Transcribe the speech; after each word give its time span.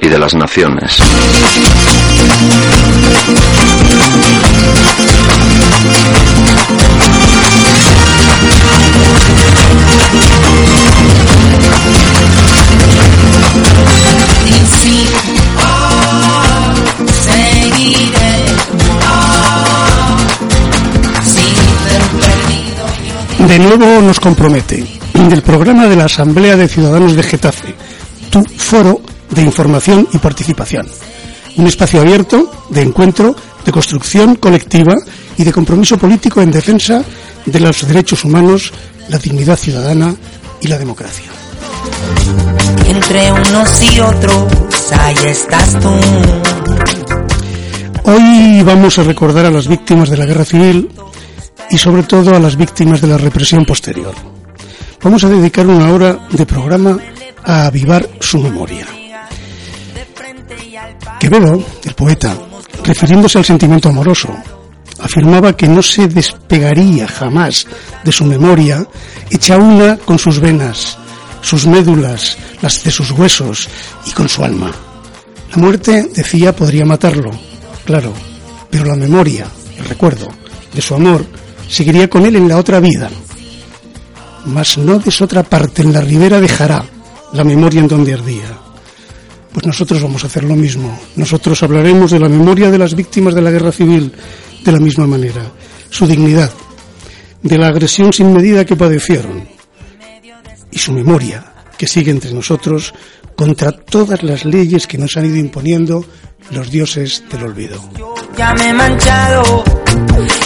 y 0.00 0.08
de 0.08 0.18
las 0.18 0.34
naciones. 0.34 1.00
De 23.38 23.58
nuevo 23.58 24.00
nos 24.00 24.18
compromete 24.18 24.84
del 25.14 25.42
programa 25.42 25.86
de 25.86 25.94
la 25.94 26.06
Asamblea 26.06 26.56
de 26.56 26.66
Ciudadanos 26.66 27.14
de 27.14 27.22
Getafe, 27.22 27.74
tu 28.30 28.42
foro 28.56 29.00
de 29.32 29.42
información 29.42 30.08
y 30.12 30.18
participación. 30.18 30.86
Un 31.56 31.66
espacio 31.66 32.00
abierto 32.00 32.50
de 32.70 32.82
encuentro, 32.82 33.34
de 33.64 33.72
construcción 33.72 34.36
colectiva 34.36 34.94
y 35.36 35.44
de 35.44 35.52
compromiso 35.52 35.98
político 35.98 36.40
en 36.40 36.50
defensa 36.50 37.02
de 37.44 37.60
los 37.60 37.86
derechos 37.86 38.24
humanos, 38.24 38.72
la 39.08 39.18
dignidad 39.18 39.56
ciudadana 39.56 40.14
y 40.60 40.68
la 40.68 40.78
democracia. 40.78 41.30
Entre 42.86 43.32
unos 43.32 43.92
y 43.92 44.00
otros, 44.00 44.92
ahí 44.98 45.16
estás 45.26 45.78
tú. 45.80 45.90
Hoy 48.04 48.62
vamos 48.64 48.98
a 48.98 49.04
recordar 49.04 49.46
a 49.46 49.50
las 49.50 49.68
víctimas 49.68 50.10
de 50.10 50.16
la 50.16 50.26
guerra 50.26 50.44
civil 50.44 50.88
y 51.70 51.78
sobre 51.78 52.02
todo 52.02 52.34
a 52.34 52.38
las 52.38 52.56
víctimas 52.56 53.00
de 53.00 53.08
la 53.08 53.18
represión 53.18 53.64
posterior. 53.64 54.14
Vamos 55.02 55.24
a 55.24 55.28
dedicar 55.28 55.66
una 55.66 55.90
hora 55.90 56.28
de 56.30 56.46
programa 56.46 56.98
a 57.44 57.66
avivar 57.66 58.08
su 58.20 58.38
memoria. 58.38 58.86
Quevedo, 61.22 61.64
el 61.84 61.94
poeta, 61.94 62.36
refiriéndose 62.82 63.38
al 63.38 63.44
sentimiento 63.44 63.88
amoroso, 63.88 64.28
afirmaba 64.98 65.56
que 65.56 65.68
no 65.68 65.80
se 65.80 66.08
despegaría 66.08 67.06
jamás 67.06 67.64
de 68.02 68.10
su 68.10 68.24
memoria, 68.24 68.84
hecha 69.30 69.56
una 69.56 69.98
con 69.98 70.18
sus 70.18 70.40
venas, 70.40 70.98
sus 71.40 71.64
médulas, 71.64 72.36
las 72.60 72.82
de 72.82 72.90
sus 72.90 73.12
huesos 73.12 73.68
y 74.04 74.10
con 74.10 74.28
su 74.28 74.42
alma. 74.42 74.72
La 75.52 75.58
muerte, 75.58 76.10
decía, 76.12 76.56
podría 76.56 76.84
matarlo, 76.84 77.30
claro, 77.84 78.12
pero 78.68 78.86
la 78.86 78.96
memoria, 78.96 79.46
el 79.78 79.84
recuerdo 79.84 80.26
de 80.74 80.82
su 80.82 80.96
amor, 80.96 81.24
seguiría 81.68 82.10
con 82.10 82.26
él 82.26 82.34
en 82.34 82.48
la 82.48 82.56
otra 82.56 82.80
vida. 82.80 83.08
Mas 84.46 84.76
no 84.76 84.98
de 84.98 85.12
otra 85.20 85.44
parte, 85.44 85.82
en 85.82 85.92
la 85.92 86.00
ribera 86.00 86.40
dejará 86.40 86.84
la 87.32 87.44
memoria 87.44 87.80
en 87.80 87.86
donde 87.86 88.12
ardía. 88.12 88.61
Pues 89.52 89.66
nosotros 89.66 90.02
vamos 90.02 90.24
a 90.24 90.28
hacer 90.28 90.44
lo 90.44 90.56
mismo. 90.56 90.98
Nosotros 91.16 91.62
hablaremos 91.62 92.10
de 92.10 92.18
la 92.18 92.28
memoria 92.28 92.70
de 92.70 92.78
las 92.78 92.94
víctimas 92.94 93.34
de 93.34 93.42
la 93.42 93.50
guerra 93.50 93.72
civil 93.72 94.12
de 94.64 94.72
la 94.72 94.78
misma 94.78 95.06
manera, 95.06 95.42
su 95.90 96.06
dignidad, 96.06 96.50
de 97.42 97.58
la 97.58 97.68
agresión 97.68 98.12
sin 98.12 98.32
medida 98.32 98.64
que 98.64 98.76
padecieron 98.76 99.48
y 100.70 100.78
su 100.78 100.92
memoria, 100.92 101.52
que 101.76 101.86
sigue 101.86 102.10
entre 102.10 102.32
nosotros 102.32 102.94
contra 103.36 103.72
todas 103.72 104.22
las 104.22 104.44
leyes 104.44 104.86
que 104.86 104.98
nos 104.98 105.16
han 105.16 105.26
ido 105.26 105.36
imponiendo 105.36 106.04
los 106.50 106.70
dioses 106.70 107.22
del 107.30 107.44
olvido. 107.44 107.80
Ya 108.36 108.54
me 108.54 108.70
he 108.70 108.72
manchado 108.72 109.64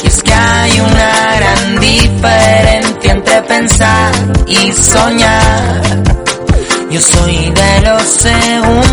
y 0.03 0.07
es 0.07 0.23
que 0.23 0.33
hay 0.33 0.81
una 0.81 1.37
gran 1.37 1.81
diferencia 1.81 3.12
entre 3.12 3.43
pensar 3.43 4.12
y 4.47 4.73
soñar. 4.73 6.03
Yo 6.91 7.01
soy 7.01 7.51
de 7.51 7.81
los 7.89 8.03
segundos. 8.03 8.86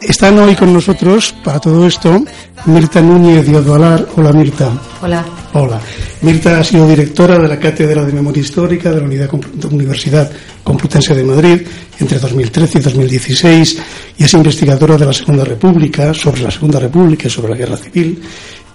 Están 0.00 0.38
hoy 0.38 0.54
con 0.54 0.72
nosotros 0.72 1.34
para 1.42 1.58
todo 1.58 1.86
esto 1.86 2.24
Mirta 2.66 3.00
Núñez 3.00 3.46
de 3.46 3.56
Odoalar. 3.56 4.06
Hola 4.16 4.32
Mirta. 4.32 4.70
Hola. 5.02 5.24
Hola. 5.52 5.80
Mirta 6.22 6.60
ha 6.60 6.64
sido 6.64 6.88
directora 6.88 7.38
de 7.38 7.48
la 7.48 7.58
Cátedra 7.58 8.04
de 8.04 8.12
Memoria 8.12 8.42
Histórica 8.42 8.90
de 8.90 9.00
la 9.00 9.06
Unidad 9.06 9.30
de 9.30 9.66
Universidad 9.66 10.30
Complutense 10.62 11.14
de 11.14 11.24
Madrid 11.24 11.60
entre 12.00 12.18
2013 12.18 12.78
y 12.78 12.82
2016 12.82 13.78
y 14.18 14.24
es 14.24 14.32
investigadora 14.34 14.96
de 14.96 15.06
la 15.06 15.12
Segunda 15.12 15.44
República, 15.44 16.14
sobre 16.14 16.42
la 16.42 16.50
Segunda 16.50 16.80
República, 16.80 17.28
sobre 17.28 17.50
la 17.50 17.56
Guerra 17.56 17.76
Civil 17.76 18.22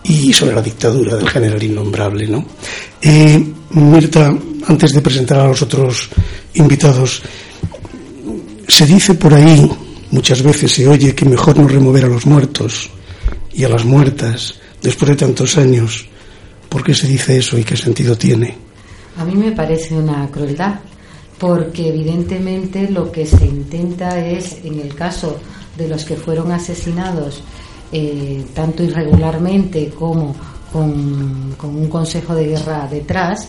y 0.04 0.32
sobre 0.34 0.54
la 0.56 0.62
dictadura 0.62 1.16
del 1.16 1.28
general 1.28 1.64
innombrable. 1.64 2.28
¿no? 2.28 2.46
Eh, 3.02 3.44
Mirta, 3.72 4.32
antes 4.68 4.94
de 4.94 5.02
presentar 5.02 5.40
a 5.40 5.48
los 5.48 5.62
otros 5.64 6.10
invitados, 6.54 7.24
se 8.70 8.86
dice 8.86 9.16
por 9.16 9.34
ahí, 9.34 9.70
muchas 10.12 10.44
veces 10.44 10.72
se 10.72 10.88
oye 10.88 11.16
que 11.16 11.26
mejor 11.26 11.58
no 11.58 11.68
remover 11.68 12.06
a 12.06 12.08
los 12.08 12.26
muertos 12.26 12.90
y 13.52 13.64
a 13.64 13.70
las 13.70 13.84
muertas 13.84 14.56
después 14.82 15.10
de 15.10 15.18
tantos 15.18 15.58
años. 15.58 16.08
¿Por 16.70 16.84
qué 16.84 16.94
se 16.94 17.08
dice 17.08 17.38
eso 17.38 17.58
y 17.58 17.64
qué 17.64 17.76
sentido 17.76 18.16
tiene? 18.16 18.56
A 19.18 19.26
mí 19.26 19.34
me 19.34 19.52
parece 19.52 19.96
una 19.96 20.30
crueldad, 20.30 20.80
porque 21.40 21.90
evidentemente 21.90 22.90
lo 22.90 23.12
que 23.12 23.26
se 23.26 23.46
intenta 23.46 24.24
es, 24.24 24.58
en 24.64 24.80
el 24.80 24.94
caso 24.94 25.40
de 25.76 25.88
los 25.88 26.06
que 26.06 26.16
fueron 26.16 26.52
asesinados, 26.52 27.42
eh, 27.92 28.46
tanto 28.54 28.84
irregularmente 28.84 29.90
como 29.90 30.36
con, 30.72 31.56
con, 31.58 31.76
un 31.76 31.88
consejo 31.90 32.36
de 32.36 32.46
guerra 32.46 32.88
detrás, 32.90 33.48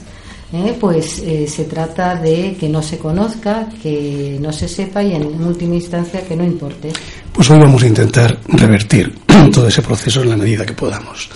eh, 0.53 0.77
pues 0.79 1.21
eh, 1.21 1.47
se 1.47 1.65
trata 1.65 2.17
de 2.17 2.57
que 2.59 2.69
no 2.69 2.83
se 2.83 2.99
conozca, 2.99 3.69
que 3.83 4.39
no 4.41 4.53
se 4.53 4.69
sepa 4.69 5.03
y 5.03 5.15
en 5.15 5.43
última 5.45 5.75
instancia 5.75 6.23
que 6.23 6.37
no 6.37 6.45
importe. 6.45 6.91
Pues 7.33 7.49
hoy 7.51 7.59
vamos 7.59 7.83
a 7.83 7.87
intentar 7.87 8.39
revertir 8.49 9.15
todo 9.53 9.69
ese 9.69 9.83
proceso 9.83 10.23
en 10.23 10.31
la 10.31 10.37
medida 10.37 10.67
que 10.67 10.73
podamos. 10.73 11.29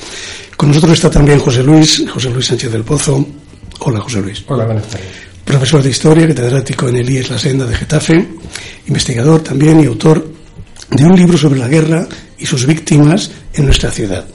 Con 0.57 0.69
nosotros 0.69 0.93
está 0.93 1.11
también 1.11 1.39
José 1.39 1.63
Luis, 1.63 2.05
José 2.09 2.31
Luis 2.31 2.47
Sánchez 2.47 2.73
del 2.73 2.85
Pozo. 2.85 3.25
Hola 3.81 4.01
José 4.01 4.21
Luis. 4.21 4.45
Hola, 4.49 4.65
buenas 4.65 4.87
tardes. 4.87 5.09
Profesor 5.45 5.83
de 5.83 5.91
Historia, 5.91 6.27
catedrático 6.27 6.89
en 6.89 6.97
el 6.97 7.11
IES 7.11 7.31
La 7.31 7.39
Senda 7.39 7.67
de 7.67 7.77
Getafe, 7.77 8.29
investigador 8.87 9.43
también 9.43 9.81
y 9.81 9.87
autor 9.87 10.27
de 10.91 11.05
un 11.05 11.17
libro 11.17 11.37
sobre 11.37 11.59
la 11.59 11.69
guerra 11.69 12.09
y 12.39 12.47
sus 12.47 12.67
víctimas 12.67 13.31
en 13.53 13.67
nuestra 13.67 13.91
ciudad. 13.91 14.27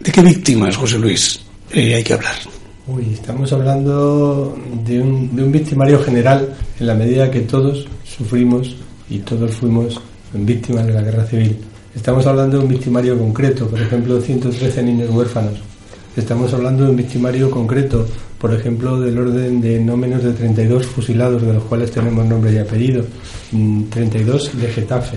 ¿De 0.00 0.10
qué 0.10 0.22
víctimas, 0.22 0.76
José 0.76 0.98
Luis, 0.98 1.40
eh, 1.70 1.94
hay 1.94 2.02
que 2.02 2.14
hablar? 2.14 2.36
Uy, 2.86 3.14
estamos 3.14 3.50
hablando 3.50 4.54
de 4.84 5.00
un, 5.00 5.34
de 5.34 5.42
un 5.42 5.50
victimario 5.50 5.98
general 6.02 6.54
en 6.78 6.86
la 6.86 6.94
medida 6.94 7.30
que 7.30 7.40
todos 7.40 7.86
sufrimos 8.04 8.76
y 9.08 9.20
todos 9.20 9.52
fuimos 9.52 9.98
víctimas 10.34 10.86
de 10.86 10.92
la 10.92 11.00
guerra 11.00 11.24
civil. 11.24 11.56
Estamos 11.96 12.26
hablando 12.26 12.58
de 12.58 12.64
un 12.64 12.68
victimario 12.68 13.18
concreto, 13.18 13.68
por 13.68 13.80
ejemplo, 13.80 14.20
113 14.20 14.82
niños 14.82 15.08
huérfanos. 15.08 15.54
Estamos 16.14 16.52
hablando 16.52 16.84
de 16.84 16.90
un 16.90 16.96
victimario 16.96 17.50
concreto, 17.50 18.06
por 18.38 18.52
ejemplo, 18.52 19.00
del 19.00 19.16
orden 19.16 19.62
de 19.62 19.80
no 19.80 19.96
menos 19.96 20.22
de 20.22 20.34
32 20.34 20.84
fusilados, 20.84 21.40
de 21.40 21.54
los 21.54 21.64
cuales 21.64 21.90
tenemos 21.90 22.26
nombre 22.26 22.52
y 22.52 22.58
apellido, 22.58 23.02
32 23.88 24.60
de 24.60 24.68
Getafe, 24.68 25.16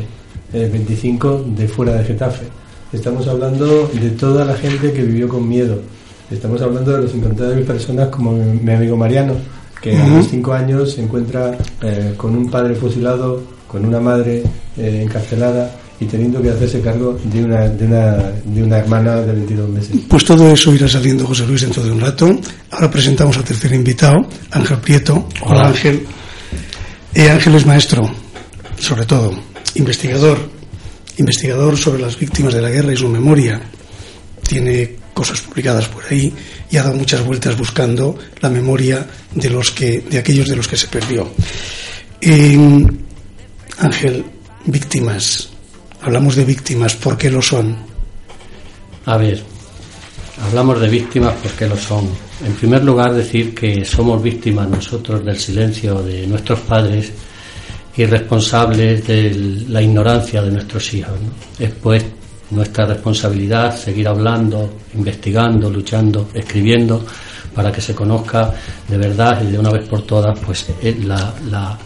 25 0.53 1.43
de 1.53 1.67
fuera 1.67 1.95
de 1.95 2.05
Getafe. 2.05 2.45
Estamos 2.93 3.27
hablando 3.27 3.89
de 3.89 4.11
toda 4.11 4.45
la 4.45 4.55
gente 4.55 4.93
que 4.93 5.03
vivió 5.03 5.27
con 5.27 5.49
miedo. 5.49 5.81
Estamos 6.29 6.61
hablando 6.61 6.91
de 6.91 7.03
los 7.03 7.15
incontables 7.15 7.65
personas 7.65 8.09
como 8.09 8.33
mi, 8.33 8.59
mi 8.59 8.73
amigo 8.73 8.97
Mariano, 8.97 9.35
que 9.81 9.97
a 9.97 10.07
los 10.07 10.27
5 10.27 10.53
años 10.53 10.91
se 10.93 11.01
encuentra 11.01 11.57
eh, 11.81 12.13
con 12.17 12.35
un 12.35 12.49
padre 12.49 12.75
fusilado, 12.75 13.41
con 13.67 13.85
una 13.85 13.99
madre 13.99 14.43
eh, 14.77 15.03
encarcelada 15.05 15.71
y 15.99 16.05
teniendo 16.05 16.41
que 16.41 16.49
hacerse 16.49 16.81
cargo 16.81 17.17
de 17.23 17.43
una, 17.43 17.69
de, 17.69 17.85
una, 17.85 18.31
de 18.43 18.63
una 18.63 18.77
hermana 18.77 19.21
de 19.21 19.33
22 19.33 19.69
meses. 19.69 19.97
Pues 20.07 20.25
todo 20.25 20.51
eso 20.51 20.73
irá 20.73 20.87
saliendo, 20.87 21.25
José 21.25 21.45
Luis, 21.47 21.61
dentro 21.61 21.81
de 21.83 21.91
un 21.91 22.01
rato. 22.01 22.29
Ahora 22.71 22.91
presentamos 22.91 23.37
al 23.37 23.43
tercer 23.43 23.73
invitado, 23.73 24.27
Ángel 24.51 24.77
Prieto. 24.79 25.27
Hola, 25.41 25.59
Hola 25.59 25.67
Ángel. 25.69 26.05
Eh, 27.13 27.29
Ángel 27.29 27.55
es 27.55 27.65
maestro, 27.65 28.07
sobre 28.77 29.05
todo, 29.05 29.33
investigador, 29.75 30.37
investigador 31.17 31.77
sobre 31.77 32.01
las 32.01 32.19
víctimas 32.19 32.53
de 32.53 32.61
la 32.61 32.69
guerra 32.69 32.93
y 32.93 32.97
su 32.97 33.07
memoria. 33.07 33.59
Tiene 34.47 35.06
cosas 35.17 35.41
publicadas 35.41 35.87
por 35.87 36.03
ahí 36.05 36.31
y 36.69 36.77
ha 36.77 36.83
dado 36.83 36.93
muchas 36.93 37.25
vueltas 37.25 37.57
buscando 37.57 38.15
la 38.39 38.51
memoria 38.51 39.03
de 39.33 39.49
los 39.49 39.71
que, 39.71 40.01
de 40.01 40.19
aquellos 40.19 40.47
de 40.47 40.55
los 40.55 40.67
que 40.67 40.77
se 40.77 40.87
perdió. 40.87 41.27
Eh, 42.21 42.85
Ángel, 43.79 44.23
víctimas. 44.65 45.49
Hablamos 46.03 46.35
de 46.35 46.45
víctimas, 46.45 46.95
¿por 46.95 47.17
qué 47.17 47.31
lo 47.31 47.41
son? 47.41 47.75
A 49.07 49.17
ver, 49.17 49.41
hablamos 50.45 50.79
de 50.79 50.87
víctimas 50.87 51.33
porque 51.41 51.67
lo 51.67 51.77
son. 51.77 52.07
En 52.45 52.53
primer 52.53 52.83
lugar, 52.83 53.15
decir 53.15 53.55
que 53.55 53.83
somos 53.83 54.21
víctimas 54.21 54.69
nosotros 54.69 55.25
del 55.25 55.39
silencio 55.39 55.95
de 56.03 56.27
nuestros 56.27 56.59
padres 56.59 57.11
y 57.95 58.05
responsables 58.05 59.07
de 59.07 59.65
la 59.67 59.81
ignorancia 59.81 60.43
de 60.43 60.51
nuestros 60.51 60.93
hijos. 60.93 61.17
pues 61.81 62.05
nuestra 62.51 62.85
responsabilidad 62.85 63.77
seguir 63.77 64.07
hablando, 64.07 64.77
investigando, 64.95 65.69
luchando, 65.69 66.29
escribiendo 66.33 67.05
para 67.53 67.71
que 67.71 67.81
se 67.81 67.95
conozca 67.95 68.53
de 68.87 68.97
verdad 68.97 69.41
y 69.43 69.51
de 69.51 69.59
una 69.59 69.71
vez 69.71 69.87
por 69.87 70.03
todas 70.03 70.37
pues 70.39 70.67
la, 71.03 71.33
la, 71.49 71.77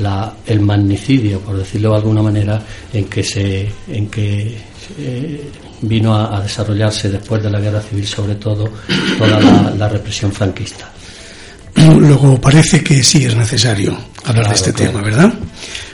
la, 0.00 0.34
el 0.46 0.60
magnicidio, 0.60 1.40
por 1.40 1.56
decirlo 1.56 1.90
de 1.90 1.96
alguna 1.96 2.22
manera, 2.22 2.60
en 2.92 3.04
que 3.04 3.22
se, 3.22 3.70
en 3.88 4.08
que 4.08 4.56
eh, 4.98 5.50
vino 5.82 6.14
a, 6.14 6.40
desarrollarse 6.40 7.08
después 7.10 7.42
de 7.42 7.50
la 7.50 7.60
guerra 7.60 7.80
civil, 7.80 8.06
sobre 8.06 8.34
todo 8.34 8.68
toda 9.18 9.40
la, 9.78 9.88
represión 9.88 10.32
franquista. 10.32 10.90
Luego 11.76 12.40
parece 12.40 12.82
que 12.82 13.02
sí 13.02 13.24
es 13.24 13.36
necesario 13.36 13.96
hablar 14.24 14.48
de 14.48 14.54
este 14.54 14.72
tema, 14.72 15.00
¿verdad? 15.00 15.32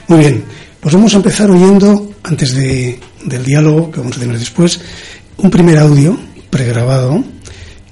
Muy 0.07 0.19
bien, 0.19 0.45
pues 0.79 0.93
vamos 0.93 1.13
a 1.13 1.17
empezar 1.17 1.49
oyendo, 1.51 2.11
antes 2.23 2.53
de, 2.53 2.99
del 3.25 3.43
diálogo 3.43 3.91
que 3.91 3.99
vamos 3.99 4.17
a 4.17 4.19
tener 4.19 4.37
después, 4.37 4.79
un 5.37 5.49
primer 5.49 5.77
audio 5.77 6.17
pregrabado 6.49 7.23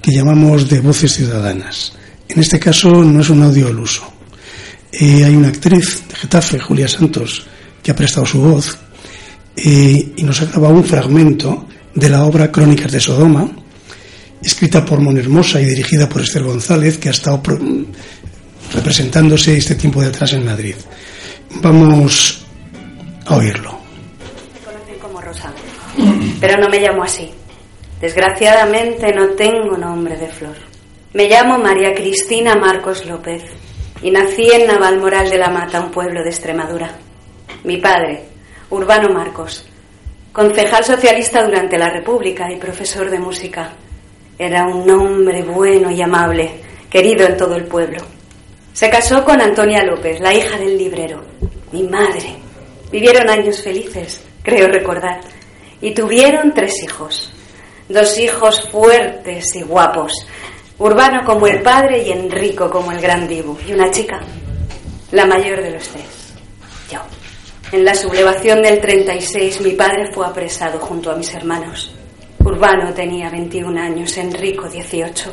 que 0.02 0.12
llamamos 0.12 0.68
de 0.68 0.80
Voces 0.80 1.14
Ciudadanas. 1.14 1.92
En 2.28 2.40
este 2.40 2.58
caso 2.58 2.90
no 3.04 3.20
es 3.20 3.30
un 3.30 3.42
audio 3.42 3.68
al 3.68 3.78
uso. 3.78 4.12
Eh, 4.92 5.24
hay 5.24 5.34
una 5.34 5.48
actriz 5.48 6.02
de 6.08 6.14
Getafe, 6.14 6.58
Julia 6.58 6.88
Santos, 6.88 7.46
que 7.82 7.90
ha 7.90 7.96
prestado 7.96 8.26
su 8.26 8.40
voz 8.40 8.78
eh, 9.56 10.12
y 10.16 10.22
nos 10.22 10.40
ha 10.42 10.46
grabado 10.46 10.74
un 10.74 10.84
fragmento 10.84 11.66
de 11.94 12.08
la 12.08 12.24
obra 12.24 12.52
Crónicas 12.52 12.92
de 12.92 13.00
Sodoma, 13.00 13.50
escrita 14.42 14.84
por 14.84 15.00
Mon 15.00 15.16
Hermosa 15.16 15.60
y 15.60 15.64
dirigida 15.64 16.08
por 16.08 16.22
Esther 16.22 16.44
González, 16.44 16.98
que 16.98 17.08
ha 17.08 17.12
estado 17.12 17.42
representándose 18.74 19.56
este 19.56 19.74
tiempo 19.74 20.00
de 20.00 20.08
atrás 20.08 20.32
en 20.32 20.44
Madrid. 20.44 20.74
Vamos 21.62 22.44
a 23.24 23.36
oírlo. 23.36 23.75
Pero 26.40 26.58
no 26.58 26.68
me 26.68 26.80
llamo 26.80 27.02
así. 27.02 27.30
Desgraciadamente 28.00 29.12
no 29.14 29.28
tengo 29.30 29.76
nombre 29.76 30.16
de 30.16 30.28
flor. 30.28 30.56
Me 31.12 31.28
llamo 31.28 31.56
María 31.56 31.94
Cristina 31.94 32.54
Marcos 32.54 33.06
López 33.06 33.42
y 34.02 34.10
nací 34.10 34.50
en 34.50 34.66
Navalmoral 34.66 35.30
de 35.30 35.38
la 35.38 35.48
Mata, 35.48 35.80
un 35.80 35.90
pueblo 35.90 36.22
de 36.22 36.28
Extremadura. 36.28 36.90
Mi 37.64 37.78
padre, 37.78 38.24
Urbano 38.68 39.08
Marcos, 39.08 39.64
concejal 40.32 40.84
socialista 40.84 41.42
durante 41.42 41.78
la 41.78 41.88
República 41.88 42.52
y 42.52 42.56
profesor 42.56 43.08
de 43.10 43.18
música. 43.18 43.72
Era 44.38 44.66
un 44.66 44.90
hombre 44.90 45.42
bueno 45.42 45.90
y 45.90 46.02
amable, 46.02 46.60
querido 46.90 47.26
en 47.26 47.38
todo 47.38 47.56
el 47.56 47.64
pueblo. 47.64 48.02
Se 48.74 48.90
casó 48.90 49.24
con 49.24 49.40
Antonia 49.40 49.82
López, 49.82 50.20
la 50.20 50.34
hija 50.34 50.58
del 50.58 50.76
librero, 50.76 51.24
mi 51.72 51.84
madre. 51.84 52.36
Vivieron 52.92 53.30
años 53.30 53.62
felices, 53.62 54.22
creo 54.42 54.68
recordar, 54.68 55.20
y 55.86 55.94
tuvieron 55.94 56.52
tres 56.52 56.82
hijos. 56.82 57.30
Dos 57.88 58.18
hijos 58.18 58.68
fuertes 58.72 59.54
y 59.54 59.62
guapos, 59.62 60.26
Urbano 60.78 61.24
como 61.24 61.46
el 61.46 61.62
padre 61.62 62.02
y 62.02 62.10
Enrico 62.10 62.68
como 62.68 62.90
el 62.90 63.00
gran 63.00 63.28
dibu. 63.28 63.56
Y 63.68 63.72
una 63.72 63.88
chica, 63.92 64.18
la 65.12 65.26
mayor 65.26 65.62
de 65.62 65.70
los 65.70 65.86
tres, 65.86 66.34
yo. 66.90 66.98
En 67.70 67.84
la 67.84 67.94
sublevación 67.94 68.62
del 68.62 68.80
36 68.80 69.60
mi 69.60 69.70
padre 69.70 70.10
fue 70.12 70.26
apresado 70.26 70.80
junto 70.80 71.12
a 71.12 71.14
mis 71.16 71.32
hermanos. 71.32 71.94
Urbano 72.44 72.92
tenía 72.92 73.30
21 73.30 73.80
años, 73.80 74.18
Enrico 74.18 74.68
18. 74.68 75.32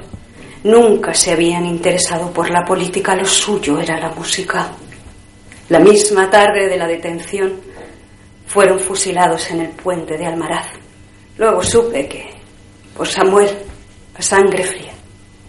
Nunca 0.65 1.15
se 1.15 1.31
habían 1.31 1.65
interesado 1.65 2.29
por 2.31 2.51
la 2.51 2.63
política, 2.63 3.15
lo 3.15 3.25
suyo 3.25 3.79
era 3.79 3.99
la 3.99 4.11
música. 4.11 4.69
La 5.69 5.79
misma 5.79 6.29
tarde 6.29 6.69
de 6.69 6.77
la 6.77 6.85
detención 6.85 7.72
fueron 8.53 8.79
fusilados 8.79 9.49
en 9.49 9.61
el 9.61 9.69
puente 9.69 10.15
de 10.15 10.27
Almaraz. 10.27 10.67
Luego 11.39 11.63
supe 11.63 12.07
que, 12.07 12.29
por 12.95 13.07
Samuel, 13.07 13.49
a 14.15 14.21
sangre 14.21 14.63
fría, 14.63 14.93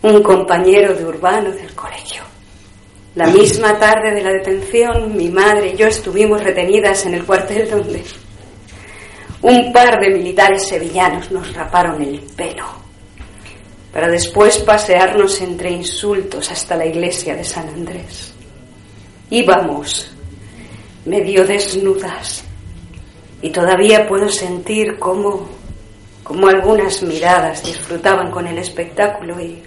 un 0.00 0.22
compañero 0.22 0.94
de 0.94 1.04
Urbano 1.04 1.52
del 1.52 1.74
colegio. 1.74 2.22
La 3.14 3.26
misma 3.26 3.78
tarde 3.78 4.14
de 4.14 4.22
la 4.22 4.30
detención, 4.30 5.14
mi 5.14 5.28
madre 5.28 5.72
y 5.74 5.76
yo 5.76 5.86
estuvimos 5.86 6.42
retenidas 6.42 7.04
en 7.04 7.14
el 7.14 7.26
cuartel 7.26 7.70
donde 7.70 8.02
un 9.42 9.70
par 9.70 10.00
de 10.00 10.08
militares 10.08 10.66
sevillanos 10.66 11.30
nos 11.30 11.52
raparon 11.52 12.00
el 12.00 12.20
pelo 12.34 12.64
para 13.92 14.08
después 14.08 14.58
pasearnos 14.58 15.42
entre 15.42 15.70
insultos 15.70 16.50
hasta 16.50 16.74
la 16.74 16.86
iglesia 16.86 17.36
de 17.36 17.44
San 17.44 17.68
Andrés. 17.68 18.32
Íbamos 19.28 20.10
medio 21.04 21.46
desnudas 21.46 22.44
y 23.44 23.50
todavía 23.50 24.08
puedo 24.08 24.30
sentir 24.30 24.98
cómo, 24.98 25.46
cómo 26.22 26.48
algunas 26.48 27.02
miradas 27.02 27.62
disfrutaban 27.62 28.30
con 28.30 28.46
el 28.46 28.56
espectáculo 28.56 29.38
y 29.38 29.62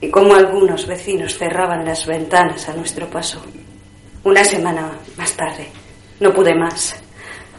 y 0.00 0.10
como 0.10 0.34
algunos 0.34 0.86
vecinos 0.86 1.38
cerraban 1.38 1.84
las 1.84 2.06
ventanas 2.06 2.68
a 2.68 2.74
nuestro 2.74 3.08
paso. 3.08 3.40
Una 4.24 4.44
semana 4.44 4.98
más 5.16 5.32
tarde, 5.34 5.68
no 6.20 6.32
pude 6.34 6.54
más. 6.54 7.00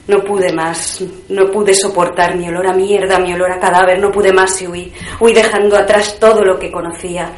No 0.08 0.24
pude 0.24 0.54
más, 0.54 1.04
no 1.30 1.50
pude 1.50 1.74
soportar 1.74 2.36
mi 2.36 2.48
olor 2.48 2.68
a 2.68 2.74
mierda, 2.74 3.18
mi 3.18 3.34
olor 3.34 3.54
a 3.54 3.60
cadáver, 3.60 4.00
no 4.00 4.12
pude 4.12 4.32
más 4.32 4.62
y 4.62 4.68
huí. 4.68 4.94
Huí 5.20 5.34
dejando 5.34 5.76
atrás 5.76 6.20
todo 6.20 6.44
lo 6.44 6.60
que 6.60 6.72
conocía. 6.72 7.32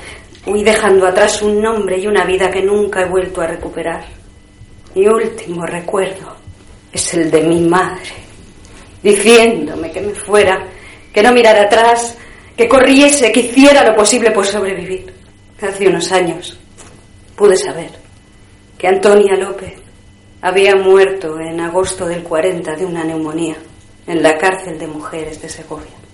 Huí 0.45 0.63
dejando 0.63 1.07
atrás 1.07 1.41
un 1.41 1.61
nombre 1.61 1.97
y 1.97 2.07
una 2.07 2.25
vida 2.25 2.51
que 2.51 2.63
nunca 2.63 3.03
he 3.03 3.05
vuelto 3.05 3.39
a 3.39 3.47
recuperar. 3.47 4.03
Mi 4.95 5.07
último 5.07 5.65
recuerdo 5.65 6.36
es 6.97 7.13
el 7.13 7.29
de 7.29 7.43
mi 7.43 7.61
madre, 7.61 8.09
diciéndome 9.03 9.91
que 9.91 10.01
me 10.01 10.15
fuera, 10.15 10.67
que 11.13 11.21
no 11.21 11.31
mirara 11.31 11.63
atrás, 11.63 12.17
que 12.55 12.67
corriese, 12.67 13.31
que 13.31 13.41
hiciera 13.41 13.87
lo 13.87 13.95
posible 13.95 14.31
por 14.31 14.45
sobrevivir. 14.45 15.13
Hace 15.61 15.87
unos 15.87 16.11
años 16.11 16.59
pude 17.35 17.55
saber 17.55 17.91
que 18.77 18.87
Antonia 18.87 19.35
López 19.35 19.73
había 20.41 20.75
muerto 20.75 21.39
en 21.39 21.59
agosto 21.59 22.07
del 22.07 22.23
40 22.23 22.75
de 22.75 22.85
una 22.85 23.03
neumonía 23.03 23.57
en 24.07 24.23
la 24.23 24.35
cárcel 24.37 24.79
de 24.79 24.87
mujeres 24.87 25.39
de 25.39 25.49
Segovia. 25.49 26.06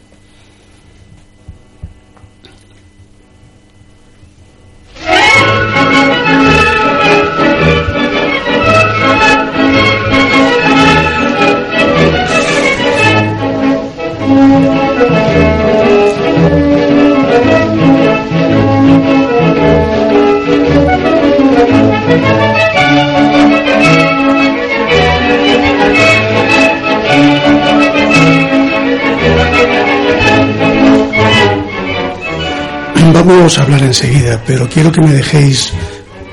Vamos 33.13 33.59
a 33.59 33.61
hablar 33.61 33.83
enseguida, 33.83 34.41
pero 34.43 34.67
quiero 34.67 34.91
que 34.91 34.99
me 34.99 35.13
dejéis 35.13 35.71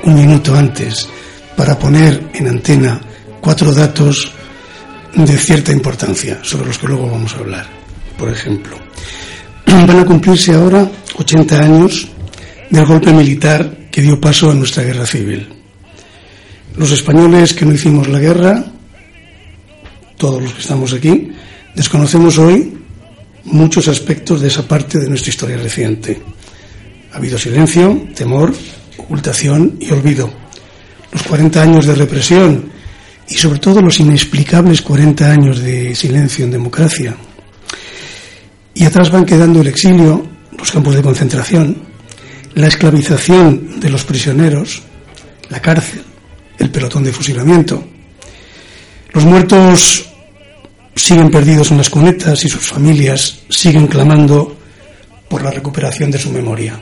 un 0.03 0.15
minuto 0.15 0.55
antes 0.55 1.07
para 1.55 1.77
poner 1.77 2.31
en 2.33 2.47
antena 2.47 2.99
cuatro 3.39 3.71
datos 3.71 4.33
de 5.13 5.37
cierta 5.37 5.71
importancia, 5.71 6.39
sobre 6.41 6.65
los 6.65 6.79
que 6.79 6.87
luego 6.87 7.11
vamos 7.11 7.35
a 7.35 7.37
hablar. 7.37 7.67
Por 8.17 8.29
ejemplo, 8.29 8.75
van 9.67 9.99
a 9.99 10.05
cumplirse 10.05 10.53
ahora 10.53 10.89
80 11.17 11.59
años 11.59 12.07
del 12.71 12.85
golpe 12.85 13.13
militar 13.13 13.87
que 13.91 14.01
dio 14.01 14.19
paso 14.19 14.49
a 14.49 14.55
nuestra 14.55 14.81
guerra 14.81 15.05
civil. 15.05 15.47
Los 16.75 16.89
españoles 16.91 17.53
que 17.53 17.65
no 17.65 17.73
hicimos 17.73 18.07
la 18.07 18.17
guerra, 18.17 18.65
todos 20.17 20.41
los 20.41 20.53
que 20.53 20.61
estamos 20.61 20.93
aquí, 20.93 21.31
desconocemos 21.75 22.39
hoy 22.39 22.73
muchos 23.45 23.87
aspectos 23.87 24.41
de 24.41 24.47
esa 24.47 24.67
parte 24.67 24.97
de 24.97 25.09
nuestra 25.09 25.29
historia 25.29 25.57
reciente. 25.57 26.40
Ha 27.13 27.17
habido 27.17 27.37
silencio, 27.37 28.07
temor, 28.15 28.53
ocultación 28.97 29.77
y 29.79 29.91
olvido. 29.91 30.31
Los 31.11 31.23
40 31.23 31.61
años 31.61 31.85
de 31.85 31.95
represión 31.95 32.71
y 33.27 33.35
sobre 33.35 33.59
todo 33.59 33.81
los 33.81 33.99
inexplicables 33.99 34.81
40 34.81 35.31
años 35.31 35.59
de 35.59 35.95
silencio 35.95 36.45
en 36.45 36.51
democracia. 36.51 37.15
Y 38.73 38.85
atrás 38.85 39.11
van 39.11 39.25
quedando 39.25 39.61
el 39.61 39.67
exilio, 39.67 40.25
los 40.57 40.71
campos 40.71 40.95
de 40.95 41.01
concentración, 41.01 41.77
la 42.55 42.67
esclavización 42.67 43.79
de 43.79 43.89
los 43.89 44.03
prisioneros, 44.03 44.81
la 45.49 45.61
cárcel, 45.61 46.03
el 46.57 46.69
pelotón 46.69 47.03
de 47.03 47.13
fusilamiento. 47.13 47.83
Los 49.13 49.25
muertos 49.25 50.05
siguen 50.95 51.29
perdidos 51.29 51.71
en 51.71 51.77
las 51.77 51.89
cunetas 51.89 52.43
y 52.45 52.49
sus 52.49 52.65
familias 52.65 53.39
siguen 53.49 53.87
clamando 53.87 54.57
por 55.29 55.41
la 55.41 55.51
recuperación 55.51 56.11
de 56.11 56.19
su 56.19 56.31
memoria. 56.31 56.79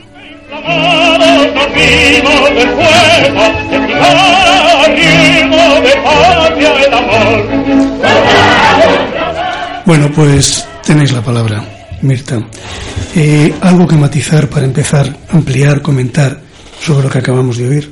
Bueno, 9.85 10.11
pues 10.15 10.67
tenéis 10.85 11.11
la 11.11 11.21
palabra, 11.21 11.63
Mirta. 12.01 12.39
Eh, 13.15 13.53
algo 13.61 13.87
que 13.87 13.95
matizar 13.95 14.47
para 14.47 14.65
empezar, 14.65 15.17
ampliar, 15.31 15.81
comentar 15.81 16.39
sobre 16.79 17.05
lo 17.05 17.09
que 17.09 17.17
acabamos 17.17 17.57
de 17.57 17.67
oír. 17.67 17.91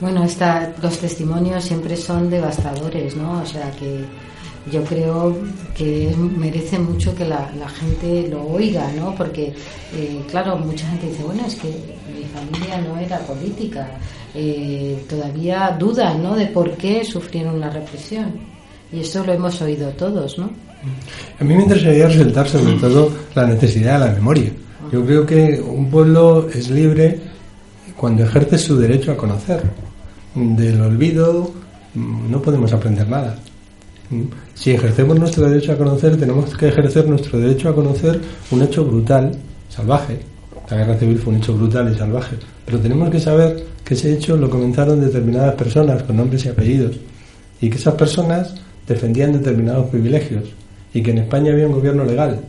Bueno, 0.00 0.24
esta, 0.24 0.72
los 0.82 0.98
testimonios 0.98 1.64
siempre 1.64 1.96
son 1.96 2.28
devastadores, 2.28 3.16
¿no? 3.16 3.42
O 3.42 3.46
sea 3.46 3.70
que 3.70 4.04
yo 4.70 4.82
creo 4.84 5.36
que 5.76 6.14
merece 6.36 6.78
mucho 6.78 7.14
que 7.14 7.24
la, 7.24 7.48
gente 7.68 8.28
lo 8.28 8.46
oiga, 8.46 8.90
¿no? 8.96 9.14
Porque, 9.14 9.54
eh, 9.94 10.22
claro, 10.28 10.56
mucha 10.56 10.88
gente 10.88 11.08
dice, 11.08 11.22
bueno, 11.22 11.46
es 11.46 11.54
que 11.56 11.68
mi 11.68 12.24
familia 12.24 12.80
no 12.80 12.98
era 12.98 13.18
política. 13.20 13.88
Eh, 14.34 15.04
todavía 15.08 15.76
dudan, 15.78 16.22
¿no? 16.22 16.34
De 16.34 16.46
por 16.46 16.72
qué 16.72 17.04
sufrieron 17.04 17.60
la 17.60 17.70
represión. 17.70 18.32
Y 18.92 19.00
esto 19.00 19.24
lo 19.24 19.32
hemos 19.32 19.60
oído 19.62 19.88
todos, 19.90 20.38
¿no? 20.38 20.50
A 21.38 21.44
mí 21.44 21.54
me 21.54 21.62
interesaría 21.62 22.08
resaltar 22.08 22.48
sobre 22.48 22.74
todo 22.74 23.10
la 23.34 23.46
necesidad 23.46 24.00
de 24.00 24.06
la 24.06 24.12
memoria. 24.12 24.50
Yo 24.92 25.04
creo 25.04 25.26
que 25.26 25.60
un 25.60 25.90
pueblo 25.90 26.48
es 26.48 26.70
libre 26.70 27.18
cuando 27.96 28.24
ejerce 28.24 28.58
su 28.58 28.76
derecho 28.76 29.12
a 29.12 29.16
conocer. 29.16 29.62
Del 30.34 30.80
olvido 30.80 31.50
mm, 31.94 32.30
no 32.30 32.42
podemos 32.42 32.72
aprender 32.72 33.08
nada. 33.08 33.36
Si 34.56 34.70
ejercemos 34.70 35.18
nuestro 35.18 35.48
derecho 35.48 35.72
a 35.72 35.76
conocer, 35.76 36.16
tenemos 36.16 36.56
que 36.56 36.68
ejercer 36.68 37.06
nuestro 37.06 37.38
derecho 37.38 37.68
a 37.68 37.74
conocer 37.74 38.18
un 38.50 38.62
hecho 38.62 38.86
brutal, 38.86 39.32
salvaje. 39.68 40.18
La 40.70 40.78
guerra 40.78 40.96
civil 40.96 41.18
fue 41.18 41.34
un 41.34 41.40
hecho 41.40 41.54
brutal 41.54 41.92
y 41.92 41.98
salvaje. 41.98 42.36
Pero 42.64 42.80
tenemos 42.80 43.10
que 43.10 43.20
saber 43.20 43.64
que 43.84 43.92
ese 43.92 44.14
hecho 44.14 44.34
lo 44.34 44.48
comenzaron 44.48 44.98
determinadas 44.98 45.54
personas 45.56 46.02
con 46.04 46.16
nombres 46.16 46.46
y 46.46 46.48
apellidos. 46.48 46.96
Y 47.60 47.68
que 47.68 47.76
esas 47.76 47.94
personas 47.94 48.54
defendían 48.88 49.34
determinados 49.34 49.90
privilegios. 49.90 50.44
Y 50.94 51.02
que 51.02 51.10
en 51.10 51.18
España 51.18 51.52
había 51.52 51.66
un 51.66 51.74
gobierno 51.74 52.04
legal. 52.06 52.40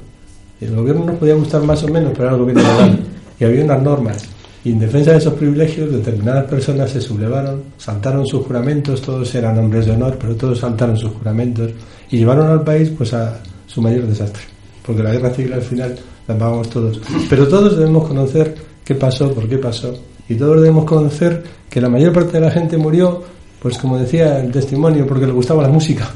El 0.62 0.76
gobierno 0.76 1.06
nos 1.06 1.18
podía 1.18 1.36
gustar 1.36 1.62
más 1.64 1.84
o 1.84 1.90
menos, 1.90 2.14
pero 2.14 2.30
era 2.30 2.36
el 2.36 2.40
gobierno 2.42 2.64
legal. 2.64 3.00
Y 3.38 3.44
había 3.44 3.66
unas 3.66 3.84
normas 3.84 4.37
y 4.68 4.74
en 4.74 4.80
defensa 4.80 5.12
de 5.12 5.20
esos 5.20 5.34
privilegios, 5.36 5.90
determinadas 5.90 6.44
personas 6.44 6.90
se 6.90 7.00
sublevaron, 7.00 7.64
saltaron 7.78 8.28
sus 8.28 8.46
juramentos, 8.46 9.02
todos 9.02 9.34
eran 9.34 9.58
hombres 9.58 9.86
de 9.86 9.94
honor, 9.94 10.18
pero 10.20 10.36
todos 10.36 10.60
saltaron 10.60 10.98
sus 10.98 11.14
juramentos 11.14 11.72
y 12.12 12.18
llevaron 12.18 12.48
al 12.48 12.66
país 12.66 12.90
pues 12.90 13.14
a 13.14 13.40
su 13.66 13.82
mayor 13.82 14.06
desastre. 14.08 14.44
Porque 14.86 15.02
la 15.02 15.14
guerra 15.14 15.30
civil 15.30 15.54
al 15.54 15.62
final 15.62 15.98
la 16.28 16.38
pagamos 16.38 16.70
todos. 16.70 17.00
Pero 17.30 17.48
todos 17.48 17.78
debemos 17.78 18.10
conocer 18.10 18.56
qué 18.84 18.94
pasó, 18.94 19.34
por 19.34 19.48
qué 19.48 19.58
pasó. 19.58 19.98
Y 20.28 20.36
todos 20.36 20.58
debemos 20.58 20.84
conocer 20.84 21.42
que 21.70 21.80
la 21.80 21.88
mayor 21.88 22.12
parte 22.12 22.34
de 22.34 22.42
la 22.42 22.52
gente 22.52 22.76
murió, 22.76 23.24
pues 23.62 23.78
como 23.78 23.98
decía 23.98 24.42
el 24.42 24.52
testimonio, 24.52 25.08
porque 25.08 25.28
le 25.28 25.32
gustaba 25.32 25.64
la 25.64 25.70
música. 25.70 26.10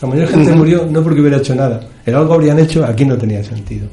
La 0.00 0.08
mayor 0.08 0.26
gente 0.26 0.50
murió 0.56 0.88
no 0.90 1.04
porque 1.04 1.20
hubiera 1.20 1.36
hecho 1.36 1.54
nada. 1.54 1.80
El 2.04 2.16
algo 2.16 2.34
habrían 2.34 2.58
hecho, 2.58 2.84
aquí 2.84 3.04
no 3.04 3.16
tenía 3.16 3.44
sentido. 3.44 3.86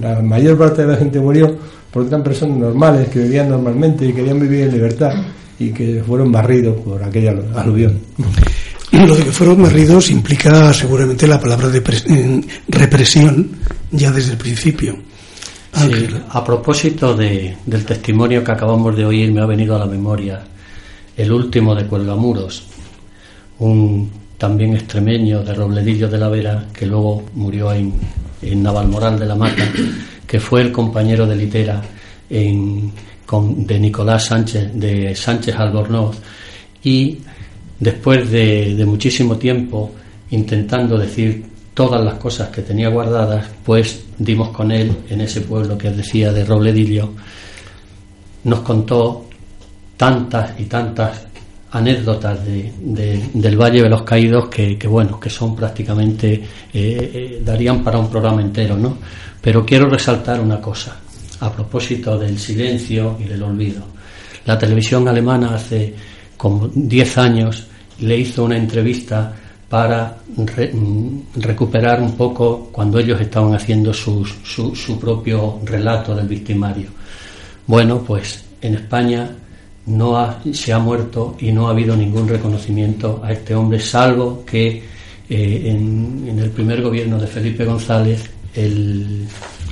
La 0.00 0.20
mayor 0.22 0.56
parte 0.56 0.82
de 0.82 0.88
la 0.92 0.96
gente 0.96 1.18
murió 1.18 1.56
porque 1.92 2.08
eran 2.08 2.22
personas 2.22 2.56
normales 2.56 3.08
que 3.08 3.20
vivían 3.20 3.50
normalmente 3.50 4.06
y 4.06 4.12
querían 4.12 4.40
vivir 4.40 4.62
en 4.62 4.72
libertad 4.72 5.12
y 5.58 5.70
que 5.70 6.02
fueron 6.06 6.32
barridos 6.32 6.80
por 6.80 7.02
aquella 7.02 7.34
aluvión. 7.54 7.98
Lo 8.92 9.16
de 9.16 9.24
que 9.24 9.32
fueron 9.32 9.62
barridos 9.62 10.10
implica 10.10 10.72
seguramente 10.72 11.26
la 11.26 11.40
palabra 11.40 11.68
de 11.68 11.82
represión 12.68 13.50
ya 13.90 14.10
desde 14.10 14.32
el 14.32 14.38
principio. 14.38 14.96
a 16.30 16.44
propósito 16.44 17.14
de, 17.14 17.56
del 17.66 17.84
testimonio 17.84 18.44
que 18.44 18.52
acabamos 18.52 18.94
de 18.96 19.04
oír, 19.04 19.32
me 19.32 19.40
ha 19.40 19.46
venido 19.46 19.76
a 19.76 19.80
la 19.80 19.86
memoria 19.86 20.42
el 21.16 21.32
último 21.32 21.74
de 21.74 21.86
Cuelgamuros, 21.86 22.66
un 23.58 24.10
también 24.38 24.74
extremeño 24.74 25.42
de 25.42 25.54
Robledillo 25.54 26.08
de 26.08 26.18
la 26.18 26.28
Vera, 26.28 26.66
que 26.72 26.86
luego 26.86 27.24
murió 27.34 27.72
en, 27.72 27.92
en 28.42 28.62
Navalmoral 28.62 29.18
de 29.18 29.26
la 29.26 29.34
Mata, 29.34 29.64
que 30.26 30.40
fue 30.40 30.62
el 30.62 30.72
compañero 30.72 31.26
de 31.26 31.36
litera 31.36 31.82
con, 33.26 33.66
de 33.66 33.78
Nicolás 33.78 34.26
Sánchez, 34.26 34.72
de 34.74 35.14
Sánchez 35.14 35.54
Albornoz, 35.56 36.16
y 36.84 37.18
después 37.78 38.30
de, 38.30 38.82
muchísimo 38.86 39.36
tiempo 39.36 39.92
intentando 40.30 40.98
decir 40.98 41.44
todas 41.74 42.04
las 42.04 42.14
cosas 42.14 42.48
que 42.48 42.62
tenía 42.62 42.88
guardadas, 42.88 43.46
pues 43.64 44.04
dimos 44.18 44.50
con 44.50 44.70
él 44.70 44.96
en 45.08 45.20
ese 45.20 45.40
pueblo 45.42 45.76
que 45.78 45.90
decía 45.90 46.32
de 46.32 46.44
Robledillo, 46.44 47.12
nos 48.44 48.60
contó 48.60 49.26
tantas 49.96 50.58
y 50.58 50.64
tantas 50.64 51.31
anécdotas 51.72 52.38
del 52.44 53.56
Valle 53.56 53.82
de 53.82 53.88
los 53.88 54.02
Caídos 54.02 54.48
que, 54.48 54.76
bueno, 54.86 55.18
que 55.18 55.30
son 55.30 55.56
prácticamente, 55.56 56.34
eh, 56.34 56.42
eh, 56.72 57.42
darían 57.44 57.82
para 57.82 57.98
un 57.98 58.10
programa 58.10 58.42
entero, 58.42 58.76
¿no? 58.76 58.98
Pero 59.40 59.64
quiero 59.64 59.88
resaltar 59.88 60.40
una 60.40 60.60
cosa 60.60 60.96
a 61.40 61.50
propósito 61.50 62.18
del 62.18 62.38
silencio 62.38 63.16
y 63.18 63.24
del 63.24 63.42
olvido. 63.42 63.82
La 64.44 64.58
televisión 64.58 65.08
alemana 65.08 65.54
hace 65.54 65.94
como 66.36 66.68
10 66.68 67.18
años 67.18 67.66
le 68.00 68.18
hizo 68.18 68.44
una 68.44 68.56
entrevista 68.56 69.32
para 69.68 70.18
mm, 70.36 71.18
recuperar 71.36 72.02
un 72.02 72.12
poco 72.16 72.68
cuando 72.70 72.98
ellos 72.98 73.20
estaban 73.20 73.54
haciendo 73.54 73.94
su, 73.94 74.24
su, 74.24 75.00
propio 75.00 75.60
relato 75.64 76.14
del 76.14 76.28
victimario. 76.28 76.90
Bueno, 77.66 78.02
pues 78.06 78.44
en 78.60 78.74
España 78.74 79.30
no 79.86 80.36
se 80.52 80.72
ha 80.72 80.78
muerto 80.78 81.36
y 81.40 81.52
no 81.52 81.66
ha 81.66 81.70
habido 81.70 81.96
ningún 81.96 82.28
reconocimiento 82.28 83.20
a 83.24 83.32
este 83.32 83.54
hombre, 83.54 83.80
salvo 83.80 84.44
que 84.44 84.82
eh, 85.28 85.62
en, 85.66 86.24
en, 86.28 86.38
el 86.38 86.50
primer 86.50 86.82
gobierno 86.82 87.18
de 87.18 87.26
Felipe 87.26 87.64
González 87.64 88.30
el 88.54 89.26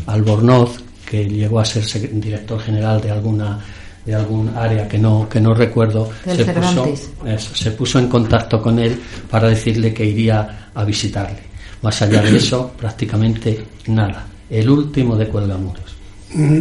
Albornoz, 0.06 0.78
que 1.06 1.28
llegó 1.28 1.60
a 1.60 1.64
ser 1.64 1.84
director 2.20 2.60
general 2.60 3.00
de 3.00 3.10
alguna 3.10 3.60
de 4.04 4.14
algún 4.14 4.48
área 4.56 4.88
que 4.88 4.98
no 4.98 5.28
que 5.28 5.40
no 5.40 5.52
recuerdo 5.52 6.10
se 6.24 6.44
puso, 6.46 7.54
se 7.54 7.70
puso 7.72 7.98
en 7.98 8.08
contacto 8.08 8.62
con 8.62 8.78
él 8.78 8.98
para 9.30 9.48
decirle 9.48 9.92
que 9.92 10.04
iría 10.06 10.70
a 10.74 10.84
visitarle. 10.84 11.40
Más 11.82 12.00
allá 12.00 12.22
de 12.22 12.36
eso 12.36 12.72
prácticamente 12.78 13.62
nada. 13.88 14.26
El 14.48 14.68
último 14.70 15.16
de 15.16 15.28
Cuelgamuros. 15.28 15.84
Mm, 16.32 16.60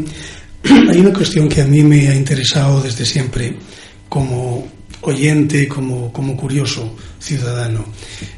hay 0.64 1.00
una 1.00 1.14
cuestión 1.14 1.48
que 1.48 1.62
a 1.62 1.66
mí 1.66 1.84
me 1.84 2.08
ha 2.08 2.16
interesado 2.16 2.82
desde 2.82 3.06
siempre 3.06 3.56
como 4.08 4.68
oyente 5.02 5.68
como 5.68 6.12
como 6.12 6.36
curioso 6.36 6.96
ciudadano 7.20 7.86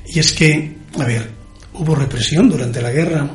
y 0.05 0.19
es 0.19 0.31
que 0.31 0.77
a 0.99 1.05
ver 1.05 1.31
hubo 1.73 1.95
represión 1.95 2.49
durante 2.49 2.81
la 2.81 2.91
guerra. 2.91 3.29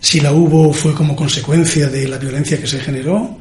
Si 0.00 0.20
la 0.20 0.32
hubo 0.32 0.72
fue 0.72 0.94
como 0.94 1.16
consecuencia 1.16 1.88
de 1.88 2.08
la 2.08 2.18
violencia 2.18 2.60
que 2.60 2.66
se 2.66 2.78
generó 2.78 3.38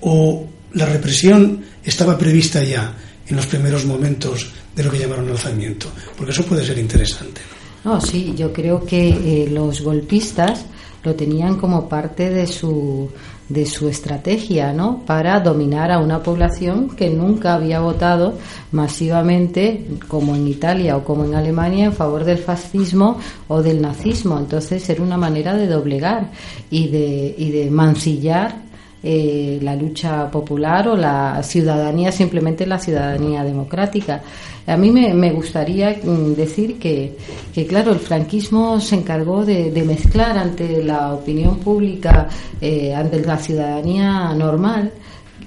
o 0.00 0.48
la 0.72 0.86
represión 0.86 1.62
estaba 1.84 2.16
prevista 2.16 2.62
ya 2.64 2.96
en 3.26 3.36
los 3.36 3.46
primeros 3.46 3.84
momentos 3.84 4.50
de 4.74 4.82
lo 4.82 4.90
que 4.90 4.98
llamaron 4.98 5.28
alzamiento, 5.28 5.88
porque 6.16 6.32
eso 6.32 6.44
puede 6.44 6.64
ser 6.64 6.78
interesante. 6.78 7.40
No, 7.84 8.00
sí, 8.00 8.34
yo 8.36 8.52
creo 8.52 8.84
que 8.84 9.08
eh, 9.08 9.48
los 9.50 9.82
golpistas 9.82 10.64
lo 11.02 11.14
tenían 11.14 11.56
como 11.56 11.88
parte 11.88 12.30
de 12.30 12.46
su 12.46 13.10
de 13.50 13.66
su 13.66 13.88
estrategia, 13.88 14.72
¿no? 14.72 15.02
Para 15.04 15.40
dominar 15.40 15.90
a 15.90 15.98
una 15.98 16.22
población 16.22 16.90
que 16.90 17.10
nunca 17.10 17.54
había 17.54 17.80
votado 17.80 18.38
masivamente, 18.70 19.86
como 20.06 20.36
en 20.36 20.46
Italia 20.46 20.96
o 20.96 21.04
como 21.04 21.24
en 21.24 21.34
Alemania, 21.34 21.86
en 21.86 21.92
favor 21.92 22.24
del 22.24 22.38
fascismo 22.38 23.18
o 23.48 23.60
del 23.60 23.82
nazismo. 23.82 24.38
Entonces 24.38 24.88
era 24.88 25.02
una 25.02 25.16
manera 25.16 25.56
de 25.56 25.66
doblegar 25.66 26.30
y 26.70 26.88
de, 26.88 27.34
y 27.36 27.50
de 27.50 27.70
mancillar 27.70 28.70
eh, 29.02 29.58
la 29.62 29.74
lucha 29.74 30.30
popular 30.30 30.86
o 30.86 30.96
la 30.96 31.42
ciudadanía, 31.42 32.12
simplemente 32.12 32.66
la 32.66 32.78
ciudadanía 32.78 33.42
democrática. 33.42 34.22
A 34.66 34.76
mí 34.76 34.90
me, 34.90 35.32
gustaría 35.32 35.98
mm, 36.02 36.34
decir 36.34 36.78
que, 36.78 37.16
claro, 37.68 37.92
el 37.92 37.98
franquismo 37.98 38.80
se 38.80 38.96
encargó 38.96 39.44
de, 39.44 39.70
mezclar 39.86 40.36
ante 40.36 40.82
la 40.82 41.14
opinión 41.14 41.58
pública, 41.58 42.28
eh, 42.60 42.94
ante 42.94 43.20
la 43.20 43.38
ciudadanía 43.38 44.32
normal, 44.34 44.92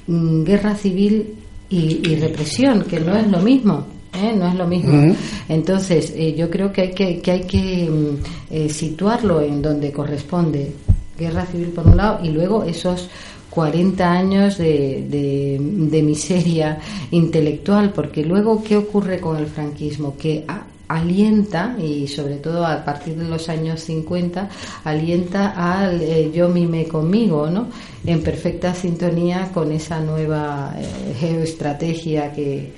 mm, 0.08 0.44
guerra 0.44 0.76
civil 0.76 1.36
y, 1.70 2.16
represión, 2.16 2.84
que 2.84 3.00
no 3.00 3.16
es 3.16 3.28
lo 3.28 3.40
mismo. 3.40 3.86
¿eh? 4.14 4.34
no 4.38 4.48
es 4.48 4.56
lo 4.56 4.68
mismo. 4.68 5.16
Entonces, 5.50 6.14
yo 6.38 6.48
creo 6.50 6.72
que 6.72 6.82
hay 6.82 6.92
que, 6.92 7.20
que, 7.20 7.32
hay 7.32 7.44
que 7.46 7.90
mm, 7.90 8.70
situarlo 8.70 9.42
en 9.42 9.62
donde 9.62 9.92
corresponde. 9.92 10.72
Guerra 11.18 11.46
civil 11.46 11.68
por 11.68 11.88
un 11.88 11.98
lado 11.98 12.20
y 12.24 12.30
luego 12.30 12.64
esos 12.64 13.10
40 13.54 14.12
años 14.12 14.58
de, 14.58 15.06
de, 15.08 16.02
miseria 16.02 16.80
intelectual, 17.12 17.94
porque 17.94 18.26
luego, 18.26 18.64
¿qué 18.64 18.78
ocurre 18.78 19.20
con 19.20 19.38
el 19.38 19.46
franquismo? 19.46 20.18
Que 20.18 20.44
alienta, 20.88 21.76
y 21.80 22.08
sobre 22.08 22.38
todo 22.38 22.66
a 22.66 22.84
partir 22.84 23.16
de 23.16 23.26
los 23.26 23.50
años 23.50 23.82
50, 23.82 24.50
alienta 24.84 25.50
al 25.52 26.02
eh, 26.02 26.32
yo 26.34 26.50
mime 26.50 26.88
conmigo, 26.88 27.48
¿no? 27.48 27.68
En 28.04 28.24
perfecta 28.24 28.74
sintonía 28.74 29.52
con 29.54 29.72
esa 29.72 30.00
nueva 30.00 30.74
eh, 30.76 31.14
geoestrategia 31.20 32.34
que, 32.34 32.74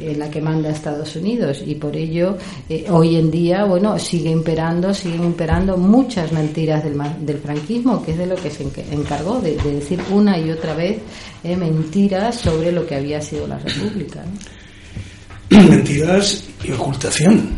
en 0.00 0.18
la 0.18 0.30
que 0.30 0.40
manda 0.40 0.70
Estados 0.70 1.16
Unidos 1.16 1.62
y 1.66 1.74
por 1.74 1.96
ello 1.96 2.36
eh, 2.68 2.86
hoy 2.90 3.16
en 3.16 3.30
día 3.30 3.64
bueno 3.64 3.98
sigue 3.98 4.30
imperando 4.30 4.94
siguen 4.94 5.24
imperando 5.24 5.76
muchas 5.76 6.32
mentiras 6.32 6.84
del, 6.84 7.00
del 7.20 7.38
franquismo 7.38 8.02
que 8.04 8.12
es 8.12 8.18
de 8.18 8.26
lo 8.26 8.36
que 8.36 8.50
se 8.50 8.64
encargó 8.90 9.40
de, 9.40 9.56
decir 9.56 10.00
una 10.10 10.38
y 10.38 10.50
otra 10.50 10.74
vez 10.74 10.98
eh, 11.44 11.56
mentiras 11.56 12.36
sobre 12.36 12.72
lo 12.72 12.86
que 12.86 12.96
había 12.96 13.20
sido 13.20 13.46
la 13.46 13.58
república 13.58 14.24
mentiras 15.68 16.44
y 16.64 16.72
ocultación. 16.72 17.50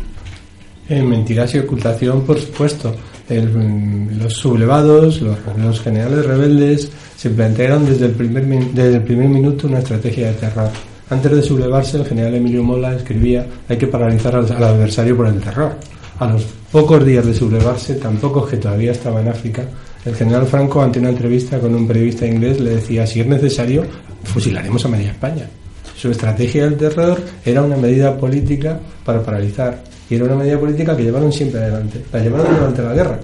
Eh, 0.89 1.01
mentiras 1.01 1.55
y 1.55 1.59
ocultación 1.59 2.25
por 2.25 2.39
supuesto. 2.39 2.95
Los 3.27 4.33
sublevados 4.33 5.19
los, 5.21 5.39
los 5.57 5.81
generales 5.81 6.25
rebeldes 6.25 6.91
se 7.17 7.31
plantearon 7.31 7.83
desde 7.85 8.05
el 8.05 8.11
primer 8.11 8.45
desde 8.45 8.97
el 8.97 9.03
primer 9.03 9.29
minuto 9.29 9.67
una 9.67 9.79
estrategia 9.79 10.27
de 10.27 10.33
terror 10.33 10.69
antes 11.09 11.31
de 11.31 11.43
sublevarse, 11.43 11.97
el 11.97 12.05
general 12.05 12.35
Emilio 12.35 12.63
Mola 12.63 12.95
escribía 12.95 13.45
hay 13.69 13.77
que 13.77 13.87
paralizar 13.87 14.35
al, 14.35 14.45
adversario 14.45 15.15
por 15.15 15.27
el 15.27 15.39
terror. 15.39 15.75
A 16.19 16.27
los 16.27 16.43
pocos 16.71 17.05
días 17.05 17.25
de 17.25 17.33
sublevarse, 17.33 17.95
tan 17.95 18.17
pocos 18.17 18.49
que 18.49 18.57
todavía 18.57 18.91
estaba 18.91 19.21
en 19.21 19.27
África, 19.27 19.63
el 20.05 20.15
general 20.15 20.45
Franco, 20.45 20.81
ante 20.81 20.99
una 20.99 21.09
entrevista 21.09 21.59
con 21.59 21.73
un 21.73 21.87
periodista 21.87 22.25
inglés, 22.25 22.59
le 22.59 22.75
decía, 22.75 23.05
si 23.05 23.21
es 23.21 23.27
necesario, 23.27 23.83
fusilaremos 24.23 24.85
a 24.85 24.87
media 24.87 25.11
España. 25.11 25.49
Su 25.95 26.11
estrategia 26.11 26.65
del 26.65 26.77
terror 26.77 27.19
era 27.43 27.63
una 27.63 27.75
medida 27.75 28.15
política 28.17 28.79
para 29.03 29.23
paralizar. 29.23 29.81
Y 30.09 30.15
era 30.15 30.25
una 30.25 30.35
medida 30.35 30.59
política 30.59 30.95
que 30.95 31.03
llevaron 31.03 31.31
siempre 31.31 31.59
adelante. 31.61 32.03
La 32.13 32.19
llevaron 32.19 32.55
durante 32.55 32.81
la 32.83 32.93
guerra. 32.93 33.19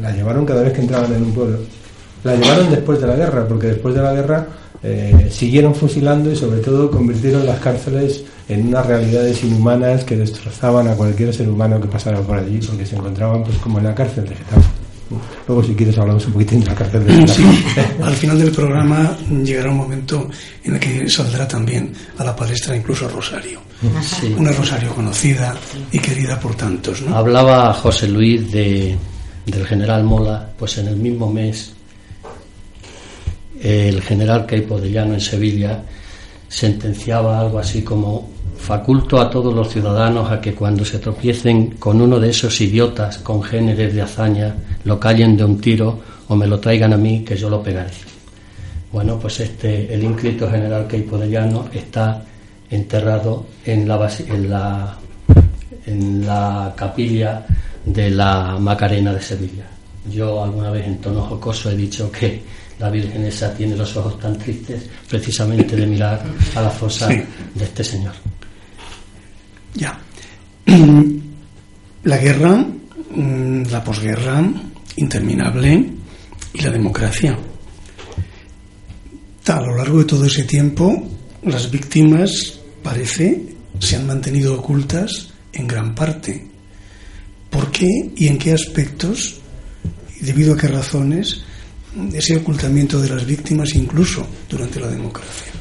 La 0.00 0.10
llevaron 0.12 0.46
cada 0.46 0.62
vez 0.62 0.72
que 0.72 0.80
entraban 0.80 1.12
en 1.12 1.22
un 1.24 1.32
pueblo. 1.34 1.58
La 2.24 2.34
llevaron 2.36 2.70
después 2.70 3.00
de 3.00 3.06
la 3.06 3.16
guerra, 3.16 3.46
porque 3.46 3.66
después 3.68 3.94
de 3.94 4.02
la 4.02 4.14
guerra 4.14 4.46
eh, 4.82 5.28
siguieron 5.30 5.74
fusilando 5.74 6.32
y 6.32 6.36
sobre 6.36 6.60
todo 6.60 6.90
convirtieron 6.90 7.44
las 7.44 7.60
cárceles 7.60 8.24
en 8.48 8.68
unas 8.68 8.86
realidades 8.86 9.44
inhumanas 9.44 10.04
que 10.04 10.16
destrozaban 10.16 10.88
a 10.88 10.94
cualquier 10.94 11.34
ser 11.34 11.48
humano 11.48 11.78
que 11.80 11.86
pasara 11.86 12.20
por 12.20 12.38
allí 12.38 12.58
porque 12.66 12.86
se 12.86 12.96
encontraban 12.96 13.44
pues 13.44 13.58
como 13.58 13.78
en 13.78 13.84
la 13.84 13.94
cárcel 13.94 14.24
de 14.24 14.34
Getafe. 14.34 14.68
Luego 15.46 15.62
si 15.64 15.74
quieres 15.74 15.98
hablamos 15.98 16.24
un 16.26 16.32
poquitín 16.32 16.60
de 16.60 16.66
la 16.66 16.74
cárcel 16.74 17.04
de 17.04 17.12
Getafe. 17.12 17.42
al 18.02 18.14
final 18.14 18.38
del 18.38 18.52
programa 18.52 19.16
llegará 19.44 19.70
un 19.70 19.76
momento 19.76 20.30
en 20.64 20.74
el 20.74 20.80
que 20.80 21.08
saldrá 21.10 21.46
también 21.46 21.92
a 22.16 22.24
la 22.24 22.34
palestra 22.34 22.74
incluso 22.74 23.06
Rosario. 23.08 23.60
Una 24.38 24.52
Rosario 24.52 24.94
conocida 24.94 25.54
y 25.92 25.98
querida 25.98 26.40
por 26.40 26.54
tantos. 26.54 27.02
Hablaba 27.12 27.72
José 27.74 28.08
Luis 28.08 28.50
de, 28.50 28.96
del 29.46 29.66
general 29.66 30.04
Mola, 30.04 30.50
pues 30.58 30.78
en 30.78 30.88
el 30.88 30.96
mismo 30.96 31.30
mes 31.30 31.74
el 33.60 34.00
general 34.02 34.46
Queipo 34.46 34.80
de 34.80 34.90
Llano 34.90 35.14
en 35.14 35.20
Sevilla 35.20 35.82
sentenciaba 36.48 37.40
algo 37.40 37.58
así 37.58 37.82
como 37.82 38.28
faculto 38.56 39.20
a 39.20 39.30
todos 39.30 39.54
los 39.54 39.68
ciudadanos 39.68 40.30
a 40.30 40.40
que 40.40 40.54
cuando 40.54 40.84
se 40.84 40.98
tropiecen 40.98 41.72
con 41.72 42.00
uno 42.00 42.18
de 42.20 42.30
esos 42.30 42.60
idiotas 42.60 43.18
congéneres 43.18 43.94
de 43.94 44.02
hazaña 44.02 44.54
lo 44.84 44.98
callen 44.98 45.36
de 45.36 45.44
un 45.44 45.60
tiro 45.60 46.00
o 46.28 46.36
me 46.36 46.46
lo 46.46 46.60
traigan 46.60 46.92
a 46.92 46.96
mí 46.96 47.24
que 47.24 47.36
yo 47.36 47.48
lo 47.48 47.62
pegaré. 47.62 47.90
Bueno, 48.92 49.18
pues 49.18 49.40
este 49.40 49.92
el 49.92 50.02
ínclito 50.02 50.50
general 50.50 50.86
Queipo 50.86 51.16
de 51.16 51.30
Llano 51.30 51.68
está 51.72 52.22
enterrado 52.70 53.46
en 53.64 53.86
la 53.86 54.10
en 54.28 54.50
la 54.50 54.98
en 55.86 56.26
la 56.26 56.72
capilla 56.76 57.46
de 57.84 58.10
la 58.10 58.56
Macarena 58.58 59.12
de 59.12 59.22
Sevilla. 59.22 59.64
Yo 60.10 60.42
alguna 60.42 60.70
vez 60.70 60.86
en 60.86 60.98
tono 60.98 61.22
jocoso 61.22 61.70
he 61.70 61.76
dicho 61.76 62.10
que 62.10 62.42
la 62.80 62.90
Virgen 62.90 63.24
esa 63.24 63.54
tiene 63.54 63.76
los 63.76 63.94
ojos 63.96 64.18
tan 64.18 64.38
tristes 64.38 64.88
precisamente 65.08 65.76
de 65.76 65.86
mirar 65.86 66.24
a 66.54 66.62
la 66.62 66.70
fosa 66.70 67.08
de 67.08 67.64
este 67.64 67.84
señor. 67.84 68.14
Ya. 69.74 70.00
La 72.02 72.16
guerra, 72.16 72.56
mm, 72.56 73.64
la 73.70 73.84
posguerra 73.84 74.42
interminable 74.96 75.84
y 76.54 76.62
la 76.62 76.70
democracia. 76.70 77.38
A 79.46 79.60
lo 79.60 79.76
largo 79.76 79.98
de 79.98 80.04
todo 80.06 80.24
ese 80.24 80.44
tiempo, 80.44 80.90
las 81.42 81.70
víctimas, 81.70 82.58
parece, 82.82 83.54
se 83.78 83.96
han 83.96 84.06
mantenido 84.06 84.58
ocultas 84.58 85.28
en 85.52 85.66
gran 85.66 85.94
parte. 85.94 86.48
¿Por 87.50 87.70
qué 87.70 87.86
y 88.16 88.28
en 88.28 88.38
qué 88.38 88.54
aspectos? 88.54 89.40
¿Y 90.18 90.24
debido 90.24 90.54
a 90.54 90.56
qué 90.56 90.68
razones? 90.68 91.42
Ese 92.12 92.36
ocultamiento 92.36 93.00
de 93.00 93.08
las 93.08 93.26
víctimas 93.26 93.74
incluso 93.74 94.26
durante 94.48 94.80
la 94.80 94.88
democracia. 94.88 95.52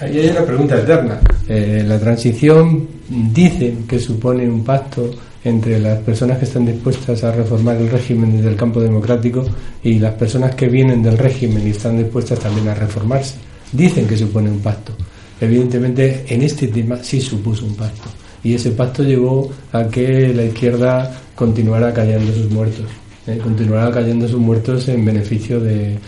Ahí 0.00 0.18
hay 0.18 0.28
una 0.28 0.44
pregunta 0.44 0.78
eterna. 0.78 1.20
Eh, 1.48 1.82
la 1.86 1.98
transición 1.98 2.86
dicen 3.08 3.86
que 3.86 3.98
supone 3.98 4.48
un 4.48 4.62
pacto 4.62 5.10
entre 5.42 5.78
las 5.78 6.00
personas 6.00 6.38
que 6.38 6.44
están 6.44 6.66
dispuestas 6.66 7.22
a 7.24 7.32
reformar 7.32 7.76
el 7.76 7.88
régimen 7.88 8.36
desde 8.36 8.50
el 8.50 8.56
campo 8.56 8.80
democrático 8.80 9.44
y 9.82 9.98
las 9.98 10.14
personas 10.14 10.54
que 10.54 10.68
vienen 10.68 11.02
del 11.02 11.16
régimen 11.16 11.66
y 11.66 11.70
están 11.70 11.96
dispuestas 11.96 12.40
también 12.40 12.68
a 12.68 12.74
reformarse. 12.74 13.36
Dicen 13.72 14.06
que 14.06 14.16
supone 14.16 14.50
un 14.50 14.60
pacto. 14.60 14.92
Evidentemente, 15.40 16.24
en 16.28 16.42
este 16.42 16.68
tema 16.68 17.02
sí 17.02 17.20
supuso 17.20 17.64
un 17.64 17.74
pacto. 17.74 18.08
Y 18.42 18.54
ese 18.54 18.72
pacto 18.72 19.02
llevó 19.02 19.50
a 19.72 19.84
que 19.88 20.32
la 20.34 20.44
izquierda 20.44 21.20
continuara 21.34 21.92
callando 21.92 22.32
sus 22.32 22.50
muertos. 22.50 22.86
Eh, 23.26 23.38
continuará 23.42 23.90
cayendo 23.90 24.28
sus 24.28 24.38
muertos 24.38 24.88
en 24.88 25.04
beneficio 25.04 25.58
de, 25.58 25.98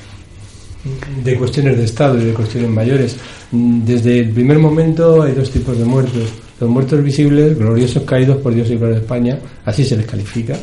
de 1.25 1.35
cuestiones 1.37 1.77
de 1.77 1.85
Estado 1.85 2.21
y 2.21 2.27
de 2.27 2.33
cuestiones 2.33 2.71
mayores. 2.71 3.17
Mm, 3.51 3.85
desde 3.85 4.21
el 4.21 4.31
primer 4.31 4.59
momento 4.59 5.23
hay 5.23 5.33
dos 5.33 5.51
tipos 5.51 5.77
de 5.77 5.85
muertos. 5.85 6.29
Los 6.61 6.71
muertos 6.71 7.03
visibles, 7.03 7.59
gloriosos 7.59 8.05
caídos 8.05 8.37
por 8.39 8.55
Dios 8.55 8.71
y 8.71 8.77
por 8.77 8.93
España, 8.93 9.39
así 9.65 9.85
se 9.85 9.97
les 9.97 10.07
califica. 10.07 10.57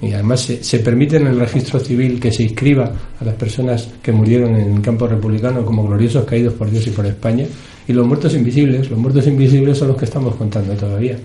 Y 0.00 0.12
además 0.12 0.40
se, 0.40 0.62
se, 0.62 0.78
permite 0.78 1.16
en 1.16 1.26
el 1.26 1.40
registro 1.40 1.80
civil 1.80 2.20
que 2.20 2.30
se 2.30 2.44
inscriba 2.44 2.92
a 3.18 3.24
las 3.24 3.34
personas 3.34 3.88
que 4.00 4.12
murieron 4.12 4.54
en 4.54 4.76
el 4.76 4.80
campo 4.80 5.08
republicano 5.08 5.64
como 5.64 5.84
gloriosos 5.84 6.24
caídos 6.24 6.54
por 6.54 6.70
Dios 6.70 6.86
y 6.86 6.90
por 6.90 7.06
España. 7.06 7.46
Y 7.88 7.92
los 7.92 8.06
muertos 8.06 8.34
invisibles, 8.34 8.88
los 8.88 8.98
muertos 8.98 9.26
invisibles 9.26 9.78
son 9.78 9.88
los 9.88 9.96
que 9.96 10.04
estamos 10.04 10.36
contando 10.36 10.74
todavía 10.74 11.16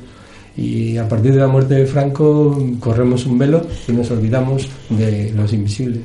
y 0.57 0.97
a 0.97 1.07
partir 1.07 1.33
de 1.33 1.39
la 1.39 1.47
muerte 1.47 1.75
de 1.75 1.85
Franco 1.85 2.57
corremos 2.79 3.27
un 3.27 3.37
velo 3.37 3.65
y 3.87 3.91
nos 3.91 4.09
olvidamos 4.09 4.67
de 4.89 5.31
los 5.33 5.53
invisibles. 5.53 6.01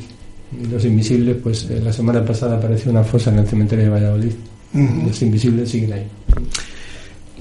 Y 0.53 0.67
los 0.67 0.85
invisibles, 0.85 1.39
pues 1.43 1.71
eh, 1.71 1.81
la 1.83 1.93
semana 1.93 2.23
pasada 2.23 2.59
apareció 2.59 2.91
una 2.91 3.03
fosa 3.03 3.31
en 3.31 3.39
el 3.39 3.47
cementerio 3.47 3.87
de 3.87 3.91
Valladolid. 3.91 4.33
Los 5.07 5.23
invisibles 5.23 5.71
siguen 5.71 5.93
ahí. 5.95 6.07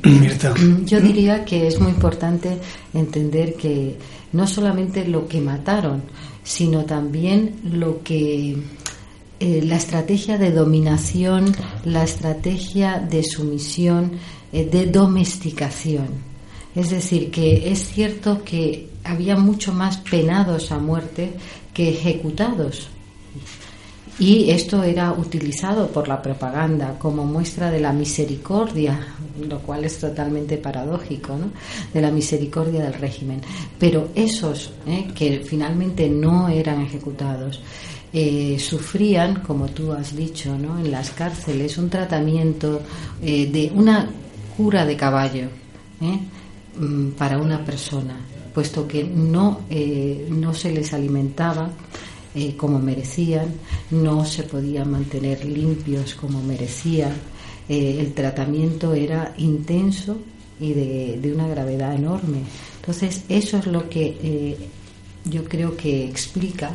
Mm, 0.04 0.86
yo 0.86 1.02
diría 1.02 1.43
que 1.43 1.67
es 1.67 1.80
muy 1.80 1.91
importante 1.91 2.58
entender 2.93 3.56
que 3.56 3.97
no 4.32 4.47
solamente 4.47 5.06
lo 5.06 5.28
que 5.28 5.41
mataron, 5.41 6.04
sino 6.43 6.86
también 6.86 7.56
lo 7.74 8.02
que 8.04 8.58
eh, 9.39 9.62
la 9.63 9.76
estrategia 9.76 10.38
de 10.38 10.52
dominación, 10.52 11.54
la 11.84 12.04
estrategia 12.04 13.00
de 13.00 13.24
sumisión, 13.24 14.13
eh, 14.54 14.65
de 14.65 14.86
domesticación 14.88 16.31
es 16.76 16.90
decir, 16.90 17.32
que 17.32 17.72
es 17.72 17.88
cierto 17.88 18.44
que 18.44 18.90
había 19.04 19.36
mucho 19.36 19.74
más 19.74 19.98
penados 19.98 20.72
a 20.72 20.80
muerte 20.80 21.34
que 21.74 21.90
ejecutados. 21.90 22.88
Y 24.20 24.52
esto 24.52 24.84
era 24.84 25.14
utilizado 25.14 25.88
por 25.88 26.08
la 26.08 26.22
propaganda 26.22 27.00
como 27.00 27.26
muestra 27.26 27.72
de 27.72 27.80
la 27.80 27.92
misericordia, 27.92 29.00
lo 29.40 29.60
cual 29.60 29.84
es 29.86 29.98
totalmente 29.98 30.58
paradójico, 30.58 31.36
¿no? 31.36 31.50
de 31.92 32.02
la 32.02 32.12
misericordia 32.12 32.84
del 32.84 32.94
régimen. 32.94 33.42
Pero 33.80 34.10
esos 34.14 34.74
¿eh? 34.86 35.08
que 35.16 35.40
finalmente 35.44 36.08
no 36.08 36.50
eran 36.50 36.82
ejecutados, 36.82 37.62
eh, 38.14 38.58
sufrían, 38.60 39.42
como 39.42 39.70
tú 39.70 39.92
has 39.92 40.16
dicho, 40.16 40.56
¿no? 40.58 40.78
en 40.78 40.92
las 40.92 41.10
cárceles 41.12 41.78
un 41.78 41.90
tratamiento 41.90 42.82
eh, 43.24 43.48
de 43.48 43.72
una 43.74 44.08
cura 44.56 44.86
de 44.86 44.98
caballo. 44.98 45.48
Para 47.18 47.38
una 47.38 47.64
persona, 47.64 48.18
puesto 48.54 48.88
que 48.88 49.04
no, 49.04 49.62
eh, 49.70 50.28
no 50.30 50.54
se 50.54 50.72
les 50.72 50.94
alimentaba 50.94 51.70
eh, 52.34 52.56
como 52.56 52.80
merecían, 52.80 53.54
no 53.92 54.24
se 54.26 54.44
podían 54.44 54.90
mantener 54.90 55.44
limpios 55.46 56.16
como 56.16 56.42
merecían, 56.42 57.14
eh, 57.68 57.98
el 58.00 58.14
tratamiento 58.14 58.94
era 58.94 59.34
intenso 59.38 60.18
y 60.60 60.74
de, 60.74 61.20
de, 61.22 61.34
una 61.34 61.48
gravedad 61.48 61.94
enorme. 61.94 62.44
Entonces, 62.80 63.24
eso 63.28 63.58
es 63.58 63.68
lo 63.68 63.90
que 63.90 64.58
yo 65.26 65.44
creo 65.46 65.76
que 65.76 66.06
explica 66.06 66.72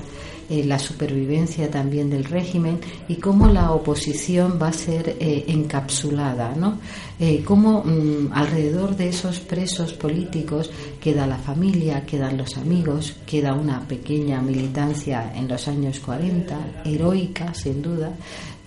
eh, 0.48 0.64
la 0.64 0.78
supervivencia 0.78 1.70
también 1.70 2.08
del 2.08 2.24
régimen 2.24 2.78
y 3.08 3.16
cómo 3.16 3.48
la 3.48 3.72
oposición 3.72 4.58
va 4.62 4.68
a 4.68 4.72
ser 4.72 5.16
eh, 5.18 5.44
encapsulada, 5.48 6.54
¿no? 6.54 6.78
Eh, 7.18 7.42
cómo 7.44 7.82
mm, 7.82 8.32
alrededor 8.32 8.96
de 8.96 9.08
esos 9.08 9.40
presos 9.40 9.92
políticos 9.94 10.70
queda 11.00 11.26
la 11.26 11.38
familia, 11.38 12.06
quedan 12.06 12.36
los 12.36 12.56
amigos, 12.56 13.16
queda 13.26 13.54
una 13.54 13.80
pequeña 13.88 14.40
militancia 14.40 15.32
en 15.34 15.48
los 15.48 15.66
años 15.66 15.98
40, 16.00 16.82
heroica 16.84 17.52
sin 17.52 17.82
duda, 17.82 18.12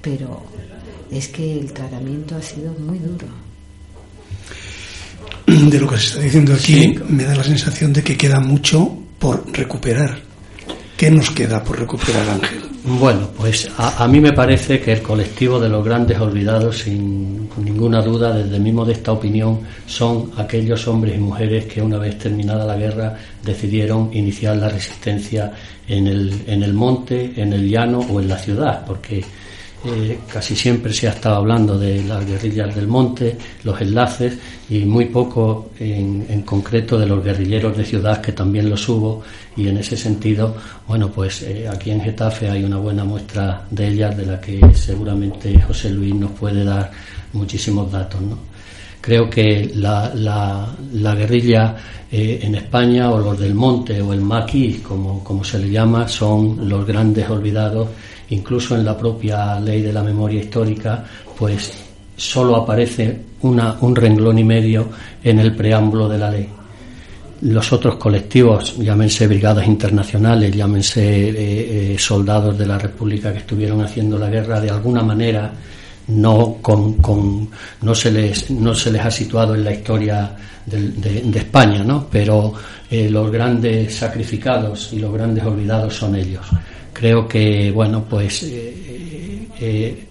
pero 0.01 0.41
es 1.09 1.27
que 1.29 1.59
el 1.59 1.71
tratamiento 1.71 2.35
ha 2.35 2.41
sido 2.41 2.73
muy 2.73 2.99
duro. 2.99 3.27
de 5.45 5.79
lo 5.79 5.87
que 5.87 5.97
se 5.97 6.07
está 6.07 6.19
diciendo 6.21 6.53
aquí, 6.53 6.95
me 7.07 7.23
da 7.23 7.35
la 7.35 7.43
sensación 7.43 7.93
de 7.93 8.03
que 8.03 8.17
queda 8.17 8.39
mucho 8.39 8.97
por 9.17 9.45
recuperar. 9.55 10.28
¿Qué 10.99 11.09
nos 11.09 11.31
queda 11.31 11.63
por 11.63 11.79
recuperar, 11.79 12.27
Ángel? 12.27 12.59
Bueno, 12.83 13.29
pues 13.37 13.69
a, 13.77 14.05
mí 14.09 14.19
me 14.19 14.33
parece 14.33 14.81
que 14.81 14.91
el 14.91 15.01
colectivo 15.01 15.57
de 15.57 15.69
los 15.69 15.85
grandes 15.85 16.19
olvidados, 16.19 16.79
sin 16.79 17.49
ninguna 17.55 18.01
duda, 18.01 18.33
desde 18.33 18.59
mi 18.59 18.73
modesta 18.73 19.13
opinión, 19.13 19.61
son 19.85 20.31
aquellos 20.35 20.85
hombres 20.89 21.15
y 21.15 21.19
mujeres 21.19 21.67
que 21.67 21.81
una 21.81 21.97
vez 21.99 22.17
terminada 22.17 22.65
la 22.65 22.75
guerra 22.75 23.15
decidieron 23.41 24.09
iniciar 24.11 24.57
la 24.57 24.67
resistencia 24.67 25.53
en 25.87 26.07
el, 26.07 26.33
en 26.45 26.63
el 26.63 26.73
monte, 26.73 27.31
en 27.33 27.53
el 27.53 27.69
llano 27.69 27.99
o 27.99 28.19
en 28.19 28.27
la 28.27 28.37
ciudad, 28.37 28.83
porque 28.85 29.23
eh, 29.85 30.19
casi 30.27 30.57
siempre 30.57 30.91
se 30.93 31.07
ha 31.07 31.11
estado 31.11 31.37
hablando 31.37 31.77
de 31.77 32.03
las 32.03 32.25
guerrillas 32.25 32.75
del 32.75 32.87
monte, 32.87 33.37
los 33.63 33.79
enlaces 33.79 34.37
y 34.69 34.79
muy 34.79 35.05
poco 35.05 35.69
en, 35.79 36.41
concreto 36.41 36.97
de 36.97 37.05
los 37.05 37.23
guerrilleros 37.23 37.77
de 37.77 37.85
ciudad 37.85 38.19
que 38.19 38.33
también 38.33 38.69
los 38.69 38.89
hubo 38.89 39.23
y 39.55 39.69
en 39.69 39.77
ese 39.77 39.95
sentido, 39.95 40.55
bueno, 40.85 41.09
pues 41.09 41.43
eh, 41.43 41.67
aquí 41.67 41.91
en 41.91 42.01
Getafe 42.01 42.49
hay 42.49 42.63
una 42.65 42.77
buena 42.77 43.05
muestra 43.05 43.65
de 43.71 43.87
ellas 43.87 44.17
de 44.17 44.25
la 44.25 44.41
que 44.41 44.59
seguramente 44.73 45.61
José 45.61 45.89
Luis 45.91 46.13
nos 46.13 46.31
puede 46.31 46.65
dar 46.65 46.91
muchísimos 47.31 47.89
datos, 47.89 48.21
¿no? 48.21 48.37
Creo 49.01 49.29
que 49.29 49.71
la, 49.75 50.11
la, 50.13 51.15
guerrilla 51.15 51.75
eh, 52.11 52.39
en 52.43 52.55
España 52.55 53.09
o 53.09 53.19
los 53.19 53.39
del 53.39 53.55
monte 53.55 54.01
o 54.01 54.11
el 54.11 54.19
maquis, 54.19 54.79
como, 54.81 55.23
como 55.23 55.41
se 55.41 55.57
le 55.57 55.69
llama, 55.69 56.05
son 56.09 56.67
los 56.67 56.85
grandes 56.85 57.29
olvidados 57.29 57.87
incluso 58.29 58.75
en 58.75 58.85
la 58.85 58.97
propia 58.97 59.59
ley 59.59 59.81
de 59.81 59.93
la 59.93 60.03
memoria 60.03 60.41
histórica, 60.41 61.03
pues 61.37 61.71
solo 62.15 62.57
aparece 62.57 63.19
una, 63.41 63.77
un 63.81 63.95
renglón 63.95 64.37
y 64.39 64.43
medio 64.43 64.89
en 65.23 65.39
el 65.39 65.55
preámbulo 65.55 66.07
de 66.09 66.17
la 66.17 66.29
ley. 66.29 66.49
Los 67.41 67.71
otros 67.71 67.95
colectivos, 67.95 68.77
llámense 68.77 69.25
brigadas 69.25 69.65
internacionales, 69.65 70.53
llámense 70.53 71.29
eh, 71.29 71.93
eh, 71.93 71.97
soldados 71.97 72.57
de 72.57 72.67
la 72.67 72.77
República 72.77 73.31
que 73.31 73.39
estuvieron 73.39 73.81
haciendo 73.81 74.17
la 74.17 74.29
guerra, 74.29 74.59
de 74.59 74.69
alguna 74.69 75.01
manera 75.01 75.53
no, 76.07 76.57
con, 76.61 76.95
con, 76.95 77.49
no, 77.81 77.95
se, 77.95 78.11
les, 78.11 78.51
no 78.51 78.75
se 78.75 78.91
les 78.91 79.05
ha 79.05 79.11
situado 79.11 79.55
en 79.55 79.63
la 79.63 79.71
historia 79.71 80.35
de, 80.65 81.39
España, 81.39 81.83
¿no? 81.83 82.07
pero 82.11 82.53
eh, 82.91 83.09
los 83.09 83.31
grandes 83.31 83.95
sacrificados 83.95 84.91
y 84.91 84.99
los 84.99 85.13
grandes 85.13 85.43
olvidados 85.45 85.95
son 85.95 86.15
ellos 86.15 86.45
creo 86.99 87.25
que, 87.25 87.71
bueno, 87.71 88.03
pues 88.09 88.43
eh, 88.43 89.47
eh, 89.57 90.05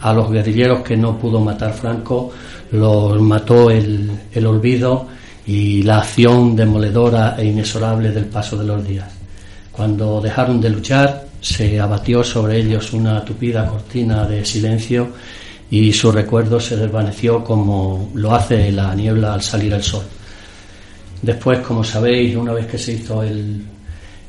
a 0.00 0.12
los 0.12 0.32
guerrilleros 0.32 0.82
que 0.82 0.96
no 0.96 1.16
pudo 1.16 1.38
matar 1.38 1.72
Franco 1.72 2.32
los 2.72 3.20
mató 3.20 3.70
el, 3.70 4.10
el 4.32 4.46
olvido 4.46 5.06
y 5.46 5.84
la 5.84 5.98
acción 5.98 6.56
demoledora 6.56 7.36
e 7.38 7.44
inexorable 7.46 8.10
del 8.10 8.26
paso 8.26 8.56
de 8.56 8.64
los 8.64 8.84
días. 8.84 9.08
Cuando 9.70 10.20
dejaron 10.20 10.60
de 10.60 10.70
luchar, 10.70 11.24
se 11.40 11.78
abatió 11.78 12.24
sobre 12.24 12.58
ellos 12.58 12.92
una 12.92 13.24
tupida 13.24 13.66
cortina 13.66 14.26
de 14.26 14.44
silencio 14.44 15.12
y 15.70 15.92
su 15.92 16.10
recuerdo 16.10 16.58
se 16.58 16.76
desvaneció 16.76 17.44
como 17.44 18.10
lo 18.14 18.34
hace 18.34 18.72
la 18.72 18.92
niebla 18.92 19.34
al 19.34 19.42
salir 19.42 19.72
el 19.72 19.82
sol. 19.84 20.02
Después, 21.22 21.60
como 21.60 21.84
sabéis, 21.84 22.34
una 22.34 22.52
vez 22.52 22.66
que 22.66 22.78
se 22.78 22.94
hizo 22.94 23.22
el, 23.22 23.64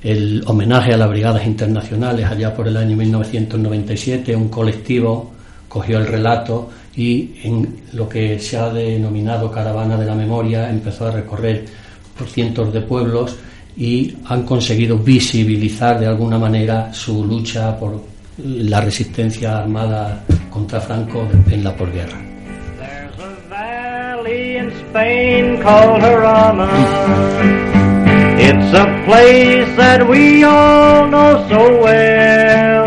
el 0.05 0.43
homenaje 0.45 0.93
a 0.93 0.97
las 0.97 1.09
brigadas 1.09 1.47
internacionales 1.47 2.27
allá 2.27 2.53
por 2.53 2.67
el 2.67 2.77
año 2.77 2.95
1997, 2.95 4.35
un 4.35 4.49
colectivo 4.49 5.31
cogió 5.67 5.97
el 5.97 6.05
relato 6.05 6.69
y 6.95 7.31
en 7.43 7.81
lo 7.93 8.07
que 8.07 8.39
se 8.39 8.55
ha 8.55 8.69
denominado 8.69 9.49
Caravana 9.49 9.97
de 9.97 10.05
la 10.05 10.13
Memoria 10.13 10.69
empezó 10.69 11.07
a 11.07 11.11
recorrer 11.11 11.65
por 12.15 12.27
cientos 12.27 12.71
de 12.71 12.81
pueblos 12.81 13.35
y 13.75 14.15
han 14.25 14.43
conseguido 14.43 14.95
visibilizar 14.99 15.99
de 15.99 16.05
alguna 16.05 16.37
manera 16.37 16.93
su 16.93 17.25
lucha 17.25 17.75
por 17.75 17.99
la 18.37 18.81
resistencia 18.81 19.57
armada 19.57 20.23
contra 20.51 20.79
Franco 20.81 21.27
en 21.49 21.63
la 21.63 21.75
posguerra. 21.75 22.21
It's 28.37 28.73
a 28.73 28.85
place 29.05 29.77
that 29.77 30.07
we 30.07 30.43
all 30.43 31.07
know 31.07 31.47
so 31.47 31.81
well. 31.81 32.85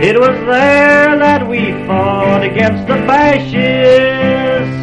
It 0.00 0.16
was 0.18 0.36
there 0.46 1.18
that 1.18 1.48
we 1.48 1.72
fought 1.86 2.44
against 2.44 2.86
the 2.86 2.96
fascists. 3.08 4.78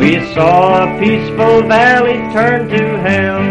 We 0.00 0.18
saw 0.34 0.82
a 0.82 0.98
peaceful 0.98 1.62
valley 1.68 2.18
turn 2.34 2.68
to 2.68 2.82
hell. 3.06 3.42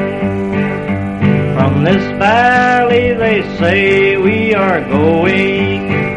From 1.56 1.84
this 1.86 2.04
valley 2.20 3.14
they 3.14 3.42
say 3.58 4.18
we 4.18 4.54
are 4.54 4.82
going. 4.90 6.12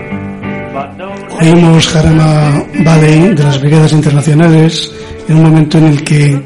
Oímos 1.41 1.87
Jarama 1.89 2.65
Valley 2.85 3.35
de 3.35 3.45
las 3.45 3.61
Brigadas 3.61 3.93
Internacionales 3.93 4.93
en 5.29 5.37
un 5.37 5.43
momento 5.45 5.79
en 5.79 5.85
el 5.87 6.03
que 6.03 6.41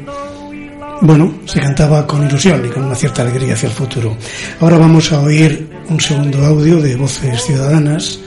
bueno, 1.01 1.39
se 1.45 1.59
cantaba 1.59 2.05
con 2.05 2.25
ilusión 2.25 2.65
y 2.65 2.69
con 2.69 2.83
una 2.83 2.95
cierta 2.95 3.21
alegría 3.21 3.53
hacia 3.53 3.67
el 3.67 3.73
futuro. 3.73 4.17
Ahora 4.59 4.77
vamos 4.77 5.11
a 5.11 5.21
oír 5.21 5.69
un 5.89 5.99
segundo 5.99 6.45
audio 6.45 6.81
de 6.81 6.95
voces 6.95 7.43
ciudadanas 7.43 8.19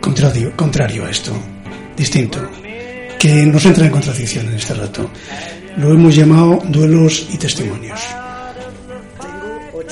contrario, 0.00 0.52
contrario 0.56 1.04
a 1.04 1.10
esto, 1.10 1.32
distinto, 1.96 2.38
que 3.18 3.46
nos 3.46 3.64
entra 3.66 3.86
en 3.86 3.92
contradicción 3.92 4.46
en 4.48 4.54
este 4.54 4.74
rato. 4.74 5.10
Lo 5.76 5.92
hemos 5.92 6.14
llamado 6.14 6.60
duelos 6.68 7.26
y 7.30 7.36
testimonios. 7.36 8.00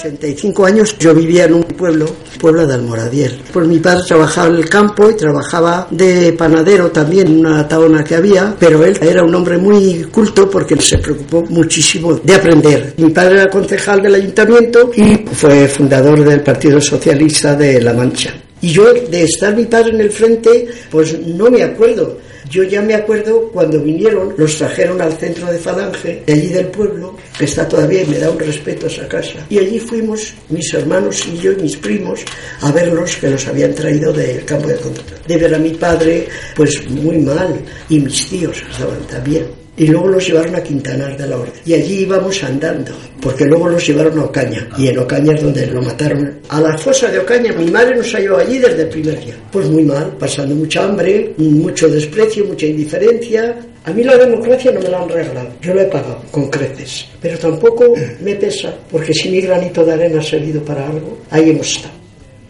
85 0.06 0.66
años 0.66 0.96
yo 0.98 1.14
vivía 1.14 1.44
en 1.44 1.54
un 1.54 1.62
pueblo, 1.64 2.06
pueblo 2.40 2.66
de 2.66 2.74
Almoradiel. 2.74 3.40
Pues 3.52 3.66
mi 3.66 3.78
padre 3.78 4.04
trabajaba 4.06 4.48
en 4.48 4.54
el 4.56 4.68
campo 4.68 5.10
y 5.10 5.16
trabajaba 5.16 5.88
de 5.90 6.32
panadero 6.32 6.90
también 6.90 7.26
en 7.28 7.38
una 7.40 7.66
taona 7.66 8.04
que 8.04 8.14
había, 8.14 8.54
pero 8.58 8.84
él 8.84 8.98
era 9.00 9.24
un 9.24 9.34
hombre 9.34 9.58
muy 9.58 10.04
culto 10.04 10.48
porque 10.48 10.76
se 10.80 10.98
preocupó 10.98 11.42
muchísimo 11.48 12.14
de 12.14 12.34
aprender. 12.34 12.94
Mi 12.96 13.10
padre 13.10 13.40
era 13.40 13.50
concejal 13.50 14.02
del 14.02 14.14
ayuntamiento 14.14 14.90
y 14.94 15.24
fue 15.32 15.68
fundador 15.68 16.24
del 16.24 16.42
Partido 16.42 16.80
Socialista 16.80 17.54
de 17.54 17.80
La 17.80 17.92
Mancha. 17.92 18.34
Y 18.60 18.70
yo, 18.70 18.92
de 18.92 19.22
estar 19.22 19.54
mi 19.54 19.66
padre 19.66 19.90
en 19.90 20.00
el 20.00 20.10
frente, 20.10 20.66
pues 20.90 21.18
no 21.26 21.50
me 21.50 21.62
acuerdo 21.62 22.18
yo 22.50 22.62
ya 22.62 22.80
me 22.80 22.94
acuerdo 22.94 23.50
cuando 23.52 23.80
vinieron, 23.80 24.34
los 24.36 24.56
trajeron 24.56 25.00
al 25.00 25.12
centro 25.14 25.50
de 25.50 25.58
Falange, 25.58 26.22
de 26.26 26.32
allí 26.32 26.48
del 26.48 26.66
pueblo, 26.68 27.16
que 27.38 27.44
está 27.44 27.68
todavía 27.68 28.02
y 28.02 28.06
me 28.06 28.18
da 28.18 28.30
un 28.30 28.38
respeto 28.38 28.86
a 28.86 28.88
esa 28.88 29.08
casa. 29.08 29.46
Y 29.48 29.58
allí 29.58 29.78
fuimos, 29.78 30.34
mis 30.48 30.72
hermanos 30.74 31.26
y 31.26 31.38
yo 31.38 31.52
y 31.52 31.56
mis 31.56 31.76
primos, 31.76 32.20
a 32.60 32.72
verlos 32.72 33.16
que 33.16 33.30
los 33.30 33.46
habían 33.46 33.74
traído 33.74 34.12
del 34.12 34.44
campo 34.44 34.68
de 34.68 34.76
concentración. 34.76 35.26
De 35.26 35.36
ver 35.36 35.54
a 35.54 35.58
mi 35.58 35.70
padre, 35.70 36.28
pues 36.54 36.88
muy 36.90 37.18
mal, 37.18 37.60
y 37.88 38.00
mis 38.00 38.28
tíos 38.28 38.62
estaban 38.70 39.00
también 39.06 39.66
y 39.76 39.86
luego 39.86 40.08
los 40.08 40.26
llevaron 40.26 40.54
a 40.56 40.62
Quintanar 40.62 41.16
de 41.16 41.26
la 41.26 41.36
Orden. 41.36 41.52
Y 41.64 41.74
allí 41.74 42.00
íbamos 42.00 42.42
andando, 42.42 42.92
porque 43.20 43.44
luego 43.44 43.68
los 43.68 43.86
llevaron 43.86 44.18
a 44.18 44.24
Ocaña, 44.24 44.68
y 44.76 44.88
en 44.88 44.98
Ocaña 44.98 45.34
es 45.34 45.42
donde 45.42 45.66
lo 45.66 45.82
mataron. 45.82 46.40
A 46.48 46.60
la 46.60 46.78
fosa 46.78 47.08
de 47.08 47.18
Ocaña, 47.18 47.52
mi 47.52 47.70
madre 47.70 47.96
nos 47.96 48.12
halló 48.12 48.38
allí 48.38 48.58
desde 48.58 48.82
el 48.82 48.88
primer 48.88 49.20
día. 49.20 49.34
Pues 49.52 49.68
muy 49.68 49.82
mal, 49.82 50.16
pasando 50.18 50.54
mucha 50.54 50.84
hambre, 50.84 51.34
mucho 51.36 51.88
desprecio, 51.88 52.44
mucha 52.46 52.66
indiferencia. 52.66 53.56
A 53.86 53.92
mí 53.92 54.02
la 54.02 54.16
democracia 54.16 54.72
no 54.72 54.80
me 54.80 54.88
la 54.88 54.98
han 54.98 55.08
regalado, 55.08 55.48
yo 55.60 55.72
lo 55.72 55.80
he 55.80 55.84
pagado 55.84 56.20
con 56.32 56.50
creces, 56.50 57.06
pero 57.20 57.38
tampoco 57.38 57.94
me 58.20 58.34
pesa, 58.34 58.74
porque 58.90 59.14
si 59.14 59.28
mi 59.30 59.40
granito 59.40 59.84
de 59.84 59.92
arena 59.92 60.18
ha 60.18 60.24
servido 60.24 60.60
para 60.62 60.88
algo, 60.88 61.18
ahí 61.30 61.50
hemos 61.50 61.68
estado. 61.68 61.94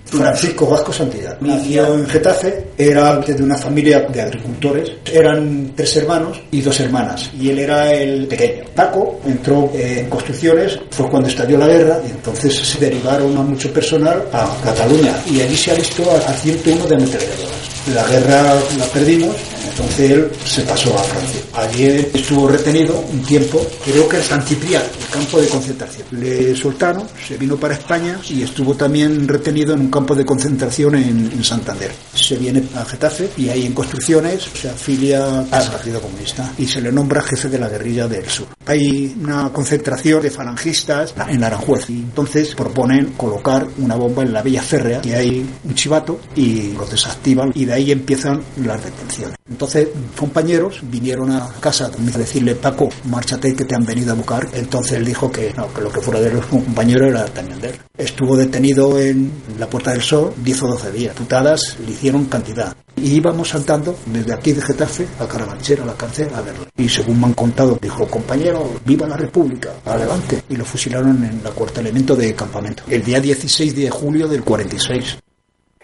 Francisco 0.07 0.67
Vasco 0.67 0.95
Santidad. 0.95 1.39
Nació 1.41 1.95
en 1.95 2.07
Getafe, 2.07 2.69
era 2.79 3.17
de 3.19 3.43
una 3.43 3.59
familia 3.59 4.01
de 4.01 4.23
agricultores, 4.23 4.93
eran 5.13 5.73
tres 5.77 5.97
hermanos 5.99 6.41
y 6.51 6.63
dos 6.63 6.81
hermanas, 6.81 7.31
y 7.39 7.51
él 7.51 7.59
era 7.59 7.93
el 7.93 8.27
pequeño. 8.27 8.65
Paco 8.75 9.21
entró 9.27 9.71
en 9.75 10.09
construcciones, 10.09 10.79
fue 10.91 11.11
cuando 11.11 11.29
estalló 11.29 11.59
la 11.59 11.67
guerra, 11.67 12.01
y 12.07 12.13
entonces 12.13 12.57
se 12.57 12.79
derivaron 12.79 13.37
a 13.37 13.43
mucho 13.43 13.71
personal 13.75 14.25
a 14.33 14.57
Cataluña, 14.65 15.15
y 15.31 15.43
allí 15.43 15.57
se 15.57 15.73
ha 15.73 15.75
visto 15.75 16.03
a 16.11 16.33
101 16.33 16.87
de 16.87 16.95
ametralladoras. 16.95 17.67
La 17.93 18.05
guerra 18.09 18.55
la 18.79 18.85
perdimos, 18.87 19.37
entonces 19.79 20.11
él 20.11 20.31
se 20.43 20.63
pasó 20.63 20.99
a 20.99 21.03
Francia. 21.03 21.41
Allí 21.53 21.85
estuvo 22.15 22.49
retenido 22.49 22.99
un 22.99 23.23
tiempo, 23.23 23.65
creo 23.85 24.09
que 24.09 24.17
en 24.17 24.23
San 24.23 24.43
Ciprián, 24.43 24.83
el 24.83 25.07
campo 25.09 25.39
de 25.39 25.49
concentración. 25.49 26.07
Le 26.13 26.57
soltaron, 26.57 27.07
se 27.27 27.37
vino 27.37 27.57
para 27.57 27.75
España 27.75 28.19
y 28.31 28.43
estuvo 28.43 28.75
también 28.75 29.29
retenido 29.29 29.75
en 29.75 29.81
un 29.81 29.91
campo 29.91 30.15
de 30.15 30.25
concentración 30.25 30.95
en, 30.95 31.45
Santander. 31.45 31.93
Se 32.15 32.37
viene 32.37 32.63
a 32.75 32.85
Getafe 32.85 33.29
y 33.37 33.51
ahí 33.51 33.67
en 33.67 33.75
construcciones 33.75 34.49
se 34.55 34.69
afilia 34.69 35.41
al 35.41 35.71
Partido 35.71 36.01
Comunista 36.01 36.53
y 36.59 36.67
se 36.67 36.81
le 36.81 36.91
nombra 36.91 37.23
jefe 37.23 37.49
de 37.49 37.59
la 37.59 37.69
guerrilla 37.69 38.09
del 38.09 38.29
sur. 38.29 38.56
Hay 38.67 39.17
una 39.21 39.53
concentración 39.53 40.23
de 40.23 40.31
falangistas 40.31 41.15
en 41.29 41.45
Aranjuez 41.45 41.89
y 41.89 42.01
entonces 42.01 42.55
proponen 42.55 43.13
colocar 43.13 43.67
una 43.79 43.95
bomba 43.95 44.25
en 44.25 44.33
la 44.33 44.43
Villa 44.43 44.63
Férrea 44.63 45.01
y 45.05 45.13
hay 45.13 45.47
un 45.65 45.75
chivato 45.75 46.19
y 46.35 46.73
lo 46.73 46.85
desactivan 46.85 47.53
y 47.55 47.65
de 47.65 47.73
ahí 47.73 47.93
empiezan 47.93 48.43
las 48.65 48.83
detenciones 48.83 49.37
Entonces, 49.49 49.89
compañeros 50.19 50.81
vinieron 50.83 51.31
a 51.31 51.49
casa 51.61 51.87
a 51.87 52.19
decirle, 52.19 52.57
Paco, 52.57 52.89
márchate 53.05 53.55
que 53.55 53.65
te 53.65 53.75
han 53.77 53.85
venido 53.85 54.13
a 54.13 54.17
buscar. 54.17 54.49
Entonces 54.53 54.95
él 54.95 55.05
dijo 55.05 55.31
que 55.31 55.53
no, 55.57 55.73
que 55.73 55.81
lo 55.81 55.91
que 55.91 56.01
fuera 56.01 56.21
de 56.21 56.33
los 56.33 56.47
compañeros 56.47 57.11
era 57.11 57.25
Tañander. 57.27 57.79
Estuvo 57.97 58.37
detenido 58.37 58.99
en 58.99 59.31
la 59.59 59.69
Puerta 59.69 59.93
del 59.93 60.03
Sol 60.03 60.33
10 60.37 60.63
o 60.63 60.69
12 60.69 60.93
días. 60.93 61.15
Putadas 61.15 61.77
le 61.85 61.93
hicieron 61.93 62.25
cantidad. 62.27 62.77
Y 62.97 63.17
íbamos 63.17 63.51
saltando 63.51 63.95
desde 64.07 64.33
aquí 64.33 64.53
de 64.53 64.63
Getafe 64.63 65.07
a 65.21 65.29
Carabanchel, 65.29 65.83
a 65.83 65.87
la 65.87 65.95
cárcel, 65.95 66.29
a 66.35 66.41
verlo. 66.41 66.67
Y 66.77 66.89
según 66.89 67.21
me 67.21 67.27
han 67.27 67.35
contado, 67.35 67.79
dijo, 67.81 68.07
compañero, 68.09 68.71
viva 68.85 69.07
la 69.07 69.17
República, 69.17 69.71
adelante. 69.85 70.43
Y 70.49 70.57
lo 70.57 70.65
fusilaron 70.65 71.23
en 71.25 71.45
la 71.45 71.51
cuarta 71.51 71.81
elemento 71.81 72.17
de 72.17 72.35
campamento. 72.35 72.85
El 72.89 73.05
día 73.05 73.21
16 73.21 73.77
de 73.77 73.91
julio 73.91 74.27
del 74.27 74.43
46. 74.43 75.19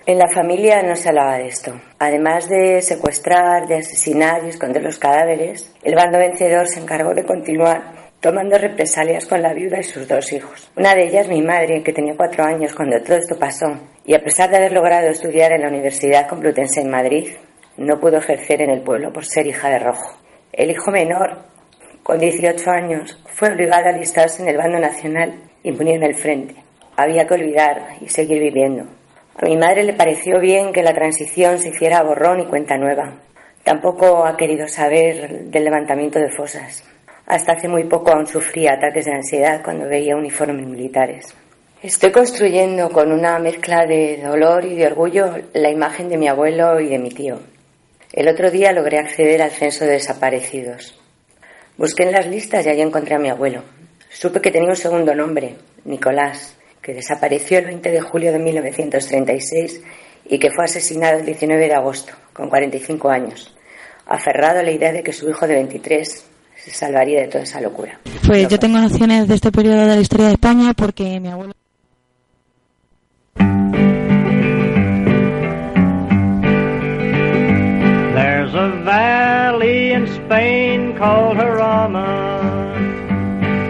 En 0.04 0.18
la 0.18 0.28
familia 0.34 0.82
no 0.82 0.96
se 0.96 1.10
hablaba 1.10 1.36
de 1.36 1.46
esto. 1.46 1.80
Además 1.98 2.48
de 2.48 2.82
secuestrar, 2.82 3.68
de 3.68 3.76
asesinar 3.78 4.44
y 4.44 4.48
esconder 4.48 4.82
los 4.82 4.98
cadáveres, 4.98 5.70
el 5.84 5.94
bando 5.94 6.18
vencedor 6.18 6.66
se 6.68 6.80
encargó 6.80 7.14
de 7.14 7.24
continuar 7.24 8.01
tomando 8.22 8.56
represalias 8.56 9.26
con 9.26 9.42
la 9.42 9.52
viuda 9.52 9.80
y 9.80 9.82
sus 9.82 10.06
dos 10.06 10.32
hijos. 10.32 10.70
Una 10.76 10.94
de 10.94 11.08
ellas, 11.08 11.26
mi 11.26 11.42
madre, 11.42 11.82
que 11.82 11.92
tenía 11.92 12.14
cuatro 12.16 12.44
años 12.44 12.72
cuando 12.72 13.02
todo 13.02 13.16
esto 13.16 13.36
pasó, 13.36 13.66
y 14.06 14.14
a 14.14 14.22
pesar 14.22 14.48
de 14.48 14.58
haber 14.58 14.72
logrado 14.72 15.08
estudiar 15.08 15.50
en 15.50 15.62
la 15.62 15.68
Universidad 15.68 16.28
Complutense 16.28 16.82
en 16.82 16.90
Madrid, 16.90 17.32
no 17.78 17.98
pudo 17.98 18.18
ejercer 18.18 18.62
en 18.62 18.70
el 18.70 18.82
pueblo 18.82 19.12
por 19.12 19.26
ser 19.26 19.48
hija 19.48 19.68
de 19.70 19.80
rojo. 19.80 20.16
El 20.52 20.70
hijo 20.70 20.92
menor, 20.92 21.46
con 22.04 22.20
18 22.20 22.70
años, 22.70 23.20
fue 23.26 23.48
obligado 23.48 23.86
a 23.86 23.88
alistarse 23.88 24.40
en 24.40 24.50
el 24.50 24.56
bando 24.56 24.78
nacional 24.78 25.50
y 25.64 25.72
murió 25.72 25.94
en 25.94 26.04
el 26.04 26.14
frente. 26.14 26.54
Había 26.96 27.26
que 27.26 27.34
olvidar 27.34 27.96
y 28.00 28.08
seguir 28.08 28.40
viviendo. 28.40 28.84
A 29.34 29.46
mi 29.46 29.56
madre 29.56 29.82
le 29.82 29.94
pareció 29.94 30.38
bien 30.38 30.72
que 30.72 30.84
la 30.84 30.94
transición 30.94 31.58
se 31.58 31.70
hiciera 31.70 32.04
borrón 32.04 32.38
y 32.38 32.46
cuenta 32.46 32.78
nueva. 32.78 33.18
Tampoco 33.64 34.24
ha 34.24 34.36
querido 34.36 34.68
saber 34.68 35.46
del 35.46 35.64
levantamiento 35.64 36.20
de 36.20 36.30
fosas. 36.30 36.84
Hasta 37.32 37.52
hace 37.52 37.66
muy 37.66 37.84
poco 37.84 38.12
aún 38.12 38.26
sufría 38.26 38.74
ataques 38.74 39.06
de 39.06 39.14
ansiedad 39.14 39.62
cuando 39.64 39.88
veía 39.88 40.14
uniformes 40.14 40.66
militares. 40.66 41.32
Estoy 41.82 42.12
construyendo 42.12 42.90
con 42.90 43.10
una 43.10 43.38
mezcla 43.38 43.86
de 43.86 44.18
dolor 44.18 44.66
y 44.66 44.74
de 44.74 44.86
orgullo 44.88 45.38
la 45.54 45.70
imagen 45.70 46.10
de 46.10 46.18
mi 46.18 46.28
abuelo 46.28 46.78
y 46.78 46.90
de 46.90 46.98
mi 46.98 47.08
tío. 47.08 47.40
El 48.12 48.28
otro 48.28 48.50
día 48.50 48.70
logré 48.72 48.98
acceder 48.98 49.40
al 49.40 49.50
censo 49.50 49.86
de 49.86 49.92
desaparecidos. 49.92 51.00
Busqué 51.78 52.02
en 52.02 52.12
las 52.12 52.26
listas 52.26 52.66
y 52.66 52.68
allí 52.68 52.82
encontré 52.82 53.14
a 53.14 53.18
mi 53.18 53.30
abuelo. 53.30 53.62
Supe 54.10 54.42
que 54.42 54.50
tenía 54.50 54.68
un 54.68 54.76
segundo 54.76 55.14
nombre, 55.14 55.54
Nicolás, 55.86 56.58
que 56.82 56.92
desapareció 56.92 57.60
el 57.60 57.64
20 57.64 57.92
de 57.92 58.00
julio 58.02 58.30
de 58.30 58.40
1936 58.40 59.82
y 60.26 60.38
que 60.38 60.50
fue 60.50 60.66
asesinado 60.66 61.20
el 61.20 61.24
19 61.24 61.66
de 61.66 61.74
agosto, 61.74 62.12
con 62.34 62.50
45 62.50 63.08
años, 63.08 63.56
aferrado 64.04 64.60
a 64.60 64.62
la 64.62 64.70
idea 64.70 64.92
de 64.92 65.02
que 65.02 65.14
su 65.14 65.30
hijo 65.30 65.46
de 65.46 65.54
23 65.54 66.26
se 66.64 66.70
salvaría 66.70 67.22
de 67.22 67.28
toda 67.28 67.44
esa 67.44 67.60
locura. 67.60 67.98
Pues 68.26 68.48
yo 68.48 68.58
tengo 68.58 68.78
nociones 68.78 69.26
de 69.26 69.34
este 69.34 69.50
periodo 69.50 69.86
de 69.86 69.96
la 69.96 70.00
historia 70.00 70.26
de 70.26 70.32
España 70.34 70.72
porque 70.74 71.18
mi 71.20 71.28
abuelo... 71.28 71.52
There's 78.14 78.54
a 78.54 78.68
valley 78.84 79.92
in 79.92 80.06
Spain 80.06 80.94
called 80.96 81.38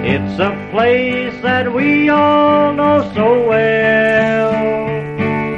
It's 0.04 0.38
a 0.40 0.52
place 0.72 1.40
that 1.42 1.72
we 1.72 2.10
all 2.10 2.74
know 2.74 3.00
so 3.14 3.48
well. 3.48 4.52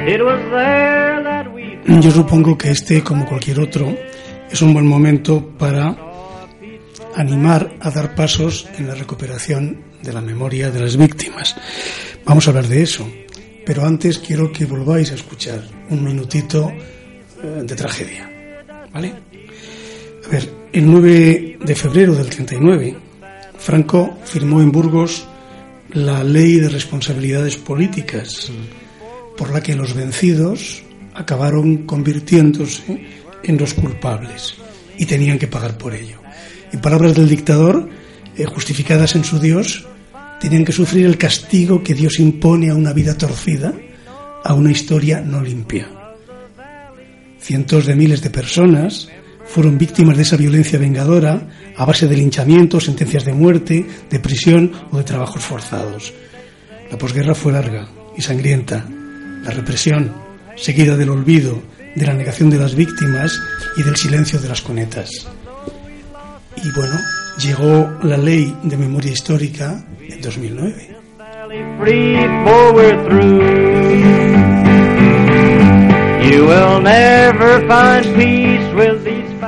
It 0.06 0.22
was 0.22 0.38
there 0.50 1.22
that 1.24 1.52
we... 1.52 1.78
Yo 2.00 2.10
supongo 2.10 2.56
que 2.56 2.70
este, 2.70 3.02
como 3.02 3.24
cualquier 3.24 3.58
otro, 3.58 3.96
es 4.50 4.62
un 4.62 4.74
buen 4.74 4.86
momento 4.86 5.42
para 5.58 6.03
animar 7.14 7.76
a 7.80 7.90
dar 7.90 8.14
pasos 8.14 8.66
en 8.76 8.86
la 8.86 8.94
recuperación 8.94 9.82
de 10.02 10.12
la 10.12 10.20
memoria 10.20 10.70
de 10.70 10.80
las 10.80 10.96
víctimas. 10.96 11.54
Vamos 12.24 12.46
a 12.46 12.50
hablar 12.50 12.68
de 12.68 12.82
eso, 12.82 13.08
pero 13.64 13.84
antes 13.84 14.18
quiero 14.18 14.52
que 14.52 14.66
volváis 14.66 15.10
a 15.12 15.14
escuchar 15.14 15.62
un 15.90 16.04
minutito 16.04 16.70
eh, 16.70 17.62
de 17.64 17.74
tragedia. 17.74 18.30
¿Vale? 18.92 19.12
A 20.26 20.28
ver, 20.28 20.50
el 20.72 20.90
9 20.90 21.58
de 21.64 21.74
febrero 21.74 22.14
del 22.14 22.30
39, 22.30 22.96
Franco 23.58 24.18
firmó 24.24 24.60
en 24.60 24.72
Burgos 24.72 25.26
la 25.90 26.24
ley 26.24 26.56
de 26.56 26.68
responsabilidades 26.68 27.56
políticas, 27.56 28.50
por 29.36 29.50
la 29.52 29.62
que 29.62 29.74
los 29.74 29.94
vencidos 29.94 30.82
acabaron 31.14 31.86
convirtiéndose 31.86 33.06
en 33.42 33.58
los 33.58 33.74
culpables 33.74 34.54
y 34.96 35.06
tenían 35.06 35.38
que 35.38 35.46
pagar 35.46 35.78
por 35.78 35.94
ello. 35.94 36.23
En 36.74 36.80
palabras 36.80 37.14
del 37.14 37.28
dictador, 37.28 37.88
eh, 38.36 38.46
justificadas 38.46 39.14
en 39.14 39.22
su 39.22 39.38
Dios, 39.38 39.86
tenían 40.40 40.64
que 40.64 40.72
sufrir 40.72 41.06
el 41.06 41.16
castigo 41.16 41.84
que 41.84 41.94
Dios 41.94 42.18
impone 42.18 42.68
a 42.68 42.74
una 42.74 42.92
vida 42.92 43.16
torcida, 43.16 43.72
a 44.42 44.54
una 44.54 44.72
historia 44.72 45.20
no 45.20 45.40
limpia. 45.40 45.88
Cientos 47.38 47.86
de 47.86 47.94
miles 47.94 48.22
de 48.22 48.30
personas 48.30 49.08
fueron 49.46 49.78
víctimas 49.78 50.16
de 50.16 50.24
esa 50.24 50.36
violencia 50.36 50.76
vengadora 50.76 51.46
a 51.76 51.84
base 51.84 52.08
de 52.08 52.16
linchamientos, 52.16 52.86
sentencias 52.86 53.24
de 53.24 53.34
muerte, 53.34 53.86
de 54.10 54.18
prisión 54.18 54.72
o 54.90 54.98
de 54.98 55.04
trabajos 55.04 55.44
forzados. 55.44 56.12
La 56.90 56.98
posguerra 56.98 57.36
fue 57.36 57.52
larga 57.52 57.88
y 58.16 58.20
sangrienta. 58.20 58.84
La 59.44 59.52
represión, 59.52 60.12
seguida 60.56 60.96
del 60.96 61.10
olvido, 61.10 61.62
de 61.94 62.04
la 62.04 62.14
negación 62.14 62.50
de 62.50 62.58
las 62.58 62.74
víctimas 62.74 63.38
y 63.76 63.84
del 63.84 63.94
silencio 63.94 64.40
de 64.40 64.48
las 64.48 64.60
conetas. 64.60 65.28
Y 66.62 66.70
bueno, 66.70 66.98
llegó 67.38 67.98
la 68.02 68.16
ley 68.16 68.56
de 68.62 68.76
memoria 68.76 69.12
histórica 69.12 69.84
en 70.00 70.20
2009. 70.20 70.96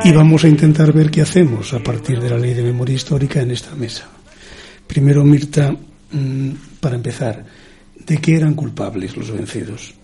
Y 0.05 0.12
vamos 0.12 0.45
a 0.45 0.49
intentar 0.49 0.92
ver 0.92 1.11
qué 1.11 1.23
hacemos 1.23 1.73
a 1.73 1.81
partir 1.81 2.21
de 2.21 2.31
la 2.31 2.38
ley 2.38 2.55
de 2.55 2.62
memoria 2.62 2.95
histórica 2.95 3.40
en 3.40 3.51
esta 3.51 3.75
mesa. 3.75 4.09
Primero, 4.87 5.25
Mirta, 5.25 5.75
mm, 6.12 6.51
para 6.81 6.97
empezar, 6.97 7.45
¿de 8.07 8.19
qué 8.19 8.37
eran 8.37 8.55
culpables 8.55 9.16
los 9.16 9.31
vencidos? 9.31 9.95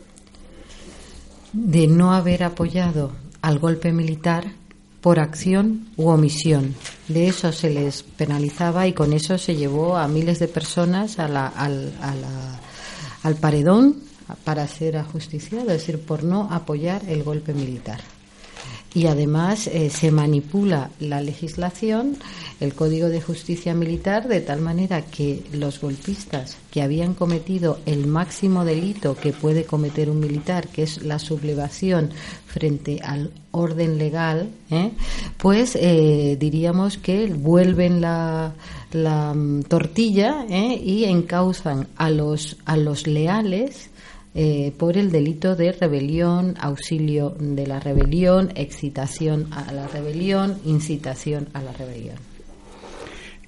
De 1.52 1.86
no 1.86 2.14
haber 2.14 2.42
apoyado 2.42 3.12
al 3.42 3.58
golpe 3.58 3.92
militar 3.92 4.44
por 5.02 5.18
acción 5.18 5.88
u 5.96 6.08
omisión. 6.08 6.74
De 7.08 7.28
eso 7.28 7.52
se 7.52 7.68
les 7.68 8.02
penalizaba 8.02 8.86
y 8.86 8.94
con 8.94 9.12
eso 9.12 9.36
se 9.36 9.56
llevó 9.56 9.96
a 9.96 10.08
miles 10.08 10.38
de 10.38 10.48
personas 10.48 11.18
al, 11.18 11.36
al 11.36 13.34
paredón 13.36 13.96
para 14.44 14.66
ser 14.68 14.96
ajusticiado, 14.96 15.72
es 15.72 15.80
decir, 15.80 16.00
por 16.00 16.22
no 16.22 16.48
apoyar 16.50 17.02
el 17.08 17.22
golpe 17.22 17.52
militar 17.52 18.00
y 18.94 19.06
además 19.06 19.66
eh, 19.68 19.90
se 19.90 20.10
manipula 20.10 20.90
la 21.00 21.20
legislación, 21.20 22.16
el 22.60 22.74
Código 22.74 23.08
de 23.08 23.22
Justicia 23.22 23.74
Militar, 23.74 24.28
de 24.28 24.40
tal 24.40 24.60
manera 24.60 25.02
que 25.02 25.42
los 25.52 25.80
golpistas 25.80 26.56
que 26.70 26.82
habían 26.82 27.14
cometido 27.14 27.78
el 27.86 28.06
máximo 28.06 28.64
delito 28.64 29.16
que 29.16 29.32
puede 29.32 29.64
cometer 29.64 30.10
un 30.10 30.20
militar, 30.20 30.68
que 30.68 30.82
es 30.82 31.02
la 31.02 31.18
sublevación 31.18 32.10
frente 32.46 33.00
al 33.02 33.30
orden 33.50 33.98
legal, 33.98 34.50
¿eh? 34.70 34.90
pues 35.38 35.76
eh, 35.76 36.36
diríamos 36.38 36.98
que 36.98 37.26
vuelven 37.26 38.00
la, 38.00 38.52
la 38.92 39.32
mm, 39.34 39.64
tortilla 39.64 40.46
y 40.48 41.04
encausan 41.04 41.88
a 41.96 42.10
los, 42.10 42.56
a 42.64 42.76
los 42.76 43.06
leales 43.06 43.90
eh, 44.34 44.72
por 44.78 44.96
el 44.96 45.10
delito 45.10 45.56
de 45.56 45.72
rebelión, 45.72 46.54
auxilio 46.58 47.36
de 47.38 47.66
la 47.66 47.80
rebelión, 47.80 48.50
excitación 48.54 49.48
a 49.52 49.70
la 49.72 49.86
rebelión, 49.88 50.58
incitación 50.64 51.48
a 51.52 51.62
la 51.62 51.72
rebelión. 51.72 52.16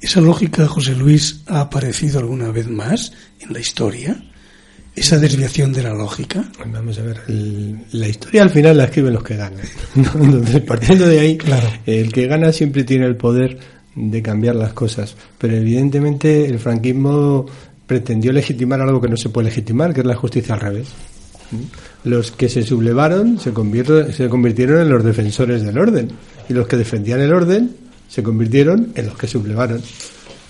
¿Esa 0.00 0.20
lógica, 0.20 0.66
José 0.66 0.94
Luis, 0.94 1.40
ha 1.46 1.62
aparecido 1.62 2.18
alguna 2.18 2.50
vez 2.50 2.68
más 2.68 3.12
en 3.40 3.54
la 3.54 3.60
historia? 3.60 4.22
¿Esa 4.94 5.18
desviación 5.18 5.72
de 5.72 5.82
la 5.82 5.94
lógica? 5.94 6.44
Vamos 6.66 6.98
a 6.98 7.02
ver, 7.02 7.22
la 7.26 8.06
historia 8.06 8.42
al 8.42 8.50
final 8.50 8.76
la 8.76 8.84
escriben 8.84 9.14
los 9.14 9.24
que 9.24 9.36
ganan. 9.36 9.64
Entonces, 9.96 10.60
partiendo 10.60 11.08
de 11.08 11.18
ahí, 11.18 11.38
claro. 11.38 11.66
el 11.86 12.12
que 12.12 12.26
gana 12.26 12.52
siempre 12.52 12.84
tiene 12.84 13.06
el 13.06 13.16
poder 13.16 13.58
de 13.94 14.22
cambiar 14.22 14.56
las 14.56 14.72
cosas. 14.72 15.16
Pero 15.38 15.56
evidentemente 15.56 16.46
el 16.46 16.58
franquismo 16.58 17.46
pretendió 17.86 18.32
legitimar 18.32 18.80
algo 18.80 19.00
que 19.00 19.08
no 19.08 19.16
se 19.16 19.28
puede 19.28 19.48
legitimar, 19.48 19.92
que 19.92 20.00
es 20.00 20.06
la 20.06 20.16
justicia 20.16 20.54
al 20.54 20.60
revés. 20.60 20.88
Los 22.04 22.30
que 22.32 22.48
se 22.48 22.62
sublevaron 22.62 23.38
se, 23.38 23.52
se 24.12 24.28
convirtieron 24.28 24.80
en 24.80 24.88
los 24.88 25.04
defensores 25.04 25.62
del 25.62 25.78
orden 25.78 26.10
y 26.48 26.52
los 26.52 26.66
que 26.66 26.76
defendían 26.76 27.20
el 27.20 27.32
orden 27.32 27.70
se 28.08 28.22
convirtieron 28.22 28.92
en 28.94 29.06
los 29.06 29.16
que 29.16 29.26
sublevaron. 29.26 29.80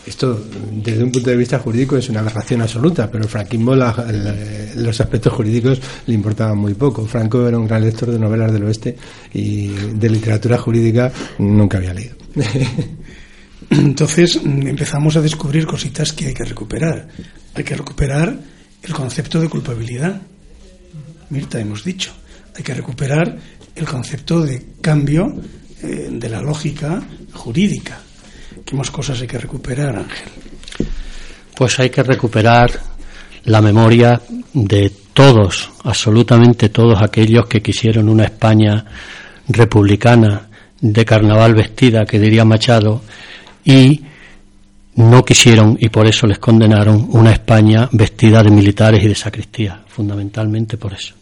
esto 0.07 0.41
desde 0.71 1.03
un 1.03 1.11
punto 1.11 1.31
de 1.31 1.37
vista 1.37 1.59
jurídico 1.59 1.97
es 1.97 2.09
una 2.09 2.21
aberración 2.21 2.63
absoluta, 2.63 3.11
pero 3.11 3.25
el 3.25 3.31
franquismo 3.31 3.75
la, 3.75 3.93
la, 4.11 4.35
los 4.77 5.01
aspectos 5.01 5.33
jurídicos 5.33 5.81
le 6.07 6.15
importaban 6.15 6.59
muy 6.59 6.75
poco. 6.75 7.07
Franco 7.07 7.47
era 7.47 7.59
un 7.59 7.67
gran 7.67 7.83
lector 7.83 8.11
de 8.11 8.19
novelas 8.19 8.53
del 8.53 8.65
oeste 8.65 8.97
y 9.33 9.69
de 9.69 10.11
literatura 10.11 10.59
jurídica 10.59 11.13
nunca 11.39 11.79
había 11.79 11.95
leído. 11.95 12.17
Entonces 13.71 14.37
empezamos 14.45 15.17
a 15.17 15.21
descubrir 15.21 15.67
cositas 15.67 16.13
que 16.13 16.27
hay 16.27 16.35
que 16.35 16.45
recuperar. 16.45 17.09
Hay 17.55 17.65
que 17.65 17.77
recuperar 17.77 18.37
el 18.83 18.93
concepto 18.93 19.41
de 19.41 19.49
culpabilidad. 19.49 20.21
Mirta, 21.31 21.61
hemos 21.61 21.85
dicho. 21.85 22.13
Hay 22.57 22.63
que 22.63 22.75
recuperar 22.75 23.37
el 23.75 23.85
concepto 23.87 24.43
de 24.43 24.75
cambio 24.81 25.35
eh, 25.83 26.09
de 26.11 26.29
la 26.29 26.41
lógica 26.41 27.03
jurídica. 27.33 27.99
¿Qué 28.65 28.77
más 28.77 28.91
cosas 28.91 29.21
hay 29.21 29.27
que 29.27 29.39
recuperar, 29.39 29.97
Ángel? 29.97 30.29
Pues 31.57 31.79
hay 31.79 31.91
que 31.91 32.03
recuperar 32.03 32.71
la 33.45 33.61
memoria 33.61 34.21
de 34.53 34.91
todos, 35.13 35.71
absolutamente 35.85 36.69
todos 36.69 37.01
aquellos 37.03 37.47
que 37.47 37.63
quisieron 37.63 38.09
una 38.09 38.25
España 38.25 38.85
republicana 39.49 40.49
de 40.81 41.05
carnaval 41.05 41.55
vestida, 41.55 42.05
que 42.05 42.19
diría 42.19 42.45
Machado, 42.45 43.03
y 43.65 44.03
no 44.97 45.25
quisieron, 45.25 45.77
y 45.81 45.89
por 45.89 46.07
eso 46.07 46.27
les 46.27 46.39
condenaron, 46.39 47.09
una 47.11 47.33
España 47.33 47.89
vestida 47.93 48.43
de 48.43 48.51
militares 48.51 49.03
y 49.03 49.09
de 49.09 49.15
sacristía, 49.15 49.83
fundamentalmente 49.87 50.77
por 50.77 50.93
eso. 50.93 51.15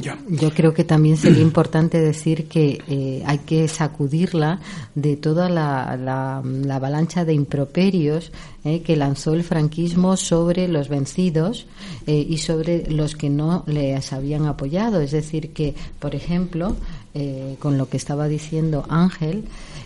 Ya. 0.00 0.16
Yo 0.30 0.50
creo 0.50 0.72
que 0.72 0.84
también 0.84 1.18
sería 1.18 1.42
importante 1.42 2.00
decir 2.00 2.46
que 2.48 2.78
eh, 2.88 3.22
hay 3.26 3.38
que 3.40 3.68
sacudirla 3.68 4.58
de 4.94 5.16
toda 5.16 5.50
la, 5.50 5.94
la, 6.00 6.40
la 6.42 6.76
avalancha 6.76 7.26
de 7.26 7.34
improperios 7.34 8.32
eh, 8.64 8.80
que 8.80 8.96
lanzó 8.96 9.34
el 9.34 9.44
franquismo 9.44 10.16
sobre 10.16 10.68
los 10.68 10.88
vencidos 10.88 11.66
eh, 12.06 12.26
y 12.26 12.38
sobre 12.38 12.90
los 12.90 13.14
que 13.14 13.28
no 13.28 13.62
les 13.66 14.10
habían 14.14 14.46
apoyado. 14.46 15.02
Es 15.02 15.10
decir, 15.10 15.52
que, 15.52 15.74
por 15.98 16.14
ejemplo, 16.14 16.76
eh, 17.12 17.56
con 17.58 17.76
lo 17.76 17.88
que 17.88 17.98
estaba 17.98 18.26
diciendo 18.26 18.86
Ángel, 18.88 19.44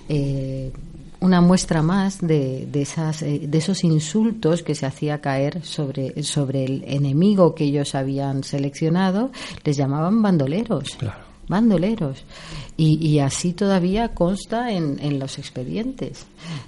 eh, 0.09 0.71
una 1.20 1.40
muestra 1.40 1.83
más 1.83 2.20
de, 2.20 2.66
de, 2.70 2.83
esas, 2.83 3.22
eh, 3.22 3.42
de 3.48 3.59
esos 3.59 3.85
insultos 3.85 4.62
que 4.62 4.74
se 4.74 4.87
hacía 4.87 5.20
caer 5.20 5.64
sobre, 5.64 6.22
sobre 6.22 6.64
el 6.64 6.85
enemigo 6.87 7.54
que 7.54 7.64
ellos 7.64 7.94
habían 7.94 8.44
seleccionado, 8.44 9.31
les 9.64 9.76
llamaban 9.76 10.22
bandoleros. 10.22 10.96
Claro. 10.96 11.28
Bandoleros. 11.48 12.24
Y, 12.76 13.04
y, 13.04 13.20
así 13.20 13.54
todavía 13.54 14.09
consta 14.09 14.70
en, 14.70 14.98
en 15.00 15.18
los 15.18 15.38
expedientes. 15.38 16.26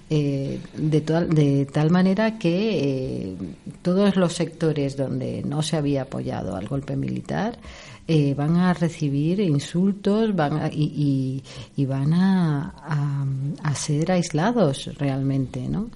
Eh, 0.08 0.58
de, 0.74 1.00
to 1.02 1.20
de, 1.20 1.66
tal 1.66 1.90
manera 1.90 2.38
que 2.38 2.78
eh, 2.80 3.36
todos 3.82 4.16
los 4.16 4.32
sectores 4.32 4.96
donde 4.96 5.42
no 5.44 5.62
se 5.62 5.76
había 5.76 6.02
apoyado 6.02 6.56
al 6.56 6.66
golpe 6.66 6.96
militar 6.96 7.58
eh, 8.06 8.34
van 8.34 8.56
a 8.56 8.74
recibir 8.74 9.40
insultos 9.40 10.34
van 10.34 10.54
a, 10.54 10.68
y, 10.68 11.42
y, 11.76 11.82
y, 11.82 11.86
van 11.86 12.12
a, 12.12 12.74
a, 12.84 13.24
a, 13.62 13.74
ser 13.74 14.12
aislados 14.12 14.90
realmente, 14.98 15.68
¿no? 15.68 15.88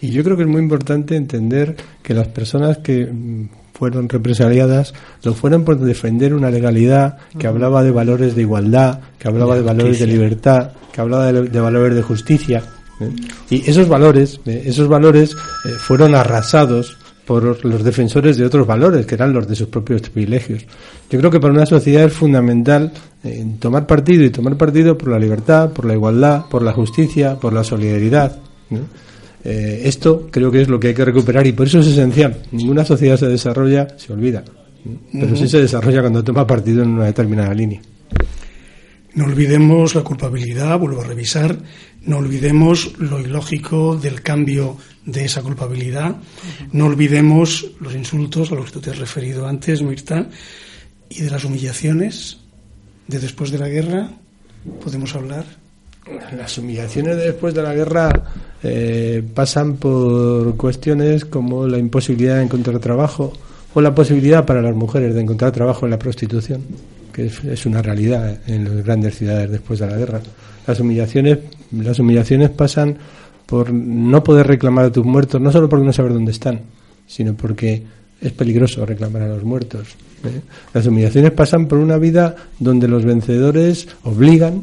Y 0.00 0.10
yo 0.10 0.22
creo 0.22 0.36
que 0.36 0.44
es 0.44 0.48
muy 0.48 0.62
importante 0.62 1.16
entender 1.16 1.76
que 2.02 2.14
las 2.14 2.28
personas 2.28 2.78
que 2.78 3.06
mm, 3.06 3.48
fueron 3.78 4.08
represaliadas 4.08 4.92
lo 5.22 5.34
fueron 5.34 5.64
por 5.64 5.78
defender 5.78 6.34
una 6.34 6.50
legalidad 6.50 7.18
que 7.38 7.46
hablaba 7.46 7.82
de 7.82 7.92
valores 7.92 8.34
de 8.34 8.42
igualdad, 8.42 9.00
que 9.18 9.28
hablaba 9.28 9.54
de, 9.54 9.60
de 9.60 9.66
valores 9.66 9.98
de 10.00 10.06
libertad, 10.06 10.72
que 10.92 11.00
hablaba 11.00 11.32
de, 11.32 11.48
de 11.48 11.60
valores 11.60 11.94
de 11.94 12.02
justicia. 12.02 12.62
¿eh? 13.00 13.10
Y 13.50 13.70
esos 13.70 13.88
valores, 13.88 14.40
eh, 14.46 14.62
esos 14.66 14.88
valores 14.88 15.32
eh, 15.64 15.70
fueron 15.78 16.14
arrasados 16.16 16.96
por 17.28 17.62
los 17.62 17.84
defensores 17.84 18.38
de 18.38 18.46
otros 18.46 18.66
valores, 18.66 19.04
que 19.04 19.14
eran 19.14 19.34
los 19.34 19.46
de 19.46 19.54
sus 19.54 19.68
propios 19.68 20.00
privilegios. 20.08 20.64
Yo 21.10 21.18
creo 21.18 21.30
que 21.30 21.38
para 21.38 21.52
una 21.52 21.66
sociedad 21.66 22.04
es 22.04 22.12
fundamental 22.14 22.90
eh, 23.22 23.44
tomar 23.60 23.86
partido 23.86 24.24
y 24.24 24.30
tomar 24.30 24.56
partido 24.56 24.96
por 24.96 25.10
la 25.10 25.18
libertad, 25.18 25.70
por 25.70 25.84
la 25.84 25.92
igualdad, 25.92 26.46
por 26.48 26.62
la 26.62 26.72
justicia, 26.72 27.38
por 27.38 27.52
la 27.52 27.62
solidaridad. 27.62 28.38
¿no? 28.70 28.78
Eh, 29.44 29.82
esto 29.84 30.28
creo 30.30 30.50
que 30.50 30.62
es 30.62 30.68
lo 30.68 30.80
que 30.80 30.88
hay 30.88 30.94
que 30.94 31.04
recuperar 31.04 31.46
y 31.46 31.52
por 31.52 31.66
eso 31.66 31.80
es 31.80 31.88
esencial. 31.88 32.34
Ninguna 32.50 32.82
sociedad 32.82 33.18
se 33.18 33.28
desarrolla, 33.28 33.88
se 33.98 34.10
olvida, 34.10 34.42
pero 35.12 35.26
uh 35.26 35.30
-huh. 35.30 35.36
sí 35.36 35.48
se 35.48 35.60
desarrolla 35.60 36.00
cuando 36.00 36.24
toma 36.24 36.46
partido 36.46 36.82
en 36.82 36.88
una 36.88 37.04
determinada 37.04 37.52
línea. 37.52 37.82
No 39.12 39.26
olvidemos 39.26 39.94
la 39.94 40.00
culpabilidad, 40.02 40.78
vuelvo 40.78 41.02
a 41.02 41.04
revisar, 41.04 41.58
no 42.04 42.18
olvidemos 42.18 42.98
lo 42.98 43.20
ilógico 43.20 43.96
del 43.96 44.22
cambio 44.22 44.76
de 45.04 45.24
esa 45.24 45.42
culpabilidad, 45.42 46.16
no 46.72 46.86
olvidemos 46.86 47.66
los 47.80 47.94
insultos 47.94 48.52
a 48.52 48.54
los 48.54 48.66
que 48.66 48.72
tú 48.72 48.80
te 48.80 48.90
has 48.90 48.98
referido 48.98 49.46
antes, 49.46 49.82
Mirta, 49.82 50.28
y 51.08 51.22
de 51.22 51.30
las 51.30 51.44
humillaciones 51.44 52.38
de 53.06 53.18
después 53.18 53.50
de 53.50 53.58
la 53.58 53.68
guerra, 53.68 54.10
¿podemos 54.82 55.14
hablar? 55.14 55.44
Las 56.36 56.56
humillaciones 56.56 57.16
de 57.16 57.24
después 57.24 57.54
de 57.54 57.62
la 57.62 57.74
guerra 57.74 58.10
eh, 58.62 59.22
pasan 59.34 59.76
por 59.76 60.56
cuestiones 60.56 61.24
como 61.24 61.66
la 61.66 61.78
imposibilidad 61.78 62.36
de 62.36 62.44
encontrar 62.44 62.78
trabajo 62.78 63.32
o 63.74 63.80
la 63.80 63.94
posibilidad 63.94 64.46
para 64.46 64.62
las 64.62 64.74
mujeres 64.74 65.14
de 65.14 65.20
encontrar 65.20 65.52
trabajo 65.52 65.84
en 65.84 65.90
la 65.90 65.98
prostitución 65.98 66.62
que 67.18 67.52
es, 67.52 67.66
una 67.66 67.82
realidad 67.82 68.38
en 68.46 68.62
las 68.62 68.84
grandes 68.84 69.18
ciudades 69.18 69.50
después 69.50 69.80
de 69.80 69.88
la 69.88 69.96
guerra. 69.96 70.20
Las 70.68 70.78
humillaciones, 70.78 71.38
las 71.72 71.98
humillaciones 71.98 72.50
pasan 72.50 72.96
por 73.44 73.72
no 73.72 74.22
poder 74.22 74.46
reclamar 74.46 74.84
a 74.84 74.92
tus 74.92 75.04
muertos, 75.04 75.40
no 75.40 75.50
solo 75.50 75.68
porque 75.68 75.84
no 75.84 75.92
saber 75.92 76.12
dónde 76.12 76.30
están, 76.30 76.60
sino 77.08 77.34
porque 77.34 77.82
es 78.20 78.30
peligroso 78.30 78.86
reclamar 78.86 79.22
a 79.22 79.28
los 79.28 79.42
muertos. 79.42 79.96
¿eh? 80.22 80.42
Las 80.72 80.86
humillaciones 80.86 81.32
pasan 81.32 81.66
por 81.66 81.78
una 81.78 81.98
vida 81.98 82.36
donde 82.60 82.86
los 82.86 83.04
vencedores 83.04 83.88
obligan 84.04 84.62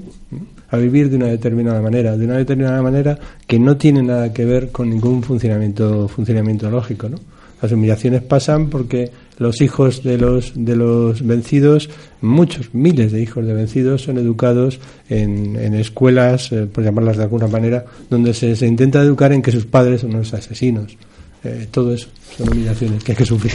a 0.69 0.77
vivir 0.77 1.09
de 1.09 1.17
una 1.17 1.27
determinada 1.27 1.81
manera, 1.81 2.15
de 2.15 2.23
una 2.23 2.37
determinada 2.37 2.81
manera 2.81 3.19
que 3.45 3.59
no 3.59 3.75
tiene 3.75 4.01
nada 4.01 4.31
que 4.31 4.45
ver 4.45 4.71
con 4.71 4.89
ningún 4.89 5.23
funcionamiento, 5.23 6.07
funcionamiento 6.07 6.69
lógico, 6.71 7.09
¿no? 7.09 7.17
Las 7.61 7.73
humillaciones 7.73 8.21
pasan 8.21 8.69
porque 8.69 9.11
los 9.37 9.61
hijos 9.61 10.03
de 10.03 10.17
los, 10.17 10.53
de 10.55 10.75
los 10.75 11.25
vencidos, 11.25 11.89
muchos, 12.21 12.73
miles 12.73 13.11
de 13.11 13.21
hijos 13.21 13.45
de 13.45 13.53
vencidos, 13.53 14.03
son 14.03 14.17
educados 14.17 14.79
en, 15.09 15.55
en 15.57 15.73
escuelas, 15.75 16.51
eh, 16.51 16.67
por 16.71 16.83
llamarlas 16.83 17.17
de 17.17 17.23
alguna 17.23 17.47
manera, 17.47 17.85
donde 18.09 18.33
se, 18.33 18.55
se, 18.55 18.65
intenta 18.65 19.01
educar 19.01 19.33
en 19.33 19.41
que 19.41 19.51
sus 19.51 19.65
padres 19.65 20.01
son 20.01 20.13
los 20.13 20.33
asesinos. 20.33 20.97
Eh, 21.43 21.67
todo 21.69 21.93
eso 21.93 22.07
son 22.37 22.51
humillaciones 22.51 23.03
que 23.03 23.11
hay 23.11 23.17
que 23.17 23.25
sufrir. 23.25 23.53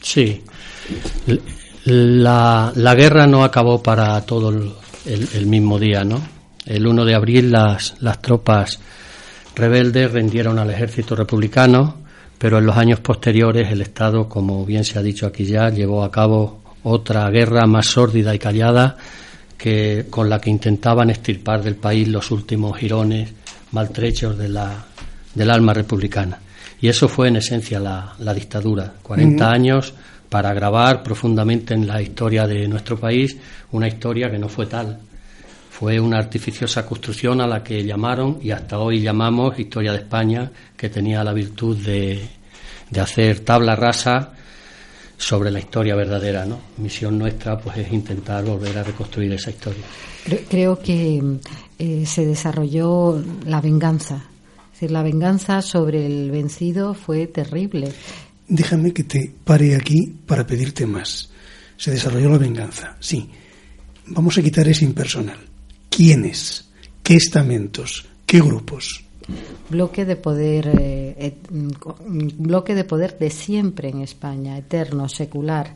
Sí. 0.00 0.42
La, 1.84 2.72
la 2.74 2.94
guerra 2.94 3.26
no 3.26 3.44
acabó 3.44 3.82
para 3.82 4.20
todo 4.22 4.50
el, 4.50 4.72
el, 5.34 5.46
mismo 5.46 5.78
día, 5.78 6.04
¿no? 6.04 6.20
El 6.66 6.86
1 6.86 7.04
de 7.04 7.14
abril 7.14 7.50
las, 7.50 7.94
las 8.00 8.20
tropas 8.20 8.78
rebeldes 9.54 10.10
rendieron 10.10 10.58
al 10.58 10.70
ejército 10.70 11.14
republicano 11.14 12.01
pero 12.42 12.58
en 12.58 12.66
los 12.66 12.76
años 12.76 12.98
posteriores 12.98 13.70
el 13.70 13.82
Estado, 13.82 14.28
como 14.28 14.66
bien 14.66 14.82
se 14.82 14.98
ha 14.98 15.02
dicho 15.02 15.28
aquí 15.28 15.44
ya, 15.44 15.68
llevó 15.70 16.02
a 16.02 16.10
cabo 16.10 16.60
otra 16.82 17.30
guerra 17.30 17.66
más 17.66 17.86
sórdida 17.86 18.34
y 18.34 18.40
callada 18.40 18.96
que 19.56 20.06
con 20.10 20.28
la 20.28 20.40
que 20.40 20.50
intentaban 20.50 21.08
extirpar 21.10 21.62
del 21.62 21.76
país 21.76 22.08
los 22.08 22.32
últimos 22.32 22.76
jirones 22.76 23.32
maltrechos 23.70 24.36
de 24.36 24.48
la, 24.48 24.74
del 25.32 25.50
alma 25.52 25.72
republicana. 25.72 26.40
Y 26.80 26.88
eso 26.88 27.06
fue 27.06 27.28
en 27.28 27.36
esencia 27.36 27.78
la, 27.78 28.12
la 28.18 28.34
dictadura, 28.34 28.92
40 29.04 29.36
uh 29.36 29.48
-huh. 29.48 29.54
años 29.54 29.94
para 30.28 30.52
grabar 30.52 31.04
profundamente 31.04 31.74
en 31.74 31.86
la 31.86 32.02
historia 32.02 32.48
de 32.48 32.66
nuestro 32.66 32.98
país 32.98 33.36
una 33.70 33.86
historia 33.86 34.28
que 34.28 34.40
no 34.40 34.48
fue 34.48 34.66
tal. 34.66 34.98
Fue 35.72 35.98
una 35.98 36.18
artificiosa 36.18 36.84
construcción 36.84 37.40
a 37.40 37.46
la 37.46 37.64
que 37.64 37.82
llamaron 37.82 38.38
y 38.42 38.50
hasta 38.50 38.78
hoy 38.78 39.00
llamamos 39.00 39.58
Historia 39.58 39.92
de 39.92 39.98
España, 39.98 40.52
que 40.76 40.90
tenía 40.90 41.24
la 41.24 41.32
virtud 41.32 41.78
de, 41.78 42.28
de 42.90 43.00
hacer 43.00 43.40
tabla 43.40 43.74
rasa 43.74 44.34
sobre 45.16 45.50
la 45.50 45.58
historia 45.58 45.96
verdadera. 45.96 46.44
¿no? 46.44 46.60
Misión 46.76 47.18
nuestra 47.18 47.58
pues 47.58 47.78
es 47.78 47.90
intentar 47.90 48.44
volver 48.44 48.78
a 48.78 48.84
reconstruir 48.84 49.32
esa 49.32 49.50
historia. 49.50 49.82
Creo 50.48 50.78
que 50.78 51.38
eh, 51.78 52.04
se 52.04 52.26
desarrolló 52.26 53.20
la 53.46 53.62
venganza. 53.62 54.16
Es 54.66 54.72
decir, 54.72 54.90
la 54.90 55.02
venganza 55.02 55.62
sobre 55.62 56.04
el 56.04 56.30
vencido 56.30 56.92
fue 56.92 57.28
terrible. 57.28 57.90
Déjame 58.46 58.92
que 58.92 59.04
te 59.04 59.32
pare 59.42 59.74
aquí 59.74 60.18
para 60.26 60.46
pedirte 60.46 60.86
más. 60.86 61.30
Se 61.78 61.90
desarrolló 61.90 62.28
la 62.28 62.38
venganza, 62.38 62.94
sí. 63.00 63.28
Vamos 64.08 64.36
a 64.36 64.42
quitar 64.42 64.68
ese 64.68 64.84
impersonal 64.84 65.51
quiénes, 65.94 66.64
qué 67.02 67.14
estamentos, 67.14 68.06
qué 68.26 68.40
grupos. 68.40 69.04
Bloque 69.68 70.04
de 70.04 70.16
poder, 70.16 70.66
eh, 70.66 71.14
et, 71.18 71.36
bloque 71.50 72.74
de 72.74 72.84
poder 72.84 73.18
de 73.18 73.30
siempre 73.30 73.88
en 73.88 74.00
España, 74.00 74.58
eterno, 74.58 75.08
secular, 75.08 75.74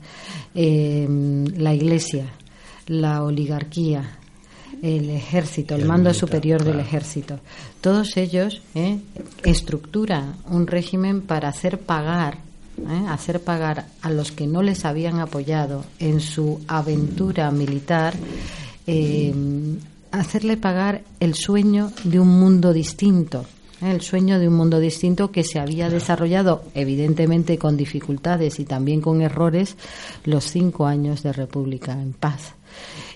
eh, 0.54 1.06
la 1.56 1.72
Iglesia, 1.72 2.26
la 2.88 3.22
oligarquía, 3.22 4.18
el 4.82 5.10
ejército, 5.10 5.74
el, 5.74 5.84
mando 5.84 6.12
superior 6.12 6.64
del 6.64 6.80
ejército. 6.80 7.38
Todos 7.80 8.16
ellos 8.16 8.62
¿eh? 8.74 8.98
estructuran 9.44 10.36
un 10.50 10.66
régimen 10.66 11.22
para 11.22 11.48
hacer 11.48 11.78
pagar 11.78 12.38
¿eh? 12.78 13.06
hacer 13.08 13.40
pagar 13.40 13.86
a 14.02 14.10
los 14.10 14.32
que 14.32 14.46
no 14.46 14.62
les 14.62 14.84
habían 14.84 15.20
apoyado 15.20 15.84
en 15.98 16.20
su 16.20 16.60
aventura 16.68 17.50
militar, 17.50 18.14
eh, 18.86 19.32
hacerle 20.10 20.56
pagar 20.56 21.02
el 21.20 21.34
sueño 21.34 21.92
de 22.04 22.20
un 22.20 22.28
mundo 22.28 22.72
distinto. 22.72 23.44
¿eh? 23.82 23.90
El 23.90 24.00
sueño 24.00 24.38
de 24.38 24.48
un 24.48 24.54
mundo 24.54 24.80
distinto 24.80 25.30
que 25.30 25.44
se 25.44 25.58
había 25.58 25.90
desarrollado, 25.90 26.64
evidentemente 26.74 27.58
con 27.58 27.76
dificultades 27.76 28.58
y 28.60 28.64
también 28.64 29.00
con 29.00 29.22
errores, 29.22 29.76
los 30.24 30.44
cinco 30.44 30.86
años 30.86 31.22
de 31.22 31.32
República 31.32 31.92
en 31.92 32.12
paz. 32.12 32.54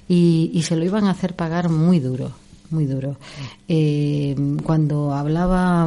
Y, 0.08 0.50
y 0.54 0.62
se 0.62 0.76
lo 0.76 0.84
iban 0.84 1.04
a 1.04 1.10
hacer 1.10 1.34
pagar 1.34 1.68
muy 1.68 2.00
duro, 2.00 2.32
muy 2.70 2.86
duro. 2.86 3.16
cuando 4.64 5.14
hablaba 5.14 5.86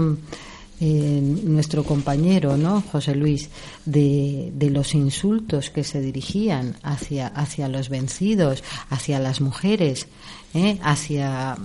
nuestro 0.85 1.83
compañero, 1.83 2.57
¿no? 2.57 2.81
José 2.81 3.15
Luis, 3.15 3.49
de, 3.85 4.51
de, 4.53 4.69
los 4.69 4.95
insultos 4.95 5.69
que 5.69 5.83
se 5.83 6.01
dirigían 6.01 6.75
hacia, 6.83 7.27
hacia 7.27 7.67
los 7.69 7.89
vencidos, 7.89 8.63
hacia 8.89 9.19
las 9.19 9.39
mujeres, 9.39 10.07
¿eh? 10.53 10.79
hacia 10.81 11.57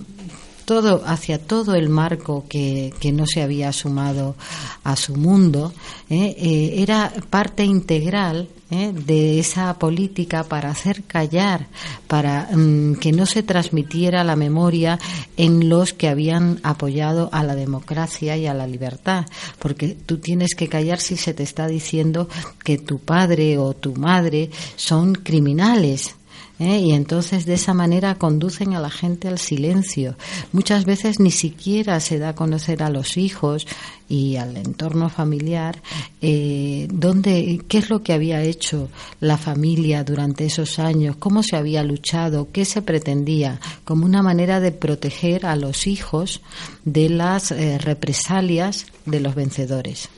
todo, 0.69 1.01
hacia 1.03 1.39
todo 1.39 1.73
el 1.73 1.89
marco 1.89 2.45
que, 2.47 2.93
que 2.99 3.11
no 3.11 3.25
se 3.25 3.41
había 3.41 3.73
sumado 3.73 4.35
a 4.83 4.95
su 4.95 5.15
mundo, 5.15 5.73
¿eh? 6.11 6.35
Eh, 6.37 6.75
era 6.77 7.11
parte 7.31 7.63
integral 7.65 8.49
¿eh? 8.69 8.91
de 8.93 9.39
esa 9.39 9.73
política 9.79 10.43
para 10.43 10.69
hacer 10.69 11.03
callar, 11.05 11.65
para 12.07 12.49
mm, 12.55 12.97
que 12.97 13.11
no 13.11 13.25
se 13.25 13.41
transmitiera 13.41 14.23
la 14.23 14.35
memoria 14.35 14.99
en 15.37 15.69
los 15.69 15.93
que 15.93 16.07
habían 16.07 16.59
apoyado 16.61 17.29
a 17.31 17.43
la 17.43 17.55
democracia 17.55 18.37
y 18.37 18.45
a 18.45 18.53
la 18.53 18.67
libertad, 18.67 19.25
porque 19.57 19.97
tú 20.05 20.19
tienes 20.19 20.53
que 20.53 20.67
callar 20.67 20.99
si 20.99 21.17
se 21.17 21.33
te 21.33 21.41
está 21.41 21.67
diciendo 21.67 22.29
que 22.63 22.77
tu 22.77 22.99
padre 22.99 23.57
o 23.57 23.73
tu 23.73 23.95
madre 23.95 24.51
son 24.75 25.15
criminales, 25.15 26.15
¿eh? 26.59 26.77
y 26.79 26.91
entonces 26.91 27.45
de 27.45 27.55
esa 27.55 27.73
manera 27.73 28.15
conducen 28.15 28.73
a 28.73 28.79
la 28.79 28.89
gente 28.89 29.27
al 29.27 29.39
silencio. 29.39 30.15
Muchas 30.51 30.85
veces 30.85 31.19
ni 31.19 31.31
siquiera 31.31 31.99
se 31.99 32.19
da 32.19 32.29
a 32.29 32.35
conocer 32.35 32.83
a 32.83 32.89
los 32.89 33.17
hijos 33.17 33.65
y 34.07 34.35
al 34.35 34.57
entorno 34.57 35.09
familiar 35.09 35.81
eh, 36.21 36.87
dónde, 36.91 37.61
qué 37.67 37.77
es 37.77 37.89
lo 37.89 38.03
que 38.03 38.13
había 38.13 38.43
hecho 38.43 38.89
la 39.19 39.37
familia 39.37 40.03
durante 40.03 40.45
esos 40.45 40.79
años, 40.79 41.15
cómo 41.17 41.43
se 41.43 41.55
había 41.55 41.83
luchado, 41.83 42.49
qué 42.51 42.65
se 42.65 42.81
pretendía, 42.81 43.59
como 43.85 44.05
una 44.05 44.21
manera 44.21 44.59
de 44.59 44.71
proteger 44.71 45.45
a 45.45 45.55
los 45.55 45.87
hijos 45.87 46.41
de 46.85 47.09
las 47.09 47.51
eh, 47.51 47.77
represalias 47.77 48.87
de 49.05 49.19
los 49.19 49.35
vencedores. 49.35 50.09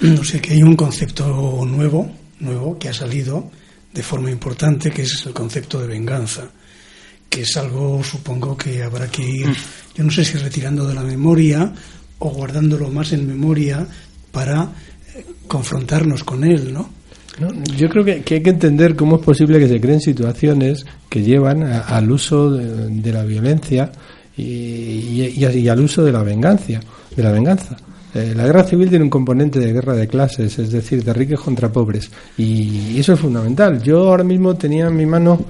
No 0.00 0.24
sé 0.24 0.40
que 0.40 0.54
hay 0.54 0.62
un 0.62 0.74
concepto 0.74 1.64
nuevo, 1.64 2.10
nuevo 2.40 2.76
que 2.78 2.88
ha 2.88 2.94
salido 2.94 3.50
de 3.92 4.02
forma 4.02 4.30
importante, 4.30 4.90
que 4.90 5.02
es 5.02 5.26
el 5.26 5.32
concepto 5.32 5.80
de 5.80 5.86
venganza, 5.86 6.48
que 7.28 7.42
es 7.42 7.56
algo, 7.56 8.02
supongo, 8.02 8.56
que 8.56 8.82
habrá 8.82 9.10
que 9.10 9.22
ir, 9.22 9.48
mm. 9.48 9.54
yo 9.96 10.04
no 10.04 10.10
sé 10.10 10.24
si 10.24 10.38
retirando 10.38 10.86
de 10.86 10.94
la 10.94 11.02
memoria 11.02 11.72
o 12.18 12.30
guardándolo 12.30 12.88
más 12.88 13.12
en 13.12 13.26
memoria 13.26 13.86
para 14.30 14.72
eh, 15.14 15.24
confrontarnos 15.46 16.24
con 16.24 16.44
él, 16.44 16.72
¿no? 16.72 17.02
yo 17.76 17.88
creo 17.88 18.04
que, 18.04 18.12
hay 18.12 18.42
que 18.42 18.50
entender 18.50 18.94
cómo 18.94 19.16
es 19.16 19.22
posible 19.22 19.58
que 19.58 19.68
se 19.68 19.80
creen 19.80 20.00
situaciones 20.00 20.84
que 21.08 21.22
llevan 21.22 21.62
al 21.62 22.10
uso 22.10 22.50
de, 22.50 23.12
la 23.12 23.24
violencia 23.24 23.90
y, 24.36 24.42
y, 24.42 25.68
al 25.68 25.80
uso 25.80 26.04
de 26.04 26.12
la 26.12 26.22
venganza, 26.22 26.80
de 27.16 27.22
la 27.22 27.32
venganza. 27.32 27.76
Eh, 28.14 28.34
la 28.36 28.44
guerra 28.44 28.64
civil 28.64 28.90
tiene 28.90 29.04
un 29.04 29.10
componente 29.10 29.58
de 29.58 29.72
guerra 29.72 29.94
de 29.94 30.06
clases, 30.06 30.58
es 30.58 30.70
decir, 30.70 31.02
de 31.02 31.12
ricos 31.12 31.40
contra 31.40 31.72
pobres, 31.72 32.10
y 32.36 32.98
eso 32.98 33.14
es 33.14 33.20
fundamental. 33.20 33.82
Yo 33.82 34.08
ahora 34.08 34.24
mismo 34.24 34.54
tenía 34.54 34.88
en 34.88 34.96
mi 34.96 35.06
mano, 35.06 35.40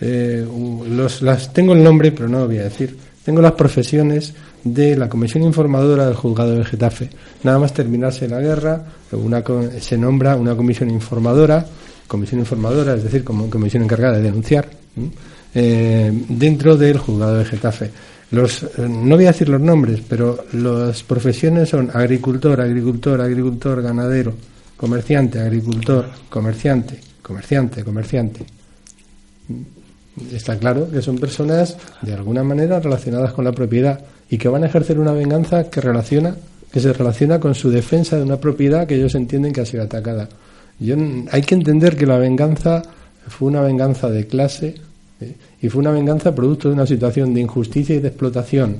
eh, 0.00 0.46
los, 0.90 1.22
las 1.22 1.52
tengo 1.52 1.72
el 1.72 1.82
nombre, 1.82 2.12
pero 2.12 2.28
no 2.28 2.40
lo 2.40 2.46
voy 2.46 2.58
a 2.58 2.64
decir. 2.64 2.96
Tengo 3.24 3.40
las 3.40 3.52
profesiones 3.52 4.34
de 4.64 4.96
la 4.96 5.08
Comisión 5.08 5.42
Informadora 5.44 6.06
del 6.06 6.14
Juzgado 6.14 6.56
de 6.56 6.64
Getafe. 6.64 7.10
Nada 7.42 7.58
más 7.58 7.72
terminarse 7.72 8.28
la 8.28 8.40
guerra, 8.40 8.84
una, 9.12 9.42
se 9.80 9.98
nombra 9.98 10.36
una 10.36 10.56
comisión 10.56 10.90
informadora, 10.90 11.66
comisión 12.06 12.40
informadora, 12.40 12.94
es 12.94 13.04
decir, 13.04 13.24
como 13.24 13.50
comisión 13.50 13.82
encargada 13.82 14.16
de 14.16 14.22
denunciar, 14.22 14.68
eh, 15.54 16.12
dentro 16.28 16.76
del 16.76 16.98
Juzgado 16.98 17.38
de 17.38 17.44
Getafe. 17.44 17.90
Los, 18.32 18.62
eh, 18.62 18.88
no 18.88 19.16
voy 19.16 19.26
a 19.26 19.32
decir 19.32 19.48
los 19.48 19.60
nombres, 19.60 20.00
pero 20.08 20.44
las 20.52 21.02
profesiones 21.02 21.68
son 21.68 21.90
agricultor, 21.92 22.60
agricultor, 22.60 23.20
agricultor, 23.20 23.82
ganadero, 23.82 24.34
comerciante, 24.76 25.38
agricultor, 25.38 26.08
comerciante, 26.28 26.98
comerciante, 27.22 27.84
comerciante. 27.84 28.44
Está 30.32 30.58
claro 30.58 30.90
que 30.90 31.02
son 31.02 31.18
personas 31.18 31.76
de 32.00 32.14
alguna 32.14 32.42
manera 32.42 32.80
relacionadas 32.80 33.32
con 33.32 33.44
la 33.44 33.52
propiedad 33.52 34.00
y 34.28 34.38
que 34.38 34.48
van 34.48 34.64
a 34.64 34.66
ejercer 34.66 34.98
una 34.98 35.12
venganza 35.12 35.70
que 35.70 35.80
relaciona 35.80 36.34
que 36.72 36.80
se 36.80 36.92
relaciona 36.92 37.38
con 37.38 37.54
su 37.54 37.70
defensa 37.70 38.16
de 38.16 38.22
una 38.22 38.38
propiedad 38.38 38.86
que 38.86 38.96
ellos 38.96 39.14
entienden 39.14 39.52
que 39.52 39.60
ha 39.60 39.66
sido 39.66 39.82
atacada. 39.82 40.28
Yo, 40.78 40.96
hay 41.30 41.42
que 41.42 41.54
entender 41.54 41.96
que 41.96 42.06
la 42.06 42.16
venganza 42.16 42.82
fue 43.28 43.48
una 43.48 43.60
venganza 43.60 44.08
de 44.08 44.26
clase, 44.26 44.76
y 45.62 45.68
fue 45.68 45.80
una 45.80 45.92
venganza 45.92 46.34
producto 46.34 46.68
de 46.68 46.74
una 46.74 46.86
situación 46.86 47.32
de 47.32 47.40
injusticia 47.40 47.96
y 47.96 48.00
de 48.00 48.08
explotación. 48.08 48.78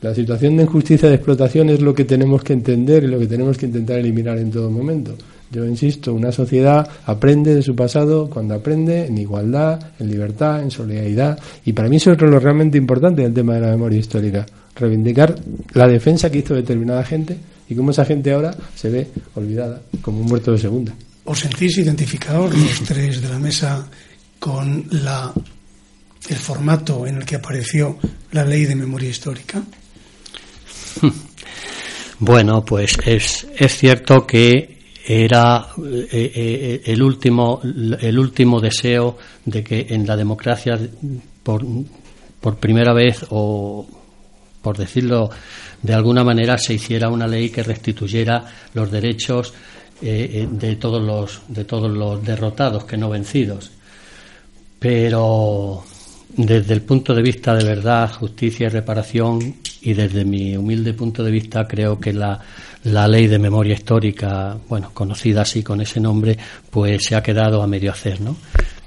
La 0.00 0.14
situación 0.14 0.56
de 0.56 0.64
injusticia 0.64 1.06
y 1.06 1.10
de 1.10 1.16
explotación 1.16 1.68
es 1.68 1.80
lo 1.80 1.94
que 1.94 2.04
tenemos 2.04 2.42
que 2.42 2.54
entender 2.54 3.04
y 3.04 3.08
lo 3.08 3.18
que 3.18 3.26
tenemos 3.26 3.58
que 3.58 3.66
intentar 3.66 3.98
eliminar 3.98 4.38
en 4.38 4.50
todo 4.50 4.70
momento. 4.70 5.14
Yo 5.50 5.64
insisto, 5.66 6.12
una 6.12 6.32
sociedad 6.32 6.88
aprende 7.06 7.54
de 7.54 7.62
su 7.62 7.76
pasado 7.76 8.28
cuando 8.28 8.54
aprende 8.54 9.06
en 9.06 9.18
igualdad, 9.18 9.92
en 10.00 10.10
libertad, 10.10 10.62
en 10.62 10.70
solidaridad. 10.70 11.38
Y 11.64 11.72
para 11.72 11.88
mí 11.88 11.96
eso 11.96 12.12
es 12.12 12.20
lo 12.20 12.40
realmente 12.40 12.78
importante 12.78 13.22
del 13.22 13.34
tema 13.34 13.54
de 13.54 13.60
la 13.60 13.68
memoria 13.68 13.98
histórica. 13.98 14.44
Reivindicar 14.74 15.36
la 15.74 15.86
defensa 15.86 16.30
que 16.30 16.38
hizo 16.38 16.54
determinada 16.54 17.04
gente 17.04 17.36
y 17.68 17.74
cómo 17.74 17.92
esa 17.92 18.04
gente 18.04 18.32
ahora 18.32 18.54
se 18.74 18.90
ve 18.90 19.06
olvidada 19.34 19.80
como 20.02 20.20
un 20.20 20.26
muerto 20.26 20.50
de 20.52 20.58
segunda. 20.58 20.92
¿Os 21.24 21.38
sentís 21.38 21.78
identificados 21.78 22.52
los 22.52 22.80
tres 22.82 23.22
de 23.22 23.28
la 23.28 23.38
mesa 23.38 23.86
con 24.38 24.84
la, 24.90 25.32
el 26.28 26.36
formato 26.36 27.06
en 27.06 27.16
el 27.16 27.24
que 27.24 27.36
apareció 27.36 27.98
la 28.32 28.44
ley 28.44 28.64
de 28.64 28.74
memoria 28.74 29.10
histórica? 29.10 29.62
Bueno, 32.20 32.64
pues 32.64 32.96
es, 33.04 33.46
es 33.56 33.76
cierto 33.76 34.24
que 34.24 34.74
era 35.04 35.66
eh, 35.84 36.08
eh, 36.12 36.82
el 36.86 37.02
último 37.02 37.60
el 37.62 38.18
último 38.18 38.60
deseo 38.60 39.18
de 39.44 39.62
que 39.62 39.86
en 39.90 40.06
la 40.06 40.16
democracia 40.16 40.78
por, 41.42 41.62
por 42.40 42.56
primera 42.56 42.94
vez 42.94 43.26
o 43.28 43.86
por 44.62 44.78
decirlo 44.78 45.28
de 45.82 45.92
alguna 45.92 46.24
manera 46.24 46.56
se 46.56 46.74
hiciera 46.74 47.10
una 47.10 47.26
ley 47.26 47.50
que 47.50 47.62
restituyera 47.62 48.46
los 48.72 48.90
derechos 48.90 49.52
eh, 50.00 50.48
de 50.50 50.76
todos 50.76 51.02
los 51.02 51.42
de 51.48 51.64
todos 51.64 51.90
los 51.90 52.24
derrotados 52.24 52.84
que 52.84 52.96
no 52.96 53.10
vencidos 53.10 53.72
pero 54.78 55.84
desde 56.36 56.74
el 56.74 56.82
punto 56.82 57.14
de 57.14 57.22
vista 57.22 57.54
de 57.54 57.64
verdad, 57.64 58.12
justicia 58.12 58.66
y 58.66 58.70
reparación, 58.70 59.56
y 59.82 59.92
desde 59.92 60.24
mi 60.24 60.56
humilde 60.56 60.94
punto 60.94 61.22
de 61.22 61.30
vista, 61.30 61.66
creo 61.66 62.00
que 62.00 62.12
la, 62.12 62.40
la 62.84 63.06
ley 63.06 63.26
de 63.26 63.38
memoria 63.38 63.74
histórica, 63.74 64.56
bueno, 64.68 64.90
conocida 64.92 65.42
así 65.42 65.62
con 65.62 65.80
ese 65.80 66.00
nombre, 66.00 66.36
pues 66.70 67.04
se 67.04 67.14
ha 67.14 67.22
quedado 67.22 67.62
a 67.62 67.66
medio 67.66 67.90
hacer, 67.90 68.20
¿no? 68.20 68.36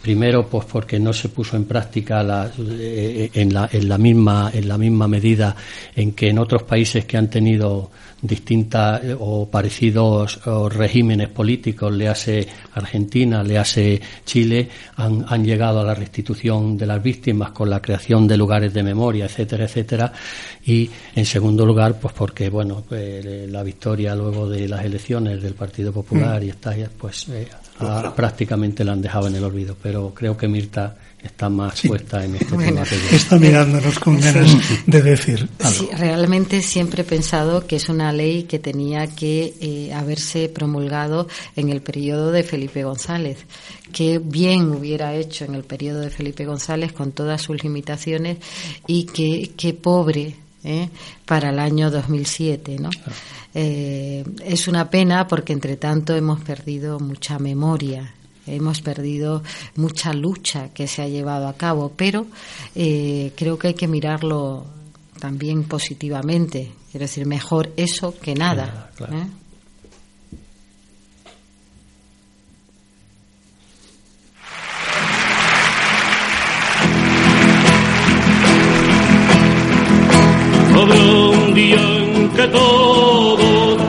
Primero, 0.02 0.48
pues 0.48 0.66
porque 0.66 1.00
no 1.00 1.12
se 1.14 1.30
puso 1.30 1.58
en 1.58 1.66
práctica 1.66 2.24
la, 2.24 2.50
eh, 2.60 3.30
en, 3.34 3.54
la, 3.54 3.70
en, 3.72 3.90
la 3.90 3.98
misma, 3.98 4.52
en 4.54 4.68
la 4.68 4.78
misma 4.78 5.08
medida 5.08 5.56
en 5.96 6.14
que 6.14 6.30
en 6.30 6.40
otros 6.40 6.64
países 6.64 7.06
que 7.06 7.18
han 7.18 7.30
tenido 7.30 7.92
distintas 8.22 9.04
eh, 9.04 9.16
o 9.18 9.50
parecidos 9.50 10.40
regímenes 10.70 11.30
políticos, 11.30 11.94
le 11.94 12.08
hace 12.08 12.48
Argentina, 12.74 13.44
le 13.44 13.58
hace 13.58 14.02
Chile, 14.26 14.70
han, 14.96 15.26
han, 15.28 15.44
llegado 15.44 15.82
a 15.82 15.84
la 15.84 15.94
restitución 15.94 16.78
de 16.78 16.86
las 16.86 17.02
víctimas 17.02 17.52
con 17.52 17.70
la 17.70 17.82
creación 17.82 18.28
de 18.28 18.38
lugares 18.38 18.74
de 18.74 18.84
memoria, 18.84 19.26
etcétera, 19.26 19.66
etcétera. 19.66 20.12
Y 20.66 20.90
en 21.16 21.26
segundo 21.26 21.66
lugar, 21.66 22.00
pues 22.00 22.14
porque, 22.14 22.50
bueno, 22.50 22.84
pues, 22.88 23.24
la 23.50 23.64
victoria 23.64 24.16
luego 24.16 24.50
de 24.50 24.68
las 24.68 24.84
elecciones 24.84 25.42
del 25.42 25.54
Partido 25.54 25.92
Popular 25.92 26.42
mm. 26.42 26.46
y 26.46 26.50
estas, 26.50 26.76
pues 26.98 27.28
prácticamente 28.16 28.84
la 28.84 28.94
han 28.94 29.02
dejado 29.02 29.28
en 29.28 29.36
el 29.36 29.44
olvido 29.44 29.76
pero 29.82 30.14
creo 30.14 30.36
que 30.36 30.48
Mirta 30.48 30.96
está 31.24 31.50
más 31.50 31.82
puesta 31.82 32.24
en 32.24 32.36
este 32.36 32.58
tema 32.58 32.84
que. 32.84 33.16
Está 33.16 33.38
mirándonos 33.38 34.00
con 34.00 34.20
ganas 34.20 34.52
de 34.86 35.02
decir 35.02 35.50
algo. 35.60 35.80
Sí, 35.80 35.90
realmente 35.98 36.62
siempre 36.62 37.02
he 37.02 37.06
pensado 37.06 37.66
que 37.66 37.78
es 37.78 37.90
una 37.90 38.12
ley 38.12 38.44
que 38.44 38.60
tenía 38.60 39.08
que 39.08 39.54
eh, 39.60 39.94
haberse 39.94 40.50
promulgado 40.50 41.28
en 41.56 41.70
el 41.70 41.82
periodo 41.82 42.32
de 42.32 42.44
Felipe 42.44 42.84
González. 42.84 43.40
Que 43.92 44.20
bien 44.20 44.72
hubiera 44.72 45.16
hecho 45.16 45.46
en 45.46 45.56
el 45.56 45.64
periodo 45.64 46.02
de 46.02 46.10
Felipe 46.10 46.46
González 46.46 46.92
con 46.92 47.12
todas 47.12 47.42
sus 47.42 47.64
limitaciones 47.64 48.38
y 48.86 49.06
que, 49.06 49.52
que 49.56 49.74
pobre 49.74 50.36
¿eh? 50.64 50.90
para 51.26 51.50
el 51.50 51.60
año 51.60 51.90
2007, 51.90 52.78
¿no? 52.80 52.90
Eh, 53.54 54.24
es 54.46 54.68
una 54.68 54.90
pena 54.90 55.28
porque 55.28 55.54
entre 55.54 55.78
tanto 55.78 56.16
hemos 56.16 56.42
perdido 56.42 57.00
mucha 57.00 57.40
memoria 57.40 58.14
hemos 58.48 58.82
perdido 58.82 59.44
mucha 59.76 60.14
lucha 60.14 60.70
que 60.74 60.88
se 60.88 61.02
ha 61.02 61.08
llevado 61.08 61.48
a 61.48 61.54
cabo, 61.54 61.92
pero 61.96 62.26
eh, 62.76 63.32
creo 63.36 63.58
que 63.60 63.70
hay 63.70 63.74
que 63.74 63.88
mirarlo 63.88 64.66
también 65.20 65.64
positivamente. 65.64 66.72
Quiero 66.92 67.06
decir, 67.06 67.26
mejor 67.26 67.72
eso 67.78 68.16
que 68.20 68.36
nada. 68.36 68.92
Claro. 68.96 69.18
¿eh? 69.18 69.28
Habrá 80.74 80.96
un 80.96 81.54
día 81.54 81.76
en 81.76 82.30
que 82.30 82.48
todos 82.48 83.82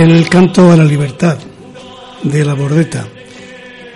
El 0.00 0.30
canto 0.30 0.72
a 0.72 0.78
la 0.78 0.84
libertad 0.84 1.36
de 2.22 2.42
la 2.42 2.54
Bordeta, 2.54 3.06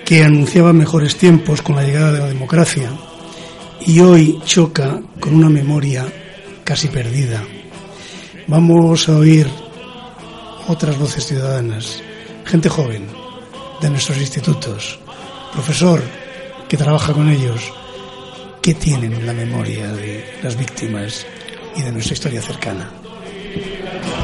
que 0.04 0.22
anunciaba 0.22 0.74
mejores 0.74 1.16
tiempos 1.16 1.62
con 1.62 1.76
la 1.76 1.82
llegada 1.82 2.12
de 2.12 2.18
la 2.18 2.26
democracia 2.26 2.90
y 3.86 4.00
hoy 4.00 4.38
choca 4.44 5.00
con 5.18 5.34
una 5.34 5.48
memoria 5.48 6.04
casi 6.62 6.88
perdida. 6.88 7.42
Vamos 8.48 9.08
a 9.08 9.16
oír 9.16 9.48
otras 10.68 10.98
voces 10.98 11.24
ciudadanas, 11.24 12.02
gente 12.44 12.68
joven 12.68 13.06
de 13.80 13.88
nuestros 13.88 14.18
institutos, 14.18 14.98
profesor 15.54 16.02
que 16.68 16.76
trabaja 16.76 17.14
con 17.14 17.30
ellos, 17.30 17.72
que 18.60 18.74
tienen 18.74 19.14
en 19.14 19.26
la 19.26 19.32
memoria 19.32 19.90
de 19.90 20.38
las 20.42 20.54
víctimas 20.54 21.24
y 21.74 21.80
de 21.80 21.92
nuestra 21.92 22.12
historia 22.12 22.42
cercana. 22.42 23.03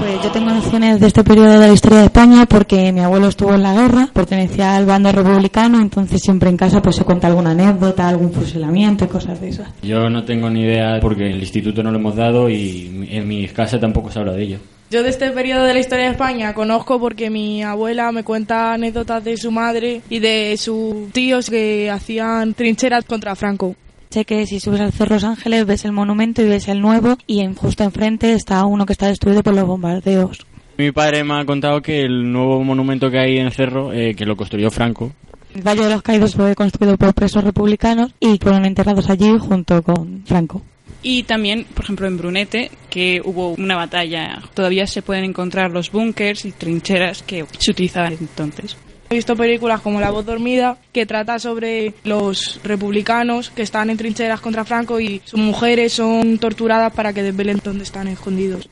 Pues 0.00 0.22
yo 0.22 0.30
tengo 0.30 0.50
nociones 0.50 0.98
de 0.98 1.06
este 1.06 1.22
periodo 1.22 1.60
de 1.60 1.66
la 1.68 1.72
historia 1.72 1.98
de 1.98 2.04
España 2.06 2.46
porque 2.46 2.90
mi 2.90 3.00
abuelo 3.00 3.28
estuvo 3.28 3.54
en 3.54 3.62
la 3.62 3.74
guerra, 3.74 4.08
pertenecía 4.12 4.76
al 4.76 4.86
bando 4.86 5.12
republicano, 5.12 5.80
entonces 5.80 6.22
siempre 6.22 6.48
en 6.48 6.56
casa 6.56 6.80
pues 6.80 6.96
se 6.96 7.04
cuenta 7.04 7.26
alguna 7.26 7.50
anécdota, 7.50 8.08
algún 8.08 8.32
fusilamiento 8.32 9.04
y 9.04 9.08
cosas 9.08 9.40
de 9.40 9.50
esas. 9.50 9.68
Yo 9.82 10.08
no 10.08 10.24
tengo 10.24 10.48
ni 10.48 10.62
idea 10.62 10.98
porque 11.00 11.30
el 11.30 11.40
instituto 11.40 11.82
no 11.82 11.90
lo 11.90 11.98
hemos 11.98 12.16
dado 12.16 12.48
y 12.48 13.08
en 13.10 13.28
mi 13.28 13.46
casa 13.48 13.78
tampoco 13.78 14.10
se 14.10 14.18
habla 14.18 14.32
de 14.32 14.42
ello. 14.42 14.58
Yo 14.90 15.04
de 15.04 15.10
este 15.10 15.30
periodo 15.30 15.64
de 15.64 15.74
la 15.74 15.80
historia 15.80 16.06
de 16.06 16.12
España 16.12 16.52
conozco 16.52 16.98
porque 16.98 17.30
mi 17.30 17.62
abuela 17.62 18.10
me 18.10 18.24
cuenta 18.24 18.72
anécdotas 18.72 19.22
de 19.22 19.36
su 19.36 19.52
madre 19.52 20.00
y 20.10 20.18
de 20.18 20.56
sus 20.56 21.12
tíos 21.12 21.48
que 21.48 21.88
hacían 21.90 22.54
trincheras 22.54 23.04
contra 23.04 23.36
Franco. 23.36 23.76
Sé 24.10 24.24
que 24.24 24.44
si 24.44 24.58
subes 24.58 24.80
al 24.80 24.92
Cerro 24.92 25.14
Los 25.14 25.24
Ángeles 25.24 25.66
ves 25.66 25.84
el 25.84 25.92
monumento 25.92 26.42
y 26.42 26.48
ves 26.48 26.66
el 26.66 26.80
nuevo 26.80 27.16
y 27.28 27.42
en 27.42 27.54
justo 27.54 27.84
enfrente 27.84 28.32
está 28.32 28.64
uno 28.64 28.84
que 28.84 28.92
está 28.92 29.06
destruido 29.06 29.44
por 29.44 29.54
los 29.54 29.64
bombardeos. 29.64 30.44
Mi 30.78 30.90
padre 30.90 31.22
me 31.22 31.40
ha 31.40 31.44
contado 31.44 31.80
que 31.80 32.02
el 32.02 32.32
nuevo 32.32 32.64
monumento 32.64 33.08
que 33.08 33.20
hay 33.20 33.38
en 33.38 33.46
el 33.46 33.52
cerro, 33.52 33.92
eh, 33.92 34.16
que 34.16 34.26
lo 34.26 34.36
construyó 34.36 34.68
Franco, 34.72 35.12
El 35.54 35.62
Valle 35.62 35.84
de 35.84 35.90
los 35.90 36.02
Caídos 36.02 36.34
fue 36.34 36.56
construido 36.56 36.96
por 36.96 37.14
presos 37.14 37.44
republicanos 37.44 38.12
y 38.18 38.36
fueron 38.38 38.64
enterrados 38.64 39.08
allí 39.08 39.30
junto 39.38 39.80
con 39.82 40.24
Franco. 40.26 40.60
Y 41.04 41.22
también, 41.22 41.64
por 41.72 41.84
ejemplo, 41.84 42.08
en 42.08 42.18
Brunete, 42.18 42.70
que 42.90 43.22
hubo 43.24 43.50
una 43.50 43.76
batalla, 43.76 44.42
todavía 44.54 44.88
se 44.88 45.02
pueden 45.02 45.24
encontrar 45.24 45.70
los 45.70 45.92
búnkers 45.92 46.44
y 46.44 46.50
trincheras 46.50 47.22
que 47.22 47.44
se 47.58 47.70
utilizaban 47.70 48.16
entonces. 48.20 48.76
He 49.12 49.16
visto 49.16 49.34
películas 49.34 49.80
como 49.80 50.00
La 50.00 50.12
voz 50.12 50.24
dormida, 50.24 50.78
que 50.92 51.04
trata 51.04 51.40
sobre 51.40 51.94
los 52.04 52.60
republicanos 52.62 53.50
que 53.50 53.62
están 53.62 53.90
en 53.90 53.96
trincheras 53.96 54.40
contra 54.40 54.64
Franco 54.64 55.00
y 55.00 55.20
sus 55.24 55.40
mujeres 55.40 55.94
son 55.94 56.38
torturadas 56.38 56.92
para 56.92 57.12
que 57.12 57.24
desvelen 57.24 57.60
dónde 57.64 57.82
están 57.82 58.06
escondidos. 58.06 58.68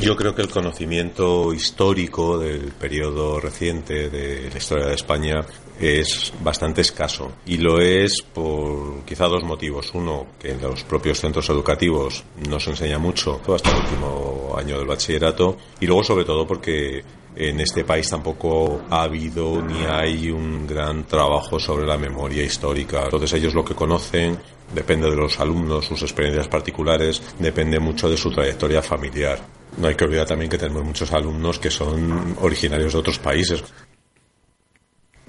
Yo 0.00 0.14
creo 0.16 0.34
que 0.34 0.42
el 0.42 0.50
conocimiento 0.50 1.54
histórico 1.54 2.36
del 2.36 2.72
periodo 2.72 3.40
reciente 3.40 4.10
de 4.10 4.50
la 4.50 4.58
historia 4.58 4.86
de 4.86 4.94
España 4.94 5.40
es 5.80 6.34
bastante 6.42 6.82
escaso 6.82 7.32
y 7.46 7.56
lo 7.56 7.80
es 7.80 8.20
por 8.20 9.02
quizá 9.06 9.28
dos 9.28 9.44
motivos. 9.44 9.92
Uno, 9.94 10.26
que 10.38 10.50
en 10.50 10.60
los 10.60 10.84
propios 10.84 11.20
centros 11.20 11.48
educativos 11.48 12.22
no 12.50 12.60
se 12.60 12.70
enseña 12.70 12.98
mucho 12.98 13.40
hasta 13.54 13.70
el 13.70 13.82
último 13.82 14.54
año 14.58 14.76
del 14.76 14.86
bachillerato 14.86 15.56
y 15.80 15.86
luego 15.86 16.04
sobre 16.04 16.26
todo 16.26 16.46
porque 16.46 17.02
en 17.36 17.60
este 17.60 17.84
país 17.84 18.08
tampoco 18.08 18.82
ha 18.90 19.02
habido 19.02 19.60
ni 19.62 19.84
hay 19.84 20.30
un 20.30 20.66
gran 20.66 21.04
trabajo 21.04 21.58
sobre 21.58 21.86
la 21.86 21.98
memoria 21.98 22.44
histórica. 22.44 23.04
Entonces 23.04 23.32
ellos 23.34 23.54
lo 23.54 23.64
que 23.64 23.74
conocen 23.74 24.38
depende 24.74 25.10
de 25.10 25.16
los 25.16 25.38
alumnos, 25.40 25.86
sus 25.86 26.02
experiencias 26.02 26.48
particulares, 26.48 27.22
depende 27.38 27.78
mucho 27.78 28.08
de 28.08 28.16
su 28.16 28.30
trayectoria 28.30 28.82
familiar. 28.82 29.38
No 29.78 29.88
hay 29.88 29.94
que 29.94 30.04
olvidar 30.04 30.26
también 30.26 30.50
que 30.50 30.58
tenemos 30.58 30.84
muchos 30.84 31.12
alumnos 31.12 31.58
que 31.58 31.70
son 31.70 32.36
originarios 32.40 32.92
de 32.92 32.98
otros 32.98 33.18
países. 33.18 33.64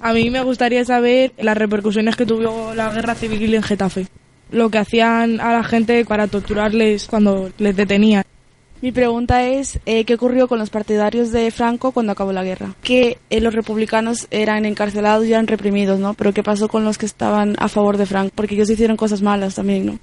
A 0.00 0.12
mí 0.12 0.30
me 0.30 0.42
gustaría 0.42 0.84
saber 0.84 1.32
las 1.38 1.56
repercusiones 1.56 2.16
que 2.16 2.26
tuvo 2.26 2.74
la 2.74 2.92
guerra 2.92 3.14
civil 3.14 3.54
en 3.54 3.62
Getafe. 3.62 4.06
Lo 4.50 4.70
que 4.70 4.78
hacían 4.78 5.40
a 5.40 5.52
la 5.52 5.64
gente 5.64 6.04
para 6.04 6.28
torturarles 6.28 7.06
cuando 7.06 7.50
les 7.58 7.74
detenían. 7.74 8.22
Mi 8.82 8.92
pregunta 8.92 9.42
es, 9.46 9.78
eh, 9.86 10.04
¿qué 10.04 10.14
ocurrió 10.14 10.48
con 10.48 10.58
los 10.58 10.68
partidarios 10.68 11.32
de 11.32 11.50
Franco 11.50 11.92
cuando 11.92 12.12
acabó 12.12 12.32
la 12.32 12.44
guerra? 12.44 12.74
Que 12.82 13.18
eh, 13.30 13.40
los 13.40 13.54
republicanos 13.54 14.28
eran 14.30 14.66
encarcelados 14.66 15.26
y 15.26 15.32
eran 15.32 15.46
reprimidos, 15.46 15.98
¿no? 15.98 16.12
Pero 16.12 16.34
¿qué 16.34 16.42
pasó 16.42 16.68
con 16.68 16.84
los 16.84 16.98
que 16.98 17.06
estaban 17.06 17.56
a 17.58 17.68
favor 17.68 17.96
de 17.96 18.04
Franco? 18.04 18.32
Porque 18.34 18.54
ellos 18.54 18.68
hicieron 18.68 18.98
cosas 18.98 19.22
malas 19.22 19.54
también, 19.54 19.86
¿no? 19.86 19.98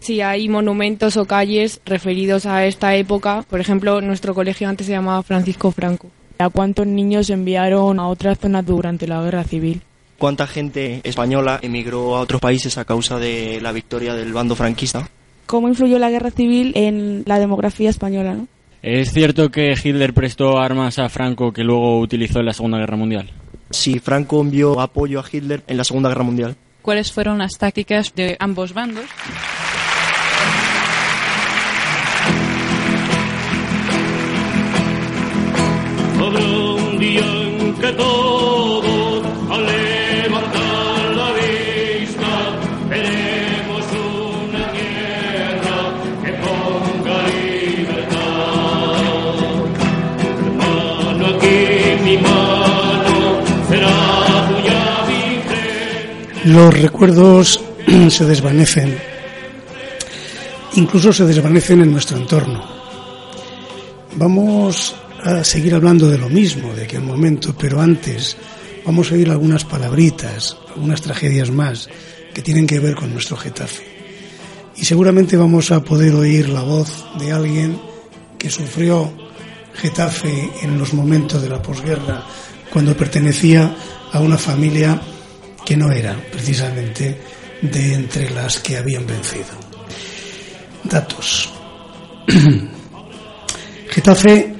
Si 0.00 0.20
hay 0.20 0.48
monumentos 0.48 1.16
o 1.16 1.24
calles 1.24 1.80
referidos 1.86 2.44
a 2.46 2.66
esta 2.66 2.94
época, 2.94 3.44
por 3.48 3.60
ejemplo, 3.60 4.00
nuestro 4.00 4.34
colegio 4.34 4.68
antes 4.68 4.86
se 4.86 4.92
llamaba 4.92 5.22
Francisco 5.22 5.72
Franco. 5.72 6.08
¿A 6.38 6.50
cuántos 6.50 6.86
niños 6.86 7.30
enviaron 7.30 7.98
a 7.98 8.06
otras 8.06 8.38
zonas 8.38 8.64
durante 8.64 9.08
la 9.08 9.22
guerra 9.22 9.42
civil? 9.42 9.82
¿Cuánta 10.18 10.46
gente 10.46 11.00
española 11.02 11.58
emigró 11.62 12.16
a 12.16 12.20
otros 12.20 12.40
países 12.40 12.78
a 12.78 12.84
causa 12.84 13.18
de 13.18 13.60
la 13.60 13.72
victoria 13.72 14.14
del 14.14 14.32
bando 14.32 14.54
franquista? 14.54 15.08
¿Cómo 15.48 15.66
influyó 15.66 15.98
la 15.98 16.10
guerra 16.10 16.30
civil 16.30 16.72
en 16.76 17.22
la 17.24 17.38
demografía 17.38 17.88
española, 17.88 18.34
no? 18.34 18.48
¿Es 18.82 19.14
cierto 19.14 19.50
que 19.50 19.72
Hitler 19.82 20.12
prestó 20.12 20.58
armas 20.58 20.98
a 20.98 21.08
Franco 21.08 21.54
que 21.54 21.64
luego 21.64 22.00
utilizó 22.00 22.40
en 22.40 22.44
la 22.44 22.52
Segunda 22.52 22.76
Guerra 22.76 22.98
Mundial? 22.98 23.30
Sí, 23.70 23.98
Franco 23.98 24.42
envió 24.42 24.78
apoyo 24.78 25.18
a 25.18 25.24
Hitler 25.32 25.62
en 25.66 25.78
la 25.78 25.84
Segunda 25.84 26.10
Guerra 26.10 26.24
Mundial. 26.24 26.54
¿Cuáles 26.82 27.10
fueron 27.10 27.38
las 27.38 27.52
tácticas 27.52 28.14
de 28.14 28.36
ambos 28.38 28.74
bandos? 28.74 29.06
Habrá 36.20 36.44
un 36.44 36.98
día 36.98 37.24
en 37.24 37.74
que 37.74 37.92
todos 37.92 38.47
Los 56.48 56.80
recuerdos 56.80 57.60
se 58.08 58.24
desvanecen, 58.24 58.96
incluso 60.76 61.12
se 61.12 61.26
desvanecen 61.26 61.82
en 61.82 61.92
nuestro 61.92 62.16
entorno. 62.16 62.64
Vamos 64.16 64.94
a 65.22 65.44
seguir 65.44 65.74
hablando 65.74 66.08
de 66.08 66.16
lo 66.16 66.30
mismo 66.30 66.72
de 66.72 66.84
aquel 66.84 67.02
momento, 67.02 67.54
pero 67.54 67.82
antes 67.82 68.38
vamos 68.86 69.10
a 69.12 69.16
oír 69.16 69.28
algunas 69.28 69.66
palabritas, 69.66 70.56
algunas 70.74 71.02
tragedias 71.02 71.50
más 71.50 71.86
que 72.32 72.40
tienen 72.40 72.66
que 72.66 72.80
ver 72.80 72.94
con 72.94 73.12
nuestro 73.12 73.36
Getafe. 73.36 73.84
Y 74.74 74.86
seguramente 74.86 75.36
vamos 75.36 75.70
a 75.70 75.84
poder 75.84 76.14
oír 76.14 76.48
la 76.48 76.62
voz 76.62 77.04
de 77.18 77.30
alguien 77.30 77.78
que 78.38 78.48
sufrió 78.48 79.12
Getafe 79.74 80.50
en 80.62 80.78
los 80.78 80.94
momentos 80.94 81.42
de 81.42 81.50
la 81.50 81.60
posguerra, 81.60 82.24
cuando 82.72 82.96
pertenecía 82.96 83.76
a 84.10 84.20
una 84.20 84.38
familia 84.38 84.98
que 85.68 85.76
no 85.76 85.92
era 85.92 86.16
precisamente 86.32 87.14
de 87.60 87.92
entre 87.92 88.30
las 88.30 88.58
que 88.58 88.78
habían 88.78 89.06
vencido. 89.06 89.52
Datos. 90.82 91.50
Getafe 93.90 94.54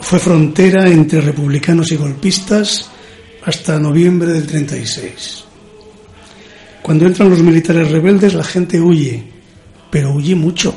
fue 0.00 0.20
frontera 0.20 0.88
entre 0.88 1.22
republicanos 1.22 1.90
y 1.90 1.96
golpistas 1.96 2.88
hasta 3.44 3.80
noviembre 3.80 4.30
del 4.30 4.46
36. 4.46 5.44
Cuando 6.82 7.06
entran 7.06 7.30
los 7.30 7.42
militares 7.42 7.90
rebeldes 7.90 8.34
la 8.34 8.44
gente 8.44 8.80
huye, 8.80 9.24
pero 9.90 10.12
huye 10.12 10.36
mucho. 10.36 10.72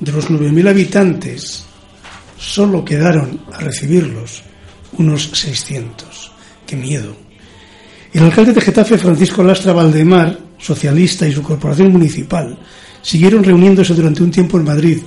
De 0.00 0.12
los 0.12 0.30
9.000 0.30 0.70
habitantes, 0.70 1.66
solo 2.38 2.82
quedaron 2.82 3.38
a 3.52 3.58
recibirlos 3.58 4.42
unos 4.96 5.24
600. 5.34 6.32
¡Qué 6.66 6.76
miedo! 6.76 7.23
El 8.14 8.22
alcalde 8.22 8.52
de 8.52 8.60
Getafe, 8.60 8.96
Francisco 8.96 9.42
Lastra 9.42 9.72
Valdemar, 9.72 10.38
socialista, 10.56 11.26
y 11.26 11.32
su 11.32 11.42
corporación 11.42 11.90
municipal 11.90 12.56
siguieron 13.02 13.42
reuniéndose 13.42 13.92
durante 13.92 14.22
un 14.22 14.30
tiempo 14.30 14.56
en 14.56 14.64
Madrid, 14.64 15.02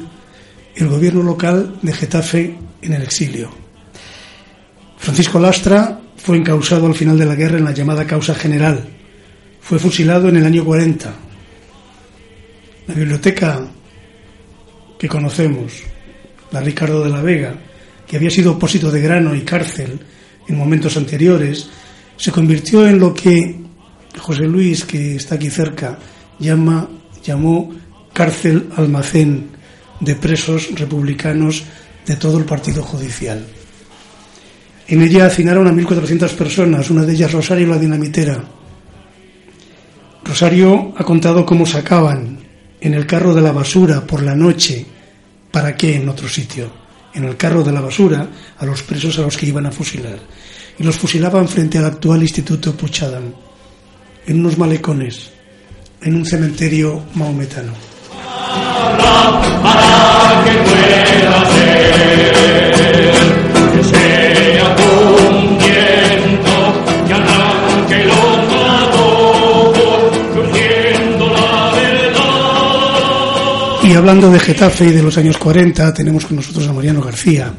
el 0.76 0.90
gobierno 0.90 1.24
local 1.24 1.78
de 1.82 1.94
Getafe 1.94 2.58
en 2.82 2.94
el 2.94 3.02
exilio. 3.02 3.50
Francisco 4.98 5.40
Lastra 5.40 6.02
fue 6.18 6.36
encausado 6.36 6.86
al 6.86 6.96
final 6.96 7.18
de 7.18 7.26
la 7.26 7.36
guerra 7.36 7.58
en 7.58 7.64
la 7.64 7.72
llamada 7.72 8.06
causa 8.06 8.36
general. 8.36 8.86
Fue 9.62 9.80
fusilado 9.80 10.28
en 10.28 10.36
el 10.36 10.46
año 10.46 10.66
40. 10.66 11.14
La 12.88 12.94
biblioteca 12.94 13.66
que 15.00 15.08
conocemos, 15.08 15.72
la 16.52 16.60
Ricardo 16.60 17.06
de 17.06 17.10
la 17.10 17.22
Vega, 17.22 17.56
que 18.06 18.18
había 18.18 18.30
sido 18.30 18.52
opósito 18.52 18.92
de 18.92 19.00
grano 19.00 19.34
y 19.34 19.44
cárcel 19.44 19.98
en 20.46 20.58
momentos 20.58 20.98
anteriores, 20.98 21.70
se 22.18 22.32
convirtió 22.32 22.88
en 22.88 23.00
lo 23.00 23.14
que 23.14 23.56
José 24.18 24.44
Luis, 24.44 24.86
que 24.86 25.16
está 25.16 25.36
aquí 25.36 25.50
cerca, 25.50 25.98
llama, 26.40 26.90
llamó 27.24 27.72
cárcel 28.14 28.70
almacén 28.76 29.50
de 30.00 30.16
presos 30.16 30.70
republicanos 30.76 31.64
de 32.06 32.16
todo 32.16 32.38
el 32.38 32.46
partido 32.46 32.84
judicial. 32.84 33.46
En 34.88 35.02
ella 35.02 35.26
hacinaron 35.26 35.68
a 35.68 35.72
1.400 35.72 36.30
personas, 36.36 36.90
una 36.90 37.04
de 37.04 37.14
ellas 37.14 37.32
Rosario 37.32 37.68
la 37.68 37.78
dinamitera. 37.78 38.42
Rosario 40.24 40.94
ha 40.98 41.04
contado 41.04 41.46
cómo 41.46 41.66
sacaban 41.66 42.40
en 42.80 42.94
el 42.94 43.06
carro 43.06 43.34
de 43.34 43.42
la 43.42 43.52
basura 43.52 44.06
por 44.06 44.24
la 44.24 44.36
noche, 44.36 44.86
¿para 45.52 45.76
qué 45.76 45.96
en 45.96 46.10
otro 46.10 46.30
sitio? 46.30 46.72
En 47.14 47.26
el 47.26 47.36
carro 47.36 47.64
de 47.64 47.72
la 47.72 47.82
basura 47.82 48.28
a 48.58 48.66
los 48.66 48.84
presos 48.84 49.18
a 49.20 49.24
los 49.24 49.36
que 49.36 49.48
iban 49.48 49.66
a 49.66 49.72
fusilar. 49.72 50.20
Y 50.80 50.84
los 50.84 50.98
fusilaban 50.98 51.48
frente 51.48 51.78
al 51.78 51.86
actual 51.86 52.22
Instituto 52.22 52.76
Puchadam, 52.76 53.34
en 54.26 54.40
unos 54.40 54.58
malecones, 54.58 55.32
en 56.02 56.16
un 56.16 56.26
cementerio 56.26 57.04
maometano. 57.16 57.74
Y 73.84 73.94
hablando 73.94 74.30
de 74.30 74.40
Getafe 74.40 74.88
y 74.88 74.92
de 74.92 75.02
los 75.02 75.18
años 75.18 75.38
40, 75.38 75.94
tenemos 75.94 76.26
con 76.26 76.36
nosotros 76.36 76.68
a 76.68 76.74
Mariano 76.74 77.02
García, 77.02 77.54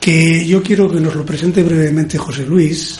que 0.00 0.46
yo 0.46 0.62
quiero 0.62 0.90
que 0.90 0.98
nos 0.98 1.14
lo 1.14 1.24
presente 1.26 1.62
brevemente 1.62 2.16
José 2.16 2.46
Luis 2.46 2.98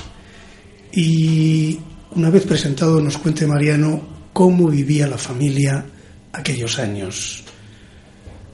y 0.92 1.80
una 2.14 2.28
vez 2.28 2.44
presentado 2.44 3.01
nos 3.01 3.16
cuente 3.16 3.46
Mariano 3.46 4.03
cómo 4.34 4.68
vivía 4.68 5.07
la 5.07 5.16
familia 5.16 5.84
aquellos 6.32 6.78
años. 6.78 7.42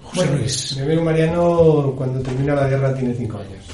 José 0.03 0.27
Bueno, 0.27 0.39
Luis. 0.39 0.77
Mi 0.77 0.83
amigo 0.83 1.03
Mariano, 1.03 1.95
cuando 1.97 2.21
termina 2.21 2.55
la 2.55 2.69
guerra, 2.69 2.95
tiene 2.95 3.15
cinco 3.15 3.39
años. 3.39 3.65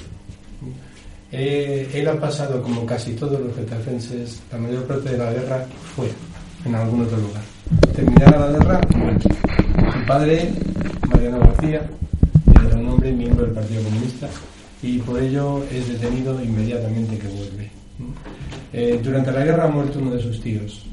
Eh, 1.30 1.90
él 1.92 2.08
ha 2.08 2.18
pasado, 2.18 2.62
como 2.62 2.86
casi 2.86 3.12
todos 3.12 3.40
los 3.40 3.54
getafenses, 3.54 4.40
la 4.50 4.58
mayor 4.58 4.84
parte 4.84 5.10
de 5.10 5.18
la 5.18 5.32
guerra 5.32 5.66
fuera, 5.94 6.14
en 6.64 6.74
algún 6.74 7.02
otro 7.02 7.18
lugar. 7.18 7.42
Terminada 7.94 8.48
la 8.48 8.58
guerra, 8.58 8.80
aquí. 9.14 9.28
Su 9.92 10.06
padre, 10.06 10.50
Mariano 11.08 11.40
García, 11.40 11.90
era 12.66 12.76
un 12.76 12.88
hombre 12.88 13.12
miembro 13.12 13.44
del 13.44 13.54
Partido 13.54 13.82
Comunista 13.82 14.28
y 14.82 14.98
por 14.98 15.20
ello 15.20 15.62
es 15.70 15.88
detenido 15.88 16.42
inmediatamente 16.42 17.16
que 17.16 17.28
vuelve. 17.28 17.70
Eh, 18.72 19.00
durante 19.02 19.30
la 19.30 19.44
guerra 19.44 19.64
ha 19.64 19.68
muerto 19.68 19.98
uno 20.00 20.10
de 20.12 20.22
sus 20.22 20.40
tíos. 20.40 20.86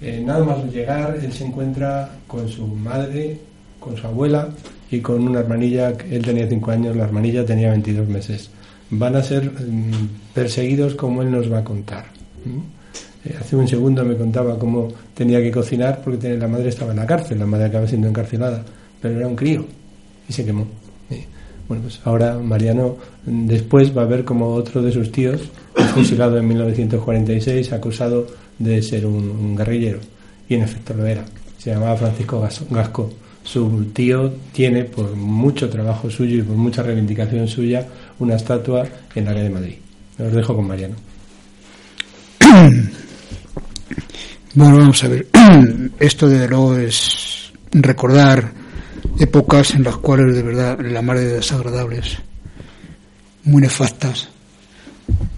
Eh, 0.00 0.22
nada 0.24 0.44
más 0.44 0.64
llegar, 0.72 1.18
él 1.22 1.32
se 1.32 1.46
encuentra 1.46 2.10
con 2.26 2.48
su 2.48 2.66
madre, 2.66 3.38
con 3.80 3.96
su 3.96 4.06
abuela 4.06 4.48
y 4.90 5.00
con 5.00 5.26
una 5.26 5.40
hermanilla, 5.40 5.94
él 6.10 6.22
tenía 6.22 6.46
5 6.46 6.70
años, 6.70 6.96
la 6.96 7.04
hermanilla 7.04 7.44
tenía 7.46 7.70
22 7.70 8.08
meses. 8.08 8.50
Van 8.90 9.16
a 9.16 9.22
ser 9.22 9.50
mm, 9.50 10.34
perseguidos 10.34 10.94
como 10.94 11.22
él 11.22 11.30
nos 11.30 11.50
va 11.50 11.58
a 11.58 11.64
contar. 11.64 12.04
Eh, 13.24 13.34
hace 13.40 13.56
un 13.56 13.66
segundo 13.66 14.04
me 14.04 14.16
contaba 14.16 14.58
cómo 14.58 14.88
tenía 15.14 15.40
que 15.40 15.50
cocinar 15.50 16.02
porque 16.04 16.36
la 16.36 16.46
madre 16.46 16.68
estaba 16.68 16.90
en 16.90 16.98
la 16.98 17.06
cárcel, 17.06 17.38
la 17.38 17.46
madre 17.46 17.66
acaba 17.66 17.86
siendo 17.86 18.08
encarcelada, 18.08 18.62
pero 19.00 19.16
era 19.16 19.26
un 19.26 19.36
crío 19.36 19.64
y 20.28 20.32
se 20.32 20.44
quemó. 20.44 20.66
Bueno, 21.68 21.82
pues 21.84 22.00
ahora 22.04 22.38
Mariano 22.38 22.96
después 23.24 23.96
va 23.96 24.02
a 24.02 24.06
ver 24.06 24.24
como 24.24 24.48
otro 24.54 24.82
de 24.82 24.92
sus 24.92 25.10
tíos 25.10 25.40
fusilado 25.94 26.38
en 26.38 26.46
1946 26.48 27.72
acusado 27.72 28.26
de 28.58 28.82
ser 28.82 29.04
un, 29.06 29.56
guerrillero 29.56 29.98
y 30.48 30.54
en 30.54 30.62
efecto 30.62 30.94
lo 30.94 31.04
era. 31.06 31.24
Se 31.58 31.70
llamaba 31.70 31.96
Francisco 31.96 32.40
Gas- 32.40 32.62
Gasco. 32.70 33.10
Su 33.42 33.84
tío 33.92 34.32
tiene, 34.52 34.84
por 34.84 35.14
mucho 35.16 35.68
trabajo 35.68 36.10
suyo 36.10 36.38
y 36.38 36.42
por 36.42 36.56
mucha 36.56 36.82
reivindicación 36.82 37.46
suya, 37.48 37.86
una 38.18 38.34
estatua 38.36 38.84
en 39.14 39.24
la 39.24 39.32
calle 39.32 39.44
de 39.44 39.50
Madrid. 39.50 39.74
Os 40.18 40.32
dejo 40.32 40.54
con 40.56 40.66
Mariano. 40.66 40.96
Bueno, 44.54 44.78
vamos 44.78 45.04
a 45.04 45.08
ver. 45.08 45.26
Esto 46.00 46.28
desde 46.28 46.48
luego 46.48 46.76
es 46.76 47.52
recordar 47.72 48.52
épocas 49.18 49.74
en 49.74 49.84
las 49.84 49.96
cuales 49.96 50.34
de 50.34 50.42
verdad 50.42 50.78
la 50.80 51.02
mar 51.02 51.18
de 51.18 51.34
desagradables, 51.34 52.18
muy 53.44 53.62
nefastas. 53.62 54.28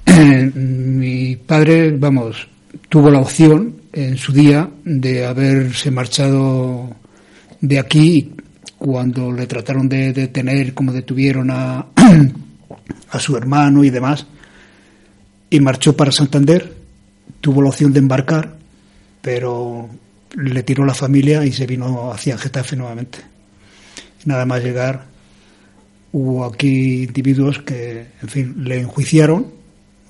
Mi 0.55 1.37
padre, 1.37 1.93
vamos, 1.97 2.49
tuvo 2.89 3.11
la 3.11 3.20
opción 3.20 3.83
en 3.93 4.16
su 4.16 4.33
día 4.33 4.68
de 4.85 5.26
haberse 5.26 5.91
marchado 5.91 6.95
de 7.61 7.79
aquí 7.79 8.33
cuando 8.79 9.33
le 9.33 9.47
trataron 9.47 9.89
de 9.89 10.12
detener, 10.12 10.74
como 10.74 10.93
detuvieron 10.93 11.51
a, 11.51 11.87
a 13.11 13.18
su 13.18 13.37
hermano 13.37 13.85
y 13.85 13.91
demás, 13.91 14.26
y 15.51 15.61
marchó 15.61 15.97
para 15.97 16.12
Santander, 16.12 16.74
tuvo 17.41 17.62
la 17.62 17.70
opción 17.70 17.93
de 17.93 17.99
embarcar, 18.01 18.57
pero 19.20 19.89
le 20.37 20.62
tiró 20.62 20.85
la 20.85 20.95
familia 20.95 21.45
y 21.45 21.53
se 21.53 21.66
vino 21.66 22.12
hacia 22.12 22.39
Getafe 22.39 22.76
nuevamente. 22.76 23.18
Nada 24.29 24.45
más 24.45 24.62
llegar, 24.62 25.07
hubo 26.12 26.45
aquí 26.45 27.05
individuos 27.05 27.61
que, 27.61 28.09
en 28.20 28.29
fin, 28.29 28.62
le 28.62 28.79
enjuiciaron, 28.79 29.47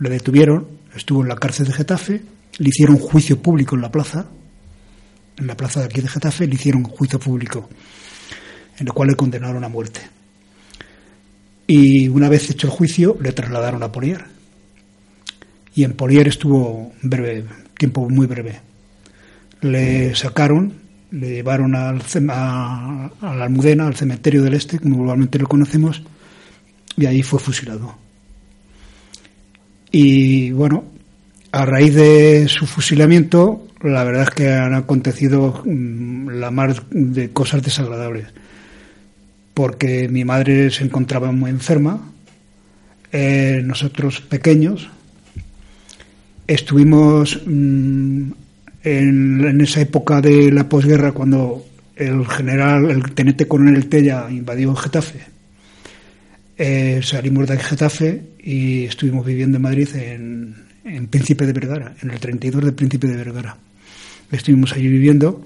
le 0.00 0.10
detuvieron, 0.10 0.66
estuvo 0.96 1.22
en 1.22 1.28
la 1.28 1.36
cárcel 1.36 1.68
de 1.68 1.72
Getafe, 1.72 2.22
le 2.58 2.68
hicieron 2.68 2.98
juicio 2.98 3.40
público 3.40 3.76
en 3.76 3.82
la 3.82 3.92
plaza, 3.92 4.26
en 5.36 5.46
la 5.46 5.56
plaza 5.56 5.78
de 5.78 5.86
aquí 5.86 6.00
de 6.00 6.08
Getafe, 6.08 6.48
le 6.48 6.56
hicieron 6.56 6.82
juicio 6.82 7.20
público, 7.20 7.68
en 8.80 8.88
el 8.88 8.92
cual 8.92 9.10
le 9.10 9.14
condenaron 9.14 9.62
a 9.62 9.68
muerte. 9.68 10.00
Y 11.68 12.08
una 12.08 12.28
vez 12.28 12.50
hecho 12.50 12.66
el 12.66 12.72
juicio, 12.72 13.16
le 13.20 13.30
trasladaron 13.30 13.84
a 13.84 13.92
Polier. 13.92 14.24
Y 15.76 15.84
en 15.84 15.92
Polier 15.92 16.26
estuvo 16.26 16.92
breve, 17.02 17.44
tiempo 17.78 18.10
muy 18.10 18.26
breve. 18.26 18.58
Le 19.60 20.16
sacaron, 20.16 20.74
le 21.11 21.28
llevaron 21.28 21.74
al, 21.74 22.02
a, 22.30 23.11
la 23.22 23.44
Almudena, 23.44 23.86
al 23.86 23.96
cementerio 23.96 24.42
del 24.42 24.54
Este, 24.54 24.78
como 24.78 24.98
normalmente 24.98 25.38
lo 25.38 25.46
conocemos, 25.46 26.02
y 26.96 27.06
ahí 27.06 27.22
fue 27.22 27.38
fusilado. 27.38 27.96
Y 29.90 30.50
bueno, 30.52 30.84
a 31.52 31.64
raíz 31.64 31.94
de 31.94 32.46
su 32.48 32.66
fusilamiento, 32.66 33.66
la 33.82 34.04
verdad 34.04 34.24
es 34.24 34.30
que 34.30 34.52
han 34.52 34.74
acontecido 34.74 35.62
mm, 35.64 36.28
la 36.30 36.50
mar 36.50 36.84
de 36.90 37.30
cosas 37.30 37.62
desagradables. 37.62 38.26
Porque 39.54 40.09
mi 40.09 40.24
madre 40.24 40.70
se 40.70 40.84
encontraba 40.84 41.32
muy 41.32 41.50
enferma, 41.50 42.12
eh, 43.11 43.62
nosotros 43.64 44.20
pequeños, 44.20 44.90
estuvimos 46.46 47.40
mm, 47.46 48.30
en, 48.82 49.60
esa 49.60 49.80
época 49.80 50.20
de 50.20 50.50
la 50.52 50.68
posguerra 50.68 51.12
cuando 51.12 51.64
el 51.96 52.26
general, 52.26 52.90
el 52.90 53.14
teniente 53.14 53.48
coronel 53.48 53.88
Tella 53.88 54.26
invadió 54.30 54.74
Getafe 54.74 55.38
eh, 56.60 57.00
salimos 57.04 57.46
de 57.46 57.56
Getafe 57.56 58.22
y 58.40 58.84
estuvimos 58.84 59.24
viviendo 59.24 59.58
en 59.58 59.62
Madrid 59.62 59.88
en, 59.94 60.56
en 60.84 61.06
Príncipe 61.06 61.46
de 61.46 61.52
Vergara, 61.52 61.94
en 62.02 62.10
el 62.10 62.18
32 62.18 62.64
de 62.64 62.72
Príncipe 62.72 63.06
de 63.06 63.16
Vergara. 63.16 63.56
Estuvimos 64.32 64.72
allí 64.72 64.88
viviendo 64.88 65.40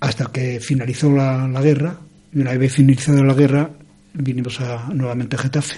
hasta 0.00 0.26
que 0.26 0.60
finalizó 0.60 1.10
la, 1.10 1.48
la 1.48 1.62
guerra 1.62 1.98
y 2.30 2.40
una 2.40 2.52
vez 2.58 2.74
finalizada 2.74 3.22
la 3.22 3.32
guerra 3.32 3.70
vinimos 4.12 4.60
a, 4.60 4.90
nuevamente 4.92 5.36
a 5.36 5.38
Getafe. 5.38 5.76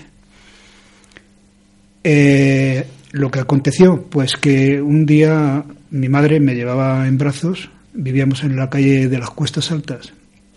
Eh, 2.03 2.85
lo 3.13 3.31
que 3.31 3.39
aconteció, 3.39 4.03
pues 4.03 4.37
que 4.37 4.83
un 4.83 5.07
día 5.07 5.65
mi 5.95 6.09
madre 6.09 6.41
me 6.41 6.57
llevaba 6.57 7.07
en 7.07 7.19
brazos, 7.19 7.71
vivíamos 7.93 8.43
en 8.43 8.57
la 8.57 8.69
calle 8.69 9.09
de 9.09 9.17
las 9.17 9.31
Cuestas 9.31 9.71
Altas, 9.71 10.13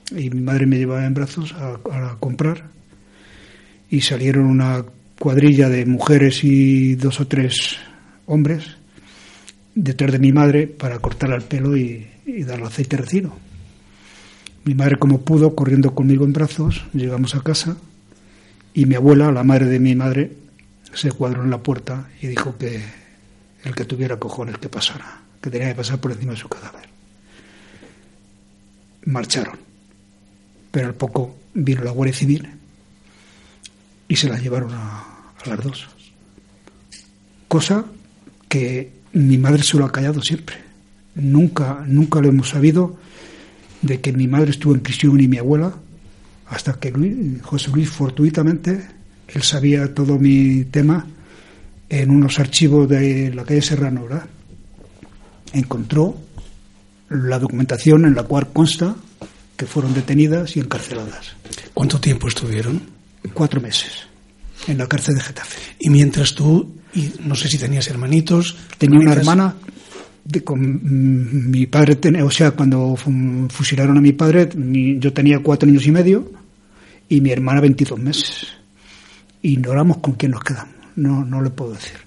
y 0.09 0.31
mi 0.31 0.41
madre 0.41 0.65
me 0.65 0.79
llevaba 0.79 1.05
en 1.05 1.13
brazos 1.13 1.53
a, 1.53 1.77
comprar, 2.19 2.63
y 3.87 4.01
salieron 4.01 4.47
una 4.47 4.83
cuadrilla 5.19 5.69
de 5.69 5.85
mujeres 5.85 6.43
y 6.43 6.95
dos 6.95 7.19
o 7.19 7.27
tres 7.27 7.77
hombres 8.25 8.77
detrás 9.75 10.11
de 10.11 10.17
mi 10.17 10.31
madre 10.31 10.65
para 10.65 10.97
cortarle 10.97 11.35
el 11.35 11.43
pelo 11.43 11.77
y, 11.77 12.07
y 12.25 12.43
darle 12.43 12.65
aceite 12.65 12.97
recino. 12.97 13.37
Mi 14.65 14.73
madre, 14.73 14.97
como 14.97 15.21
pudo, 15.21 15.53
corriendo 15.53 15.93
conmigo 15.93 16.25
en 16.25 16.33
brazos, 16.33 16.83
llegamos 16.93 17.35
a 17.35 17.41
casa 17.41 17.77
y 18.73 18.87
mi 18.87 18.95
abuela, 18.95 19.31
la 19.31 19.43
madre 19.43 19.67
de 19.67 19.79
mi 19.79 19.93
madre, 19.93 20.31
se 20.95 21.11
cuadró 21.11 21.43
en 21.43 21.51
la 21.51 21.61
puerta 21.61 22.09
y 22.23 22.25
dijo 22.25 22.57
que 22.57 22.81
el 23.63 23.75
que 23.75 23.85
tuviera 23.85 24.17
cojones 24.17 24.57
que 24.57 24.69
pasara, 24.69 25.26
que 25.41 25.49
tenía 25.49 25.69
que 25.69 25.75
pasar 25.75 25.99
por 25.99 26.11
encima 26.11 26.33
de 26.33 26.39
su 26.39 26.49
cadáver. 26.49 26.87
Marcharon, 29.05 29.57
pero 30.71 30.87
al 30.87 30.95
poco 30.95 31.37
vino 31.53 31.83
la 31.83 31.91
Guardia 31.91 32.15
Civil 32.15 32.49
y 34.07 34.15
se 34.15 34.29
la 34.29 34.37
llevaron 34.37 34.71
a, 34.73 35.03
las 35.45 35.63
dos. 35.63 35.87
Cosa 37.47 37.85
que 38.49 38.91
mi 39.13 39.37
madre 39.37 39.63
se 39.63 39.77
lo 39.77 39.85
ha 39.85 39.91
callado 39.91 40.21
siempre. 40.21 40.57
Nunca, 41.15 41.83
nunca 41.87 42.19
lo 42.19 42.29
hemos 42.29 42.49
sabido 42.49 42.97
de 43.81 44.01
que 44.01 44.11
mi 44.11 44.27
madre 44.27 44.51
estuvo 44.51 44.73
en 44.73 44.81
prisión 44.81 45.19
y 45.19 45.27
mi 45.27 45.37
abuela, 45.37 45.73
hasta 46.47 46.73
que 46.73 46.91
Luis, 46.91 47.41
José 47.41 47.71
Luis 47.71 47.89
fortuitamente, 47.89 48.85
él 49.27 49.43
sabía 49.43 49.93
todo 49.93 50.17
mi 50.17 50.65
tema 50.65 51.05
en 51.89 52.09
unos 52.09 52.39
archivos 52.39 52.89
de 52.89 53.33
la 53.33 53.43
calle 53.43 53.61
Serrano, 53.61 54.03
¿verdad? 54.03 54.25
Encontró 55.53 56.17
la 57.09 57.39
documentación 57.39 58.05
en 58.05 58.15
la 58.15 58.23
cual 58.23 58.47
consta 58.51 58.95
que 59.55 59.65
fueron 59.65 59.93
detenidas 59.93 60.55
y 60.57 60.59
encarceladas. 60.59 61.33
¿Cuánto 61.73 61.99
tiempo 61.99 62.27
estuvieron? 62.27 62.81
Cuatro 63.33 63.59
meses 63.61 63.91
en 64.67 64.77
la 64.77 64.87
cárcel 64.87 65.15
de 65.15 65.21
Getafe. 65.21 65.59
Y 65.79 65.89
mientras 65.89 66.33
tú, 66.35 66.75
y 66.93 67.11
no 67.23 67.35
sé 67.35 67.47
si 67.47 67.57
tenías 67.57 67.87
hermanitos. 67.87 68.55
Tenía 68.77 68.99
una 68.99 69.13
hermana 69.13 69.55
de, 70.25 70.43
con 70.43 70.59
mm, 70.61 71.49
mi 71.49 71.65
padre, 71.67 71.95
ten, 71.95 72.21
o 72.21 72.29
sea, 72.31 72.51
cuando 72.51 72.95
fu- 72.95 73.47
fusilaron 73.49 73.97
a 73.97 74.01
mi 74.01 74.11
padre, 74.13 74.49
mi- 74.55 74.99
yo 74.99 75.13
tenía 75.13 75.39
cuatro 75.39 75.69
años 75.69 75.85
y 75.87 75.91
medio 75.91 76.31
y 77.09 77.21
mi 77.21 77.31
hermana 77.31 77.61
22 77.61 77.97
meses. 77.99 78.47
Ignoramos 79.41 79.97
con 79.97 80.13
quién 80.15 80.31
nos 80.31 80.43
quedamos, 80.43 80.75
no, 80.95 81.23
no 81.23 81.41
le 81.41 81.49
puedo 81.49 81.73
decir. 81.73 81.97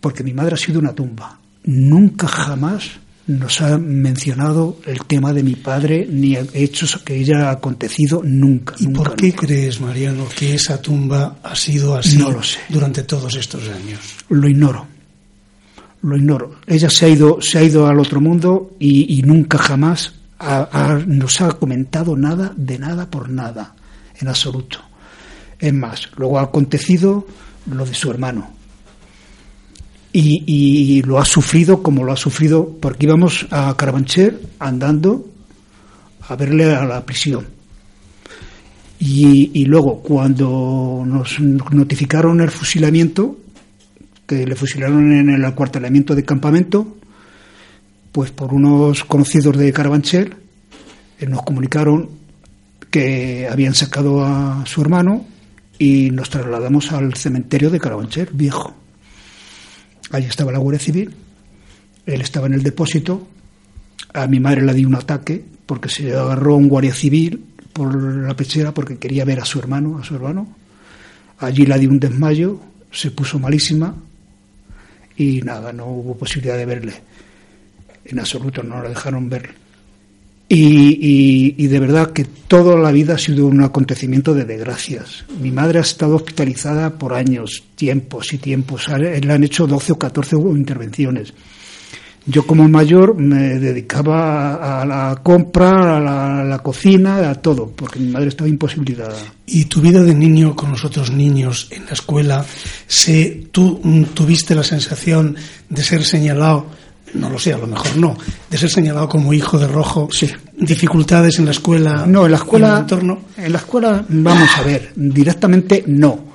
Porque 0.00 0.24
mi 0.24 0.32
madre 0.32 0.54
ha 0.54 0.58
sido 0.58 0.78
una 0.80 0.92
tumba. 0.94 1.38
Nunca 1.64 2.26
jamás 2.28 2.90
nos 3.26 3.60
ha 3.60 3.78
mencionado 3.78 4.78
el 4.86 5.04
tema 5.04 5.32
de 5.32 5.42
mi 5.42 5.54
padre 5.54 6.06
ni 6.10 6.36
hechos 6.52 6.98
que 7.04 7.14
haya 7.14 7.50
acontecido 7.50 8.22
nunca. 8.24 8.74
¿Y 8.80 8.86
nunca, 8.86 9.02
por 9.04 9.16
qué 9.16 9.26
nunca. 9.28 9.46
crees, 9.46 9.80
Mariano, 9.80 10.26
que 10.36 10.54
esa 10.54 10.80
tumba 10.82 11.36
ha 11.42 11.54
sido 11.54 11.94
así 11.96 12.16
No 12.16 12.30
lo 12.32 12.42
sé. 12.42 12.58
durante 12.68 13.02
todos 13.04 13.36
estos 13.36 13.68
años? 13.68 14.00
Lo 14.30 14.48
ignoro. 14.48 14.86
Lo 16.02 16.16
ignoro. 16.16 16.56
Ella 16.66 16.88
se 16.90 17.06
ha 17.06 17.08
ido, 17.08 17.40
se 17.42 17.58
ha 17.58 17.62
ido 17.62 17.86
al 17.86 18.00
otro 18.00 18.20
mundo 18.20 18.74
y, 18.80 19.18
y 19.18 19.22
nunca 19.22 19.58
jamás 19.58 20.14
ha- 20.38 20.68
ha- 20.72 20.98
nos 21.06 21.40
ha 21.42 21.50
comentado 21.52 22.16
nada 22.16 22.52
de 22.56 22.78
nada 22.78 23.08
por 23.10 23.28
nada, 23.28 23.74
en 24.18 24.28
absoluto. 24.28 24.78
Es 25.58 25.74
más, 25.74 26.08
luego 26.16 26.38
ha 26.38 26.42
acontecido 26.44 27.26
lo 27.70 27.84
de 27.84 27.94
su 27.94 28.10
hermano. 28.10 28.54
Y, 30.12 30.42
y 30.46 31.02
lo 31.02 31.20
ha 31.20 31.24
sufrido 31.24 31.82
como 31.82 32.04
lo 32.04 32.12
ha 32.12 32.16
sufrido, 32.16 32.76
porque 32.80 33.06
íbamos 33.06 33.46
a 33.50 33.76
Carabanchel 33.76 34.40
andando 34.58 35.24
a 36.28 36.36
verle 36.36 36.74
a 36.74 36.84
la 36.84 37.04
prisión. 37.06 37.60
Y, 39.02 39.64
luego, 39.64 40.02
cuando 40.02 41.02
nos 41.06 41.40
notificaron 41.40 42.42
el 42.42 42.50
fusilamiento, 42.50 43.38
que 44.26 44.46
le 44.46 44.54
fusilaron 44.54 45.10
en 45.12 45.30
el 45.30 45.42
acuartelamiento 45.46 46.14
de 46.14 46.22
campamento, 46.22 46.98
pues 48.12 48.30
por 48.30 48.52
unos 48.52 49.04
conocidos 49.04 49.56
de 49.56 49.72
Carabanchel, 49.72 50.34
eh, 51.18 51.26
nos 51.26 51.42
comunicaron 51.42 52.10
que 52.90 53.48
habían 53.50 53.74
sacado 53.74 54.22
a 54.22 54.64
su 54.66 54.82
hermano 54.82 55.24
y 55.78 56.10
nos 56.10 56.28
trasladamos 56.28 56.92
al 56.92 57.14
cementerio 57.14 57.70
de 57.70 57.80
Carabanchel, 57.80 58.28
viejo. 58.34 58.74
Allí 60.10 60.26
estaba 60.26 60.52
la 60.52 60.58
Guardia 60.58 60.80
Civil, 60.80 61.14
él 62.06 62.20
estaba 62.20 62.46
en 62.46 62.54
el 62.54 62.62
depósito, 62.62 63.28
a 64.12 64.26
mi 64.26 64.40
madre 64.40 64.62
le 64.62 64.74
dio 64.74 64.88
un 64.88 64.94
ataque 64.94 65.44
porque 65.66 65.88
se 65.88 66.12
agarró 66.12 66.56
un 66.56 66.68
guardia 66.68 66.94
civil 66.94 67.44
por 67.72 67.94
la 67.94 68.34
pechera 68.34 68.74
porque 68.74 68.98
quería 68.98 69.24
ver 69.24 69.40
a 69.40 69.44
su 69.44 69.58
hermano, 69.58 69.98
a 69.98 70.04
su 70.04 70.16
hermano. 70.16 70.48
Allí 71.38 71.64
le 71.64 71.78
dio 71.78 71.90
un 71.90 72.00
desmayo, 72.00 72.60
se 72.90 73.12
puso 73.12 73.38
malísima 73.38 73.94
y 75.16 75.42
nada, 75.42 75.72
no 75.72 75.86
hubo 75.86 76.16
posibilidad 76.16 76.56
de 76.56 76.66
verle. 76.66 76.94
En 78.04 78.18
absoluto, 78.18 78.62
no 78.62 78.82
la 78.82 78.88
dejaron 78.88 79.28
verle. 79.28 79.59
Y, 80.52 80.98
y- 81.00 81.54
y 81.58 81.66
de 81.68 81.78
verdad 81.78 82.10
que 82.12 82.24
toda 82.24 82.74
la 82.76 82.90
vida 82.90 83.14
ha 83.14 83.18
sido 83.18 83.46
un 83.46 83.62
acontecimiento 83.62 84.34
de 84.34 84.44
desgracias. 84.44 85.24
Mi 85.40 85.52
madre 85.52 85.78
ha 85.78 85.82
estado 85.82 86.16
hospitalizada 86.16 86.90
por 86.98 87.14
años, 87.14 87.62
tiempos 87.76 88.32
y 88.32 88.38
tiempos. 88.38 88.88
A- 88.88 88.98
Le 88.98 89.32
han 89.32 89.44
hecho 89.44 89.68
12 89.68 89.92
o 89.92 89.98
14 89.98 90.34
intervenciones. 90.56 91.32
Yo 92.26 92.44
como 92.46 92.68
mayor 92.68 93.14
me 93.16 93.60
dedicaba 93.60 94.54
a, 94.56 94.82
a 94.82 94.84
la 94.84 95.20
compra, 95.22 95.96
a 95.96 96.00
la, 96.00 96.40
a 96.40 96.44
la 96.44 96.58
cocina, 96.58 97.30
a 97.30 97.34
todo, 97.36 97.70
porque 97.74 98.00
mi 98.00 98.10
madre 98.10 98.28
estaba 98.28 98.50
imposibilitada. 98.50 99.16
¿Y 99.46 99.66
tu 99.66 99.80
vida 99.80 100.02
de 100.02 100.14
niño 100.16 100.56
con 100.56 100.72
los 100.72 100.84
otros 100.84 101.12
niños 101.12 101.68
en 101.70 101.86
la 101.86 101.92
escuela, 101.92 102.44
se, 102.88 103.46
tú 103.52 103.80
mm, 103.82 104.02
tuviste 104.14 104.54
la 104.56 104.64
sensación 104.64 105.36
de 105.68 105.82
ser 105.82 106.04
señalado, 106.04 106.66
no 107.14 107.28
lo 107.30 107.38
sé, 107.38 107.52
a 107.52 107.58
lo 107.58 107.66
mejor 107.66 107.96
no, 107.96 108.16
de 108.50 108.58
ser 108.58 108.70
señalado 108.70 109.08
como 109.08 109.32
hijo 109.32 109.58
de 109.58 109.66
rojo? 109.66 110.08
Sí. 110.12 110.28
¿Dificultades 110.56 111.38
en 111.38 111.44
la 111.46 111.50
escuela? 111.52 112.04
No, 112.06 112.24
en 112.26 112.30
la 112.32 112.36
escuela, 112.38 112.68
en 112.68 112.74
el 112.74 112.80
entorno? 112.80 113.18
en 113.36 113.52
la 113.52 113.58
escuela, 113.58 114.04
vamos 114.08 114.48
a 114.58 114.62
ver, 114.62 114.92
directamente 114.94 115.84
no. 115.86 116.30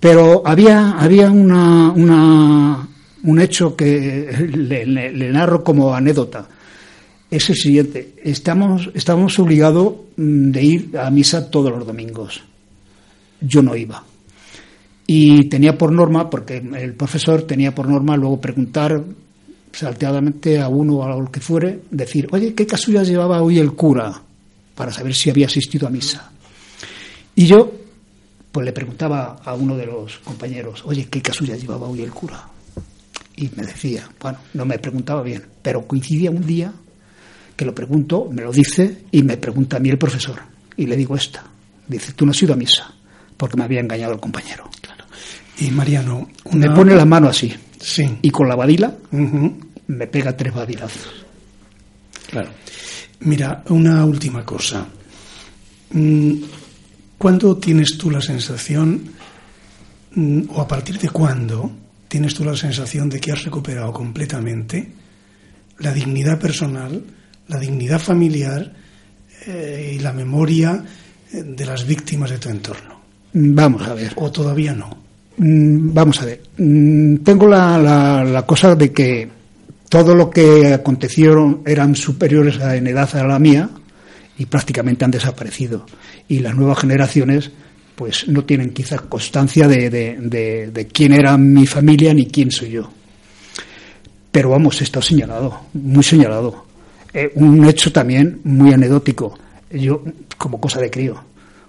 Pero 0.00 0.42
había, 0.44 0.92
había 0.98 1.30
una, 1.30 1.90
una, 1.92 2.88
un 3.22 3.40
hecho 3.40 3.76
que 3.76 4.48
le, 4.54 4.84
le- 4.84 5.12
le 5.12 5.30
narro 5.30 5.62
como 5.62 5.94
anécdota. 5.94 6.48
Es 7.30 7.48
el 7.50 7.56
siguiente. 7.56 8.14
Estamos, 8.22 8.90
estamos 8.94 9.38
obligados 9.38 9.94
mm, 10.16 10.50
de 10.50 10.62
ir 10.64 10.98
a 10.98 11.08
misa 11.10 11.48
todos 11.50 11.70
los 11.70 11.86
domingos. 11.86 12.42
Yo 13.40 13.62
no 13.62 13.74
iba. 13.76 14.02
Y 15.06 15.48
tenía 15.48 15.78
por 15.78 15.92
norma, 15.92 16.28
porque 16.28 16.56
el 16.56 16.94
profesor 16.94 17.42
tenía 17.42 17.74
por 17.74 17.88
norma 17.88 18.16
luego 18.16 18.40
preguntar 18.40 19.02
salteadamente 19.72 20.60
a 20.60 20.68
uno 20.68 20.96
o 20.96 21.04
a 21.04 21.16
lo 21.16 21.30
que 21.30 21.40
fuere, 21.40 21.82
decir, 21.90 22.28
oye, 22.30 22.54
¿qué 22.54 22.66
casullas 22.66 23.08
llevaba 23.08 23.42
hoy 23.42 23.58
el 23.58 23.72
cura? 23.72 24.22
Para 24.74 24.92
saber 24.92 25.14
si 25.14 25.30
había 25.30 25.46
asistido 25.46 25.86
a 25.86 25.90
misa. 25.90 26.30
Y 27.34 27.46
yo, 27.46 27.72
pues 28.50 28.66
le 28.66 28.72
preguntaba 28.72 29.40
a 29.44 29.54
uno 29.54 29.76
de 29.76 29.86
los 29.86 30.18
compañeros, 30.18 30.82
oye, 30.84 31.06
¿qué 31.06 31.22
casullas 31.22 31.60
llevaba 31.60 31.88
hoy 31.88 32.02
el 32.02 32.10
cura? 32.10 32.48
Y 33.36 33.50
me 33.56 33.64
decía, 33.64 34.08
bueno, 34.20 34.38
no 34.54 34.64
me 34.64 34.78
preguntaba 34.78 35.22
bien, 35.22 35.42
pero 35.62 35.86
coincidía 35.86 36.30
un 36.30 36.46
día 36.46 36.72
que 37.56 37.64
lo 37.64 37.74
pregunto, 37.74 38.28
me 38.30 38.42
lo 38.42 38.52
dice 38.52 39.04
y 39.10 39.22
me 39.22 39.36
pregunta 39.36 39.78
a 39.78 39.80
mí 39.80 39.88
el 39.88 39.98
profesor. 39.98 40.38
Y 40.76 40.86
le 40.86 40.96
digo 40.96 41.16
esta. 41.16 41.44
Dice, 41.88 42.12
tú 42.12 42.24
no 42.24 42.32
has 42.32 42.42
ido 42.42 42.54
a 42.54 42.56
misa, 42.56 42.92
porque 43.36 43.56
me 43.56 43.64
había 43.64 43.80
engañado 43.80 44.12
el 44.12 44.20
compañero. 44.20 44.68
Y 45.58 45.70
Mariano, 45.70 46.28
Me 46.52 46.70
pone 46.70 46.94
la 46.94 47.04
mano 47.04 47.28
así. 47.28 47.54
Sí. 47.82 48.18
Y 48.22 48.30
con 48.30 48.48
la 48.48 48.54
badila 48.54 48.94
me 49.88 50.06
pega 50.06 50.36
tres 50.36 50.54
badilazos. 50.54 51.26
Claro. 52.30 52.50
Mira, 53.20 53.64
una 53.68 54.04
última 54.04 54.44
cosa. 54.44 54.86
Mm, 55.90 56.34
¿Cuándo 57.18 57.56
tienes 57.56 57.98
tú 57.98 58.10
la 58.10 58.20
sensación, 58.20 59.02
mm, 60.14 60.42
o 60.48 60.60
a 60.60 60.68
partir 60.68 60.98
de 60.98 61.10
cuándo 61.10 61.70
tienes 62.08 62.34
tú 62.34 62.44
la 62.44 62.56
sensación 62.56 63.08
de 63.08 63.20
que 63.20 63.32
has 63.32 63.44
recuperado 63.44 63.92
completamente 63.92 64.92
la 65.78 65.92
dignidad 65.92 66.38
personal, 66.38 67.02
la 67.48 67.58
dignidad 67.58 68.00
familiar 68.00 68.72
eh, 69.46 69.96
y 69.96 69.98
la 69.98 70.12
memoria 70.12 70.84
eh, 71.32 71.42
de 71.42 71.66
las 71.66 71.84
víctimas 71.84 72.30
de 72.30 72.38
tu 72.38 72.48
entorno? 72.48 73.02
Vamos 73.32 73.82
a 73.82 73.94
ver. 73.94 74.12
¿O 74.16 74.30
todavía 74.30 74.72
no? 74.72 75.01
Mm, 75.38 75.92
Vamos 75.94 76.20
a 76.22 76.26
ver. 76.26 76.40
Mm, 76.58 77.16
Tengo 77.18 77.46
la, 77.48 77.78
la- 78.24 78.46
cosa 78.46 78.74
de 78.74 78.92
que 78.92 79.28
todo 79.88 80.14
lo 80.14 80.30
que 80.30 80.72
acontecieron 80.74 81.62
eran 81.66 81.94
superiores 81.94 82.58
en 82.60 82.86
edad 82.86 83.14
a 83.16 83.24
la 83.26 83.38
mía 83.38 83.68
y 84.38 84.46
prácticamente 84.46 85.04
han 85.04 85.10
desaparecido. 85.10 85.86
Y 86.28 86.38
las 86.40 86.54
nuevas 86.54 86.78
generaciones 86.78 87.50
pues 87.94 88.26
no 88.26 88.44
tienen 88.44 88.70
quizás 88.70 89.02
constancia 89.02 89.68
de, 89.68 89.90
de- 89.90 90.16
de- 90.18 90.70
de 90.70 90.86
quién 90.86 91.12
era 91.12 91.36
mi 91.36 91.66
familia 91.66 92.14
ni 92.14 92.26
quién 92.26 92.50
soy 92.50 92.70
yo. 92.70 92.90
Pero 94.30 94.50
vamos, 94.50 94.80
está 94.80 95.02
señalado, 95.02 95.60
muy 95.74 96.02
señalado. 96.02 96.64
Eh, 97.12 97.30
un 97.34 97.64
hecho 97.66 97.92
también 97.92 98.40
muy 98.44 98.72
anecdótico. 98.72 99.38
Yo, 99.70 100.02
como 100.38 100.58
cosa 100.58 100.80
de 100.80 100.90
crío, 100.90 101.22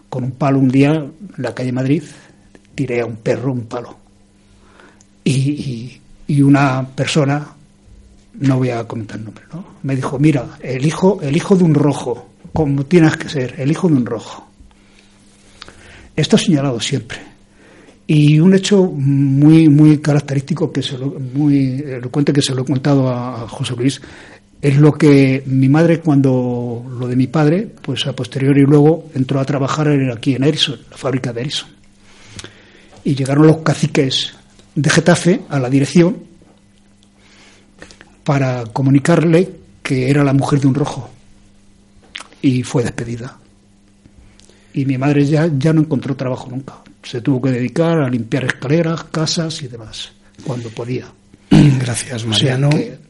con 0.09 0.24
un 0.24 0.32
palo 0.32 0.59
un 0.59 0.70
día 0.70 0.91
en 0.93 1.11
la 1.38 1.53
calle 1.53 1.74
Madrid, 1.74 2.03
tiré 2.76 3.01
a 3.01 3.05
un 3.05 3.17
perro 3.17 3.51
un 3.51 3.65
palo. 3.65 3.97
Y, 5.24 5.99
y- 6.28 6.41
una 6.41 6.86
persona, 6.88 7.47
no 8.39 8.57
voy 8.57 8.69
a 8.71 8.84
comentar 8.86 9.17
el 9.19 9.26
nombre, 9.26 9.43
¿no? 9.53 9.63
me 9.84 9.95
dijo, 9.95 10.17
mira, 10.17 10.57
el 10.61 10.84
hijo, 10.86 11.19
el 11.21 11.36
hijo 11.38 11.55
de 11.55 11.63
un 11.63 11.76
rojo, 11.76 12.30
como 12.51 12.86
tienes 12.86 13.15
que 13.17 13.30
ser, 13.30 13.55
el 13.59 13.69
hijo 13.71 13.88
de 13.88 13.93
un 13.95 14.05
rojo. 14.05 14.47
Esto 16.15 16.36
es 16.36 16.41
señalado 16.43 16.80
siempre. 16.80 17.19
Y 18.07 18.39
un 18.39 18.53
hecho 18.53 18.84
muy, 18.84 19.69
muy 19.69 19.99
característico, 19.99 20.71
que 20.71 20.82
se 20.82 20.97
lo, 20.97 21.07
muy 21.19 21.84
elocuente, 21.88 22.34
que 22.34 22.41
se 22.41 22.53
lo 22.55 22.63
he 22.63 22.65
contado 22.65 23.09
a, 23.09 23.43
a 23.43 23.47
José 23.47 23.76
Luis, 23.76 24.01
es 24.61 24.78
lo 24.78 24.93
que 24.93 25.43
mi 25.45 25.69
madre, 25.69 25.99
cuando 25.99 26.86
lo 26.99 27.07
de 27.07 27.15
mi 27.15 27.28
padre, 27.28 27.67
pues 27.82 28.05
a 28.07 28.13
posteriori 28.15 28.61
luego 28.63 29.09
entró 29.13 29.39
a 29.39 29.45
trabajar 29.45 29.88
aquí 30.11 30.36
en 30.36 30.43
Ericsson, 30.43 30.80
la 30.89 30.97
fábrica 30.97 31.32
de 31.32 31.41
Ericsson. 31.41 31.69
Y 33.03 33.15
llegaron 33.15 33.47
los 33.47 33.57
caciques 33.57 34.33
de 34.75 34.89
Getafe 34.89 35.41
a 35.49 35.59
la 35.59 35.69
dirección 35.69 36.17
para 38.23 38.63
comunicarle 38.65 39.49
que 39.81 40.09
era 40.09 40.23
la 40.23 40.33
mujer 40.33 40.59
de 40.61 40.67
un 40.67 40.75
rojo. 40.75 41.09
Y 42.41 42.63
fue 42.63 42.83
despedida. 42.83 43.37
Y 44.73 44.85
mi 44.85 44.97
madre 44.97 45.25
ya, 45.25 45.49
ya 45.57 45.73
no 45.73 45.81
encontró 45.81 46.15
trabajo 46.15 46.49
nunca. 46.49 46.75
Se 47.03 47.21
tuvo 47.21 47.41
que 47.41 47.51
dedicar 47.51 47.99
a 47.99 48.09
limpiar 48.09 48.45
escaleras, 48.45 49.03
casas 49.05 49.61
y 49.61 49.67
demás, 49.67 50.11
cuando 50.45 50.69
podía. 50.69 51.05
Gracias, 51.51 52.23
O 52.23 52.33
sea 52.33 52.57
Mariano. 52.57 52.69
que- 52.69 53.03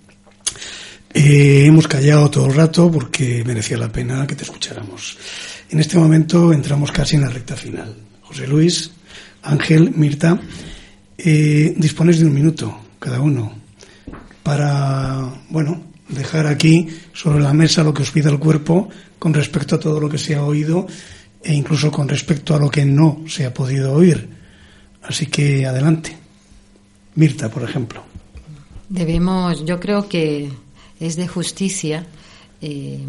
Eh, 1.15 1.65
hemos 1.67 1.87
callado 1.87 2.27
todo 2.31 2.47
el 2.47 2.55
rato 2.55 2.91
porque 2.91 3.43
merecía 3.45 3.77
la 3.77 3.91
pena 3.91 4.25
que 4.25 4.33
te 4.35 4.43
escucháramos. 4.45 5.15
En 5.69 5.79
este 5.79 5.95
momento 5.99 6.51
entramos 6.51 6.91
casi 6.91 7.17
en 7.17 7.21
la 7.21 7.29
recta 7.29 7.55
final. 7.55 7.95
José 8.23 8.47
Luis, 8.47 8.89
Ángel, 9.43 9.91
Mirta, 9.95 10.39
eh, 11.17 11.73
dispones 11.77 12.19
de 12.19 12.25
un 12.25 12.33
minuto 12.33 12.79
cada 12.99 13.21
uno 13.21 13.53
para, 14.41 15.33
bueno, 15.49 15.83
dejar 16.09 16.47
aquí 16.47 16.87
sobre 17.13 17.41
la 17.41 17.53
mesa 17.53 17.83
lo 17.83 17.93
que 17.93 18.03
os 18.03 18.11
pida 18.11 18.29
el 18.29 18.39
cuerpo 18.39 18.89
con 19.19 19.33
respecto 19.33 19.75
a 19.75 19.79
todo 19.79 19.99
lo 19.99 20.09
que 20.09 20.17
se 20.17 20.35
ha 20.35 20.43
oído 20.43 20.87
e 21.41 21.53
incluso 21.53 21.91
con 21.91 22.07
respecto 22.07 22.55
a 22.55 22.59
lo 22.59 22.69
que 22.69 22.85
no 22.85 23.23
se 23.27 23.45
ha 23.45 23.53
podido 23.53 23.93
oír. 23.93 24.29
Así 25.01 25.27
que 25.27 25.65
adelante. 25.65 26.17
Mirta, 27.15 27.49
por 27.49 27.63
ejemplo. 27.63 28.03
Debemos, 28.89 29.65
yo 29.65 29.79
creo 29.79 30.07
que 30.07 30.49
es 30.99 31.15
de 31.15 31.27
justicia 31.27 32.05
eh, 32.61 32.99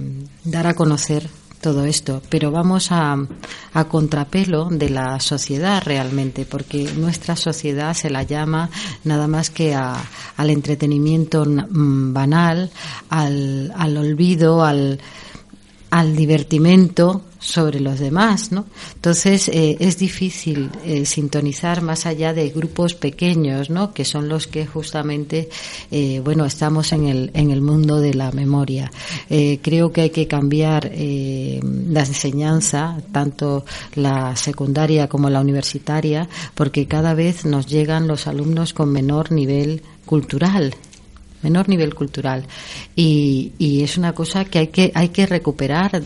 dar 0.45 0.67
a 0.67 0.75
conocer 0.75 1.29
todo 1.65 1.85
esto, 1.87 2.21
pero 2.29 2.51
vamos 2.51 2.93
a, 2.93 3.17
a 3.73 3.85
contrapelo 3.87 4.69
de 4.71 4.91
la 4.91 5.19
sociedad 5.19 5.83
realmente, 5.83 6.45
porque 6.45 6.85
nuestra 6.97 7.37
sociedad 7.37 7.95
se 7.95 8.11
la 8.11 8.23
llama 8.23 8.69
nada 9.05 9.27
más 9.29 9.49
que 9.49 9.75
a- 9.75 9.97
al 10.37 10.51
entretenimiento 10.51 11.45
mm, 11.47 12.13
banal, 12.13 12.71
al, 13.09 13.73
al 13.77 13.97
olvido, 13.97 14.63
al, 14.63 15.01
al 15.91 16.15
divertimento 16.15 17.23
sobre 17.45 17.79
los 17.79 17.99
demás, 17.99 18.53
¿no? 18.53 18.65
Entonces 18.95 19.49
eh, 19.49 19.77
es 19.79 19.99
difícil 19.99 20.71
eh, 20.85 21.05
sintonizar 21.05 21.83
más 21.83 22.07
allá 22.07 22.33
de 22.33 22.49
grupos 22.49 22.95
pequeños, 22.95 23.69
¿no? 23.69 23.93
Que 23.93 24.05
son 24.05 24.29
los 24.29 24.47
que 24.47 24.67
justamente, 24.67 25.51
eh, 25.91 26.21
bueno, 26.25 26.47
estamos 26.47 26.93
en 26.93 27.07
el 27.07 27.31
en 27.35 27.51
el 27.51 27.61
mundo 27.61 28.01
de 28.01 28.15
la 28.15 28.33
memoria. 28.33 28.91
Eh, 29.29 29.59
creo 29.63 29.93
que 29.93 30.03
hay 30.03 30.11
que 30.11 30.27
cambiar 30.27 30.91
eh, 30.93 31.61
la 31.63 32.01
enseñanza, 32.01 32.97
tanto 33.13 33.67
la 33.95 34.35
secundaria 34.37 35.09
como 35.09 35.29
la 35.29 35.41
universitaria, 35.41 36.29
porque 36.55 36.87
cada 36.87 37.13
vez 37.13 37.45
nos 37.45 37.67
llegan 37.67 38.09
los 38.09 38.27
alumnos 38.27 38.73
con 38.73 38.91
menor 38.91 39.33
nivel 39.33 39.83
cultural 40.07 40.75
menor 41.45 41.69
nivel 41.69 41.95
cultural. 41.95 42.45
Y, 42.97 43.53
es 43.85 43.99
una 43.99 44.13
cosa 44.13 44.45
que 44.47 44.59
hay 44.59 44.67
que 44.69 44.91
hay 44.95 45.11
que 45.11 45.27
recuperar 45.27 46.01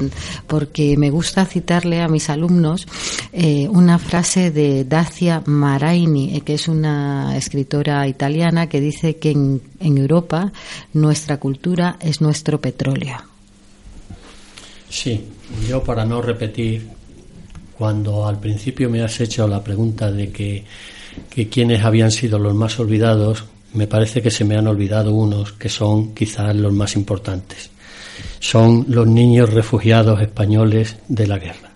porque 0.46 0.96
me 0.96 1.10
gusta 1.10 1.44
citarle 1.44 2.00
a 2.00 2.08
mis 2.08 2.28
alumnos 2.28 2.86
eh, 3.32 3.68
una 3.68 3.98
frase 3.98 4.50
de 4.50 4.84
Dacia 4.84 5.42
Maraini 5.46 6.36
eh, 6.36 6.40
que 6.40 6.54
es 6.54 6.66
una 6.66 7.36
escritora 7.36 8.06
italiana 8.08 8.68
que 8.68 8.80
dice 8.80 9.16
que 9.16 9.30
en, 9.30 9.62
en 9.78 9.98
Europa 9.98 10.52
nuestra 10.92 11.38
cultura 11.38 11.96
es 12.00 12.20
nuestro 12.20 12.60
petróleo. 12.60 13.16
Sí, 14.90 15.24
yo 15.68 15.82
para 15.82 16.04
no 16.04 16.22
repetir, 16.22 16.88
cuando 17.76 18.26
al 18.26 18.40
principio 18.40 18.88
me 18.90 19.02
has 19.02 19.20
hecho 19.20 19.46
la 19.46 19.62
pregunta 19.62 20.10
de 20.10 20.30
que, 20.30 20.64
que 21.30 21.48
quiénes 21.48 21.84
habían 21.84 22.10
sido 22.10 22.38
los 22.38 22.54
más 22.54 22.78
olvidados, 22.80 23.44
me 23.78 23.86
parece 23.86 24.20
que 24.20 24.30
se 24.30 24.44
me 24.44 24.56
han 24.56 24.66
olvidado 24.66 25.14
unos 25.14 25.52
que 25.52 25.68
son 25.68 26.12
quizás 26.14 26.54
los 26.56 26.72
más 26.72 26.96
importantes. 26.96 27.70
Son 28.40 28.84
los 28.88 29.06
niños 29.06 29.52
refugiados 29.54 30.20
españoles 30.20 30.96
de 31.08 31.26
la 31.26 31.38
guerra, 31.38 31.70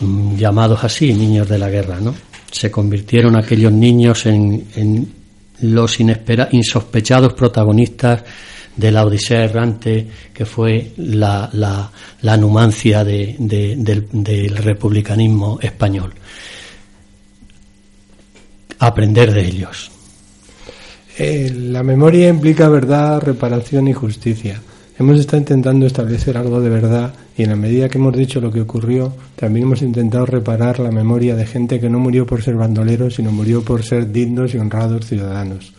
Mm, 0.00 0.36
llamados 0.36 0.82
así, 0.82 1.12
niños 1.12 1.46
de 1.46 1.58
la 1.58 1.68
guerra, 1.68 2.00
¿no? 2.00 2.14
Se 2.50 2.70
convirtieron 2.70 3.36
aquellos 3.36 3.70
niños 3.70 4.24
en, 4.24 4.66
los 5.60 6.00
insospechados 6.00 7.34
protagonistas 7.34 8.24
de 8.74 8.90
la 8.90 9.04
Odisea 9.04 9.44
errante 9.44 10.08
que 10.32 10.46
fue 10.46 10.92
la, 10.96 11.50
la, 12.22 12.36
numancia 12.38 13.04
de- 13.04 13.36
de- 13.38 13.76
del, 13.76 14.08
del 14.10 14.56
republicanismo 14.56 15.58
español. 15.60 16.14
Aprender 18.78 19.34
de 19.34 19.42
ellos. 19.46 19.90
Eh, 21.22 21.52
la 21.54 21.82
memoria 21.82 22.30
implica 22.30 22.70
verdad, 22.70 23.20
reparación 23.20 23.88
y 23.88 23.92
justicia. 23.92 24.58
Hemos 24.98 25.20
estado 25.20 25.36
intentando 25.36 25.84
establecer 25.84 26.38
algo 26.38 26.62
de 26.62 26.70
verdad 26.70 27.12
y 27.36 27.42
en 27.42 27.50
la 27.50 27.56
medida 27.56 27.90
que 27.90 27.98
hemos 27.98 28.16
dicho 28.16 28.40
lo 28.40 28.50
que 28.50 28.62
ocurrió, 28.62 29.12
también 29.36 29.66
hemos 29.66 29.82
intentado 29.82 30.24
reparar 30.24 30.80
la 30.80 30.90
memoria 30.90 31.36
de 31.36 31.44
gente 31.44 31.78
que 31.78 31.90
no 31.90 31.98
murió 31.98 32.24
por 32.24 32.40
ser 32.42 32.54
bandoleros, 32.54 33.16
sino 33.16 33.32
murió 33.32 33.62
por 33.62 33.82
ser 33.82 34.10
dignos 34.10 34.54
y 34.54 34.56
honrados 34.56 35.04
ciudadanos. 35.04 35.74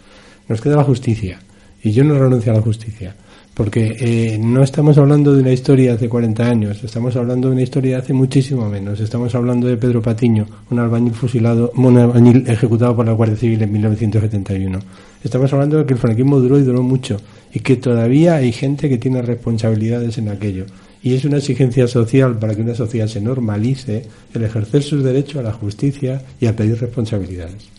Nos 0.48 0.62
queda 0.62 0.76
la 0.76 0.84
justicia 0.84 1.40
y 1.82 1.90
yo 1.90 2.04
no 2.04 2.20
renuncio 2.20 2.52
a 2.52 2.58
la 2.58 2.62
justicia 2.62 3.16
porque 3.62 3.96
eh, 4.00 4.40
no 4.40 4.64
estamos 4.64 4.98
hablando 4.98 5.36
de 5.36 5.42
una 5.42 5.52
historia 5.52 5.92
de 5.92 5.96
hace 5.98 6.10
40 6.10 6.44
años, 6.44 6.84
estamos 6.84 7.16
hablando 7.16 7.48
de 7.48 7.54
una 7.54 7.62
historia 7.62 7.92
de 7.92 8.02
hace 8.02 8.12
muchísimo 8.12 8.68
menos. 8.68 9.00
Estamos 9.00 9.36
hablando 9.36 9.68
de 9.68 9.78
Pedro 9.78 10.02
Patiño, 10.02 10.48
un 10.72 10.80
albañil 10.80 11.14
fusilado, 11.14 11.72
un 11.76 11.96
albañil 11.96 12.44
ejecutado 12.50 12.96
por 12.96 13.06
la 13.06 13.12
Guardia 13.12 13.38
Civil 13.38 13.62
en 13.62 13.72
1971. 13.72 14.80
Estamos 15.24 15.54
hablando 15.54 15.78
de 15.78 15.86
que 15.86 15.94
el 15.94 16.00
franquismo 16.00 16.40
duró 16.40 16.58
y 16.58 16.64
duró 16.64 16.82
mucho 16.82 17.18
y 17.54 17.60
que 17.60 17.76
todavía 17.76 18.34
hay 18.38 18.52
gente 18.52 18.90
que 18.90 18.98
tiene 18.98 19.22
responsabilidades 19.22 20.18
en 20.18 20.30
aquello. 20.30 20.66
Y 21.04 21.14
es 21.14 21.24
una 21.26 21.38
exigencia 21.38 21.88
social 21.88 22.40
para 22.40 22.56
que 22.56 22.64
una 22.64 22.74
sociedad 22.74 23.06
se 23.06 23.22
normalice 23.22 24.08
el 24.34 24.44
ejercer 24.44 24.82
sus 24.82 25.04
derechos 25.04 25.36
a 25.36 25.44
la 25.44 25.54
justicia 25.54 26.24
y 26.40 26.48
a 26.48 26.56
pedir 26.56 26.82
responsabilidades. 26.82 27.70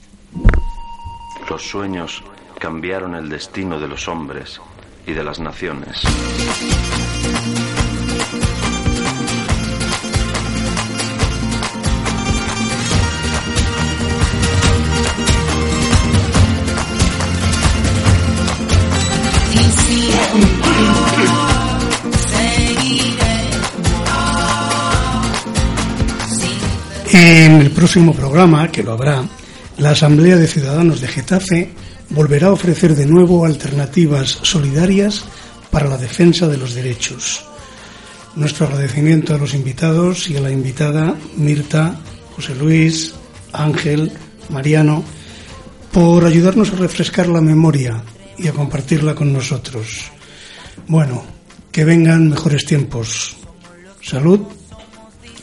Los 1.50 1.60
sueños 1.60 2.22
cambiaron 2.60 3.16
el 3.16 3.28
destino 3.28 3.80
de 3.80 3.88
los 3.88 4.06
hombres 4.06 4.60
y 5.06 5.12
de 5.12 5.24
las 5.24 5.40
naciones. 5.40 6.02
En 27.14 27.60
el 27.60 27.70
próximo 27.72 28.14
programa, 28.14 28.72
que 28.72 28.82
lo 28.82 28.92
habrá, 28.92 29.22
la 29.76 29.90
Asamblea 29.90 30.36
de 30.36 30.46
Ciudadanos 30.46 31.02
de 31.02 31.08
Getafe 31.08 31.70
volverá 32.14 32.48
a 32.48 32.52
ofrecer 32.52 32.94
de 32.94 33.06
nuevo 33.06 33.44
alternativas 33.44 34.38
solidarias 34.42 35.24
para 35.70 35.88
la 35.88 35.98
defensa 35.98 36.48
de 36.48 36.58
los 36.58 36.74
derechos. 36.74 37.44
Nuestro 38.36 38.66
agradecimiento 38.66 39.34
a 39.34 39.38
los 39.38 39.54
invitados 39.54 40.28
y 40.28 40.36
a 40.36 40.40
la 40.40 40.50
invitada 40.50 41.14
Mirta 41.36 41.96
José 42.36 42.54
Luis, 42.54 43.14
Ángel, 43.52 44.12
Mariano, 44.48 45.04
por 45.92 46.24
ayudarnos 46.24 46.72
a 46.72 46.76
refrescar 46.76 47.28
la 47.28 47.40
memoria 47.40 48.02
y 48.38 48.48
a 48.48 48.52
compartirla 48.52 49.14
con 49.14 49.32
nosotros. 49.32 50.10
Bueno, 50.88 51.22
que 51.70 51.84
vengan 51.84 52.30
mejores 52.30 52.64
tiempos. 52.64 53.36
Salud. 54.00 54.40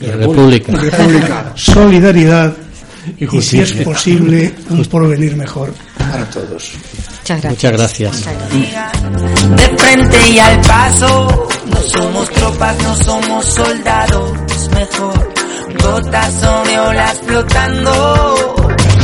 República. 0.00 0.72
República. 0.72 1.52
Solidaridad 1.54 2.56
y, 3.18 3.36
y 3.36 3.42
si 3.42 3.60
es 3.60 3.72
posible, 3.72 4.54
un 4.70 4.84
porvenir 4.86 5.36
mejor 5.36 5.72
para 5.98 6.24
todos. 6.30 6.72
Muchas 7.18 7.42
gracias. 7.42 7.52
Muchas 7.52 7.72
gracias. 7.72 8.24
De 9.56 9.78
frente 9.78 10.30
y 10.30 10.38
al 10.38 10.60
paso, 10.62 11.48
no 11.66 11.82
somos 11.82 12.30
tropas, 12.30 12.76
no 12.82 12.96
somos 12.96 13.44
soldados, 13.46 14.38
mejor 14.74 15.40
gotas 15.78 16.34
sobre 16.40 16.80
olas 16.80 17.20
flotando. 17.26 18.56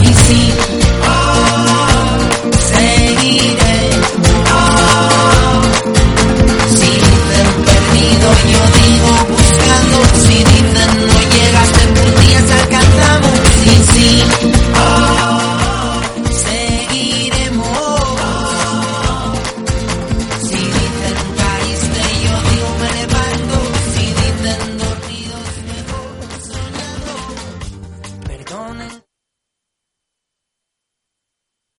Y 0.02 0.06
si 0.06 0.52
oh, 1.02 1.86
seguiré, 2.72 3.90
oh, 4.52 5.62
sin 6.70 7.02
perdido 7.64 8.28
yo 8.52 8.62
digo 8.80 9.10
buscando, 9.30 9.98
sin 10.26 10.45
Oh. 14.08 15.15